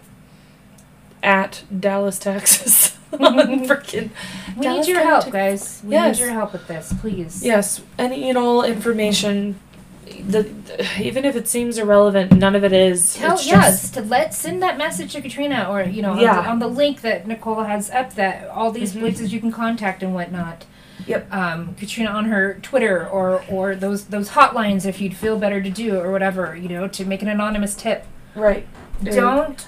at 1.22 1.64
Dallas, 1.78 2.18
Texas. 2.18 2.96
on 3.12 3.18
freaking 3.66 4.10
we 4.56 4.62
Dallas 4.62 4.86
need 4.86 4.92
your 4.94 5.02
help, 5.04 5.30
guys. 5.30 5.82
We 5.84 5.92
Yes. 5.92 6.16
need 6.18 6.24
your 6.24 6.32
help 6.32 6.52
with 6.52 6.66
this, 6.68 6.94
please. 7.00 7.44
yes, 7.44 7.82
any 7.98 8.28
and 8.30 8.38
all 8.38 8.62
information. 8.62 9.58
The, 10.06 10.42
the- 10.42 10.86
even 11.02 11.24
if 11.24 11.36
it 11.36 11.46
seems 11.48 11.78
irrelevant, 11.78 12.32
none 12.32 12.54
of 12.56 12.64
it 12.64 12.72
is. 12.72 13.14
Tell 13.14 13.34
it's 13.34 13.46
yes 13.46 13.82
just 13.82 13.94
to 13.94 14.02
let 14.02 14.34
send 14.34 14.62
that 14.62 14.76
message 14.78 15.12
to 15.12 15.20
Catrina 15.20 15.66
or 15.70 15.82
you 15.82 16.02
know 16.02 16.12
on, 16.12 16.20
Yeah. 16.20 16.42
the, 16.42 16.48
on 16.48 16.58
the 16.60 16.68
link 16.68 17.00
that 17.02 17.26
Nicole 17.26 17.62
has 17.64 17.90
up 17.90 18.14
that 18.14 18.48
all 18.48 18.70
these 18.72 18.92
Mhm. 18.94 19.00
places 19.00 19.32
you 19.32 19.40
can 19.40 19.52
contact 19.52 20.02
and 20.02 20.14
whatnot. 20.14 20.64
Yep. 21.06 21.32
Um, 21.32 21.74
Catrina 21.74 22.10
on 22.10 22.26
her 22.26 22.54
Twitter 22.62 23.08
or 23.08 23.44
or 23.48 23.74
those 23.74 24.06
those 24.06 24.30
hotlines 24.30 24.84
if 24.84 25.00
you'd 25.00 25.16
feel 25.16 25.38
better 25.38 25.60
to 25.62 25.70
do 25.70 25.98
or 25.98 26.10
whatever 26.10 26.56
you 26.56 26.68
know 26.68 26.88
to 26.88 27.04
make 27.04 27.22
an 27.22 27.28
anonymous 27.28 27.74
tip. 27.74 28.06
right. 28.34 28.66
Don't 29.02 29.66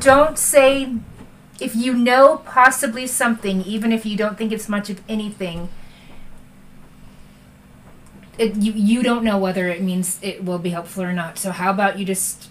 don't 0.00 0.38
say 0.38 0.96
if 1.60 1.74
you 1.74 1.94
know 1.94 2.42
possibly 2.44 3.06
something, 3.06 3.62
even 3.62 3.92
if 3.92 4.04
you 4.04 4.16
don't 4.16 4.36
think 4.36 4.52
it's 4.52 4.68
much 4.68 4.90
of 4.90 5.00
anything. 5.08 5.68
It, 8.36 8.56
you 8.56 8.72
you 8.72 9.02
don't 9.02 9.22
know 9.22 9.38
whether 9.38 9.68
it 9.68 9.80
means 9.80 10.18
it 10.20 10.44
will 10.44 10.58
be 10.58 10.70
helpful 10.70 11.04
or 11.04 11.12
not. 11.12 11.38
So 11.38 11.52
how 11.52 11.70
about 11.70 11.98
you 11.98 12.04
just 12.04 12.50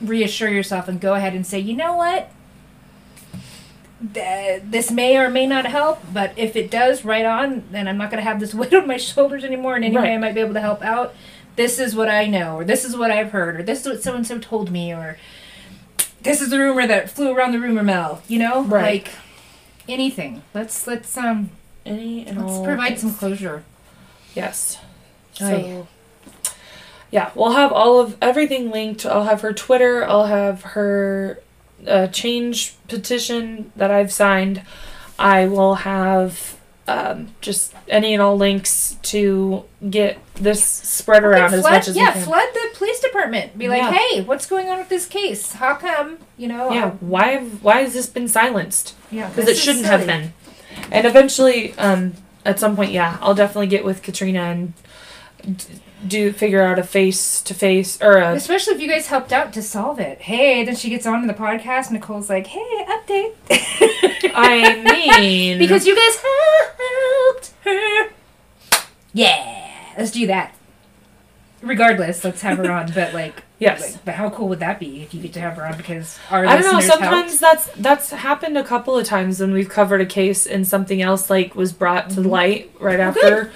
reassure 0.00 0.48
yourself 0.48 0.88
and 0.88 1.00
go 1.00 1.14
ahead 1.14 1.34
and 1.34 1.46
say, 1.46 1.58
you 1.58 1.76
know 1.76 1.96
what, 1.96 2.30
Th- 4.14 4.62
this 4.64 4.90
may 4.92 5.16
or 5.16 5.28
may 5.28 5.46
not 5.46 5.66
help, 5.66 6.00
but 6.12 6.32
if 6.36 6.54
it 6.54 6.70
does, 6.70 7.04
right 7.04 7.24
on. 7.24 7.64
Then 7.72 7.88
I'm 7.88 7.98
not 7.98 8.10
going 8.10 8.22
to 8.22 8.28
have 8.28 8.38
this 8.40 8.54
weight 8.54 8.72
on 8.74 8.86
my 8.86 8.96
shoulders 8.96 9.42
anymore. 9.44 9.74
And 9.76 9.84
anyway, 9.84 10.02
Right. 10.02 10.12
I 10.12 10.18
might 10.18 10.34
be 10.34 10.40
able 10.40 10.54
to 10.54 10.60
help 10.60 10.82
out. 10.82 11.14
This 11.56 11.80
is 11.80 11.96
what 11.96 12.08
I 12.08 12.26
know, 12.26 12.56
or 12.58 12.64
this 12.64 12.84
is 12.84 12.96
what 12.96 13.10
I've 13.10 13.32
heard, 13.32 13.58
or 13.58 13.62
this 13.64 13.80
is 13.80 13.88
what 13.88 14.02
so 14.02 14.14
and 14.14 14.24
so 14.24 14.38
told 14.38 14.70
me, 14.70 14.92
or 14.92 15.18
this 16.22 16.40
is 16.40 16.50
the 16.50 16.58
rumor 16.60 16.86
that 16.86 17.10
flew 17.10 17.34
around 17.34 17.50
the 17.52 17.58
rumor 17.58 17.82
mill. 17.82 18.22
You 18.28 18.38
know, 18.38 18.62
Right. 18.62 18.82
like 19.04 19.10
anything. 19.88 20.42
Let's 20.54 20.86
let's 20.86 21.16
um 21.16 21.50
Any 21.84 22.24
and 22.24 22.38
let's 22.40 22.52
all. 22.58 22.64
provide 22.64 23.00
some 23.00 23.12
closure. 23.12 23.64
Yes. 24.36 24.78
Aye. 25.40 25.84
So, 25.84 25.88
yeah, 27.10 27.30
we'll 27.34 27.52
have 27.52 27.72
all 27.72 27.98
of 28.00 28.16
everything 28.22 28.70
linked. 28.70 29.04
I'll 29.04 29.24
have 29.24 29.40
her 29.40 29.52
Twitter. 29.52 30.04
I'll 30.06 30.26
have 30.26 30.62
her 30.62 31.40
uh, 31.86 32.06
change 32.08 32.74
petition 32.88 33.72
that 33.76 33.90
I've 33.90 34.12
signed. 34.12 34.62
I 35.18 35.46
will 35.46 35.76
have 35.76 36.58
um, 36.86 37.28
just 37.40 37.74
any 37.88 38.14
and 38.14 38.22
all 38.22 38.36
links 38.36 38.96
to 39.02 39.64
get 39.90 40.18
this 40.34 40.64
spread 40.64 41.24
around 41.24 41.52
as 41.52 41.62
much 41.62 41.88
as 41.88 41.96
yeah, 41.96 42.06
we 42.06 42.12
can. 42.12 42.22
flood 42.24 42.48
the 42.54 42.68
police 42.74 43.00
department. 43.00 43.58
Be 43.58 43.68
like, 43.68 43.82
Yeah. 43.82 43.92
hey, 43.92 44.22
what's 44.22 44.46
going 44.46 44.68
on 44.68 44.78
with 44.78 44.88
this 44.88 45.06
case? 45.06 45.52
How 45.52 45.74
come? 45.74 46.18
You 46.36 46.48
know. 46.48 46.72
yeah, 46.72 46.90
why 47.00 47.28
have, 47.28 47.62
why 47.62 47.80
has 47.82 47.94
this 47.94 48.06
been 48.06 48.28
silenced? 48.28 48.94
Yeah. 49.10 49.28
Because 49.28 49.48
it 49.48 49.56
shouldn't 49.56 49.86
have 49.86 50.06
been. 50.06 50.32
And 50.90 51.06
eventually, 51.06 51.74
um, 51.78 52.14
at 52.44 52.58
some 52.58 52.76
point, 52.76 52.92
yeah, 52.92 53.18
I'll 53.20 53.34
definitely 53.34 53.66
get 53.66 53.84
with 53.84 54.02
Catrina 54.02 54.40
and 54.42 54.72
do 56.06 56.32
figure 56.32 56.62
out 56.62 56.78
a 56.78 56.84
face 56.84 57.40
to 57.42 57.54
face 57.54 58.00
or 58.00 58.18
a 58.18 58.34
Especially 58.34 58.74
if 58.74 58.80
you 58.80 58.88
guys 58.88 59.08
helped 59.08 59.32
out 59.32 59.52
to 59.54 59.62
solve 59.62 59.98
it. 59.98 60.20
Hey, 60.20 60.64
then 60.64 60.76
she 60.76 60.90
gets 60.90 61.06
on 61.06 61.22
to 61.22 61.26
the 61.26 61.34
podcast. 61.34 61.90
Nicole's 61.90 62.30
like, 62.30 62.46
"Hey, 62.46 62.86
update." 62.88 63.34
I 64.34 65.18
mean 65.20 65.58
because 65.58 65.86
you 65.86 65.96
guys 65.96 66.22
helped 66.22 67.52
her. 67.64 68.10
Yeah, 69.12 69.94
let's 69.96 70.10
do 70.10 70.26
that. 70.28 70.54
Regardless, 71.60 72.22
let's 72.22 72.40
have 72.42 72.58
her 72.58 72.70
on. 72.70 72.92
But 72.94 73.14
like, 73.14 73.42
yes. 73.58 73.80
like, 73.80 74.04
but 74.04 74.14
how 74.14 74.30
cool 74.30 74.48
would 74.48 74.60
that 74.60 74.78
be 74.78 75.02
if 75.02 75.12
you 75.12 75.20
get 75.20 75.32
to 75.32 75.40
have 75.40 75.56
her 75.56 75.66
on? 75.66 75.76
Because 75.76 76.18
our 76.30 76.46
I 76.46 76.60
don't 76.60 76.72
know. 76.72 76.80
Sometimes 76.80 77.40
helped. 77.40 77.66
that's 77.66 77.76
that's 77.76 78.10
happened 78.10 78.56
a 78.56 78.64
couple 78.64 78.96
of 78.96 79.04
times 79.04 79.40
when 79.40 79.52
we've 79.52 79.68
covered 79.68 80.00
a 80.00 80.06
case 80.06 80.46
and 80.46 80.66
something 80.66 81.02
else 81.02 81.28
like 81.28 81.56
was 81.56 81.72
brought 81.72 82.10
to 82.10 82.20
mm-hmm. 82.20 82.28
light 82.28 82.70
right 82.78 83.00
Oh, 83.00 83.02
after 83.02 83.52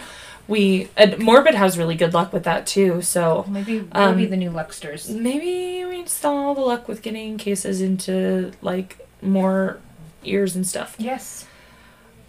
we. 0.48 0.88
And 0.96 1.18
Morbid 1.18 1.54
has 1.54 1.78
really 1.78 1.94
good 1.94 2.14
luck 2.14 2.32
with 2.32 2.44
that 2.44 2.66
too. 2.66 3.02
So 3.02 3.44
maybe 3.48 3.80
we'll 3.80 3.88
um, 4.02 4.16
be 4.16 4.26
the 4.26 4.36
new 4.36 4.50
Lucksters. 4.50 5.08
maybe 5.08 5.84
we 5.84 6.02
just 6.02 6.24
all 6.24 6.54
the 6.54 6.60
luck 6.60 6.88
with 6.88 7.02
getting 7.02 7.38
cases 7.38 7.80
into 7.80 8.52
like 8.62 9.06
more 9.20 9.78
ears 10.24 10.54
and 10.56 10.66
stuff. 10.66 10.96
Yes. 10.98 11.46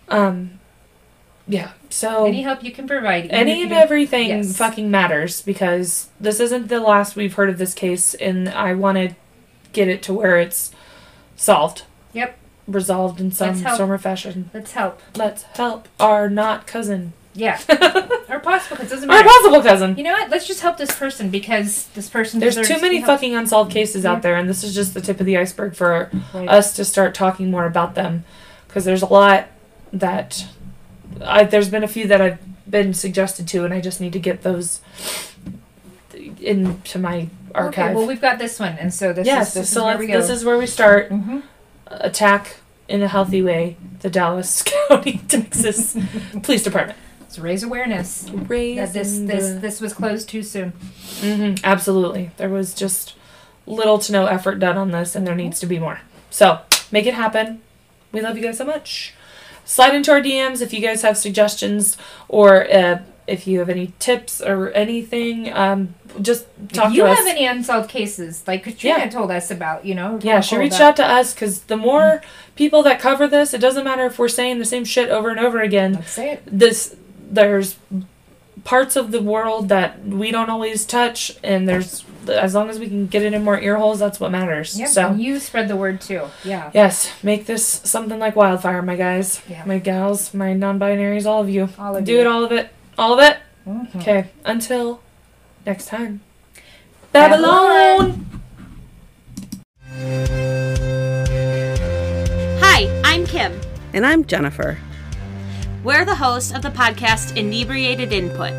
Um, 0.10 0.60
yeah. 1.48 1.72
So 1.90 2.26
Any 2.26 2.42
help 2.44 2.64
you 2.64 2.72
can 2.72 2.88
provide. 2.88 3.30
any 3.32 3.64
and 3.64 3.72
everything 3.74 4.30
Yes. 4.30 4.58
fucking 4.58 4.90
matters 4.90 5.42
because 5.42 6.10
this 6.20 6.40
isn't 6.40 6.68
the 6.68 6.80
last 6.80 7.16
we've 7.16 7.34
heard 7.34 7.50
of 7.50 7.58
this 7.58 7.74
case, 7.74 8.14
and 8.16 8.48
I 8.50 8.74
want 8.74 8.98
to 8.98 9.16
get 9.74 9.88
it 9.88 10.02
to 10.04 10.14
where 10.14 10.38
it's 10.38 10.72
solved. 11.36 11.84
Yep. 12.14 12.38
Resolved 12.68 13.20
in 13.20 13.32
some 13.32 13.56
form 13.56 13.92
or 13.92 13.98
fashion. 13.98 14.50
Let's 14.54 14.72
help. 14.72 15.02
Let's 15.16 15.44
help 15.44 15.88
our 16.00 16.30
not 16.30 16.66
cousin. 16.68 17.14
Yeah. 17.36 17.60
or 18.30 18.40
possible, 18.40 18.82
it 18.84 18.90
doesn't 18.90 19.10
Our 19.10 19.16
matter. 19.18 19.28
possible 19.28 19.62
cousin. 19.64 19.98
You 19.98 20.04
know 20.04 20.12
what? 20.14 20.30
Let's 20.30 20.46
just 20.48 20.62
help 20.62 20.78
this 20.78 20.96
person 20.96 21.30
because 21.30 21.88
this 21.96 22.08
person 22.10 22.40
There's 22.40 22.56
too 22.56 22.80
many 22.80 22.98
helped. 22.98 23.08
fucking 23.08 23.36
unsolved 23.36 23.72
cases 23.72 24.06
out 24.06 24.22
there, 24.22 24.36
and 24.36 24.48
this 24.48 24.64
is 24.64 24.76
just 24.76 24.94
the 24.94 25.02
tip 25.02 25.20
of 25.20 25.26
the 25.26 25.38
iceberg 25.38 25.76
for 25.76 26.10
Right. 26.34 26.48
us 26.48 26.76
to 26.76 26.86
start 26.86 27.16
talking 27.16 27.50
more 27.50 27.66
about 27.66 27.96
them 27.96 28.24
because 28.68 28.86
there's 28.86 29.02
a 29.02 29.08
lot 29.08 29.48
that 29.92 30.46
I, 31.26 31.44
there's 31.44 31.70
been 31.70 31.84
a 31.84 31.88
few 31.88 32.08
that 32.08 32.22
I've 32.22 32.40
been 32.70 32.94
suggested 32.94 33.48
to, 33.50 33.66
and 33.66 33.74
I 33.74 33.82
just 33.82 34.00
need 34.00 34.14
to 34.14 34.20
get 34.20 34.44
those 34.44 34.82
into 36.42 37.00
my 37.00 37.30
archive. 37.56 37.86
Okay, 37.92 37.96
well 37.96 38.08
we've 38.08 38.22
got 38.22 38.40
this 38.40 38.60
one, 38.60 38.78
and 38.80 38.94
so 38.94 39.14
this 39.14 39.26
yes, 39.26 39.50
is 39.50 39.54
this 39.54 39.70
so 39.70 39.82
is 39.82 39.86
where 39.86 39.98
we 39.98 40.08
go. 40.08 40.20
this 40.20 40.30
is 40.30 40.46
where 40.46 40.58
we 40.58 40.68
start. 40.68 41.10
hmm 41.10 41.40
Attack 41.88 42.56
in 42.88 43.02
a 43.04 43.08
healthy 43.08 43.42
way 43.42 43.78
the 44.00 44.10
Dallas 44.10 44.64
County, 44.90 45.22
Texas 45.28 45.96
Police 46.44 46.64
Department. 46.64 46.98
Raise 47.40 47.64
awareness 47.64 48.30
Raise 48.30 48.78
that 48.78 48.94
this 48.94 49.20
this 49.20 49.62
this 49.62 49.82
was 49.82 49.94
closed 49.94 50.30
too 50.30 50.44
soon. 50.44 50.72
hmm 51.22 51.56
absolutely. 51.64 52.32
There 52.38 52.50
was 52.50 52.74
just 52.74 53.16
little 53.66 53.98
to 54.00 54.12
no 54.12 54.26
effort 54.26 54.60
done 54.60 54.78
on 54.78 54.92
this, 54.92 55.16
and 55.16 55.26
there 55.26 55.36
needs 55.36 55.60
to 55.62 55.66
be 55.66 55.80
more. 55.80 56.02
So 56.30 56.60
make 56.92 57.06
it 57.06 57.14
happen. 57.14 57.62
We 58.12 58.22
love 58.22 58.38
you 58.38 58.44
guys 58.44 58.58
so 58.58 58.66
much. 58.66 59.14
Slide 59.66 59.96
into 59.96 60.12
our 60.12 60.20
DMs 60.22 60.62
if 60.62 60.74
you 60.74 60.82
guys 60.82 61.02
have 61.04 61.18
suggestions 61.18 61.98
or 62.28 62.70
uh, 62.72 63.00
if 63.28 63.48
you 63.48 63.60
have 63.60 63.70
any 63.70 63.94
tips 64.00 64.42
or 64.42 64.70
anything. 64.72 65.52
Um, 65.54 65.96
just 66.22 66.46
talk 66.74 66.90
if 66.90 66.96
you 66.98 67.04
to 67.04 67.10
us. 67.10 67.18
You 67.20 67.26
have 67.26 67.36
any 67.36 67.46
unsolved 67.48 67.90
cases 67.90 68.44
like 68.46 68.64
Catrina 68.66 68.98
Yeah. 69.00 69.10
told 69.10 69.32
us 69.32 69.50
about, 69.50 69.86
you 69.86 69.96
know, 69.96 70.20
yeah, 70.22 70.42
she 70.42 70.58
reached 70.58 70.82
out 70.82 70.98
to 70.98 71.06
us 71.06 71.34
because 71.34 71.62
the 71.62 71.78
more 71.78 72.22
people 72.58 72.84
that 72.84 73.00
cover 73.00 73.26
this, 73.28 73.54
it 73.54 73.60
doesn't 73.62 73.86
matter 73.86 74.06
if 74.06 74.20
we're 74.20 74.28
saying 74.28 74.60
the 74.60 74.66
same 74.66 74.84
shit 74.84 75.10
over 75.10 75.30
and 75.30 75.40
over 75.40 75.62
again. 75.62 75.94
Let's 75.94 76.12
say 76.12 76.32
it. 76.34 76.44
this 76.46 76.96
there's 77.34 77.78
parts 78.64 78.96
of 78.96 79.12
the 79.12 79.22
world 79.22 79.70
that 79.70 80.04
we 80.06 80.32
don't 80.32 80.50
always 80.50 80.86
touch 80.86 81.36
and 81.44 81.68
there's 81.68 82.06
as 82.30 82.54
long 82.54 82.70
as 82.70 82.80
we 82.80 82.88
can 82.88 83.08
get 83.08 83.22
it 83.24 83.34
in 83.34 83.44
more 83.44 83.60
ear 83.60 83.76
holes 83.78 84.00
that's 84.00 84.20
what 84.20 84.32
matters 84.32 84.80
Yep, 84.80 84.88
so 84.90 85.08
and 85.08 85.22
you 85.22 85.40
spread 85.40 85.68
the 85.68 85.76
word 85.76 86.00
too. 86.00 86.22
Yeah. 86.46 86.70
yes 86.74 87.12
make 87.24 87.46
this 87.48 87.66
something 87.66 88.20
like 88.20 88.36
wildfire 88.36 88.82
my 88.82 88.96
guys 88.96 89.42
Yeah. 89.50 89.66
my 89.66 89.80
gals 89.80 90.34
my 90.34 90.54
non-binaries 90.54 91.26
all 91.26 91.42
of 91.42 91.50
you 91.50 91.68
All 91.80 91.96
of 91.96 92.02
you. 92.02 92.06
do 92.06 92.12
you. 92.14 92.20
it 92.22 92.28
all 92.28 92.44
of 92.46 92.52
it 92.52 92.70
all 92.98 93.14
of 93.14 93.20
it 93.20 93.38
Mhm. 93.68 93.96
okay 93.96 94.28
until 94.46 95.02
next 95.66 95.88
time 95.88 96.22
Babylon. 97.12 97.50
babylon 98.00 98.30
Hi, 102.62 103.02
I'm 103.04 103.26
Kim. 103.26 103.60
And 103.94 104.06
I'm 104.06 104.26
Jennifer. 104.26 104.80
We're 105.84 106.06
the 106.06 106.16
hosts 106.16 106.54
of 106.54 106.62
the 106.62 106.70
podcast 106.70 107.36
Inebriated 107.36 108.14
Input. 108.14 108.54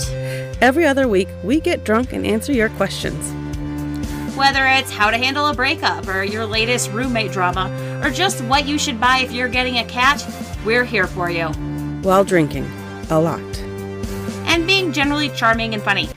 Every 0.61 0.85
other 0.85 1.09
week, 1.09 1.29
we 1.43 1.59
get 1.59 1.83
drunk 1.83 2.13
and 2.13 2.27
answer 2.27 2.53
your 2.53 2.69
questions. 2.69 3.33
Whether 4.37 4.67
it's 4.67 4.91
how 4.91 5.09
to 5.09 5.17
handle 5.17 5.47
a 5.47 5.55
breakup, 5.55 6.07
or 6.07 6.23
your 6.23 6.45
latest 6.45 6.93
roommate 6.93 7.33
drama, 7.33 7.71
or 8.05 8.11
just 8.11 8.43
what 8.45 8.67
you 8.67 8.79
should 8.79 9.01
buy 9.01 9.21
if 9.21 9.33
you're 9.33 9.49
getting 9.49 9.79
a 9.79 9.85
cat, 9.87 10.23
we're 10.67 10.85
here 10.85 11.07
for 11.07 11.31
you. 11.31 11.47
While 12.03 12.25
drinking. 12.25 12.71
A 13.09 13.19
lot. 13.19 13.41
And 14.47 14.67
being 14.67 14.93
generally 14.93 15.31
charming 15.31 15.73
and 15.73 15.83
funny. 15.83 16.11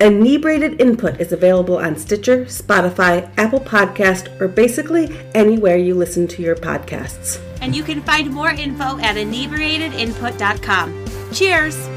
Inebriated 0.00 0.80
Input 0.80 1.20
is 1.20 1.32
available 1.32 1.76
on 1.76 1.98
Stitcher, 1.98 2.46
Spotify, 2.46 3.30
Apple 3.36 3.60
Podcast, 3.60 4.40
or 4.40 4.48
basically 4.48 5.14
anywhere 5.34 5.76
you 5.76 5.94
listen 5.94 6.26
to 6.28 6.40
your 6.40 6.56
podcasts. 6.56 7.45
And 7.60 7.74
you 7.74 7.82
can 7.82 8.02
find 8.02 8.30
more 8.30 8.50
info 8.50 8.98
at 8.98 9.16
inebriatedinput.com. 9.16 11.04
Cheers! 11.32 11.95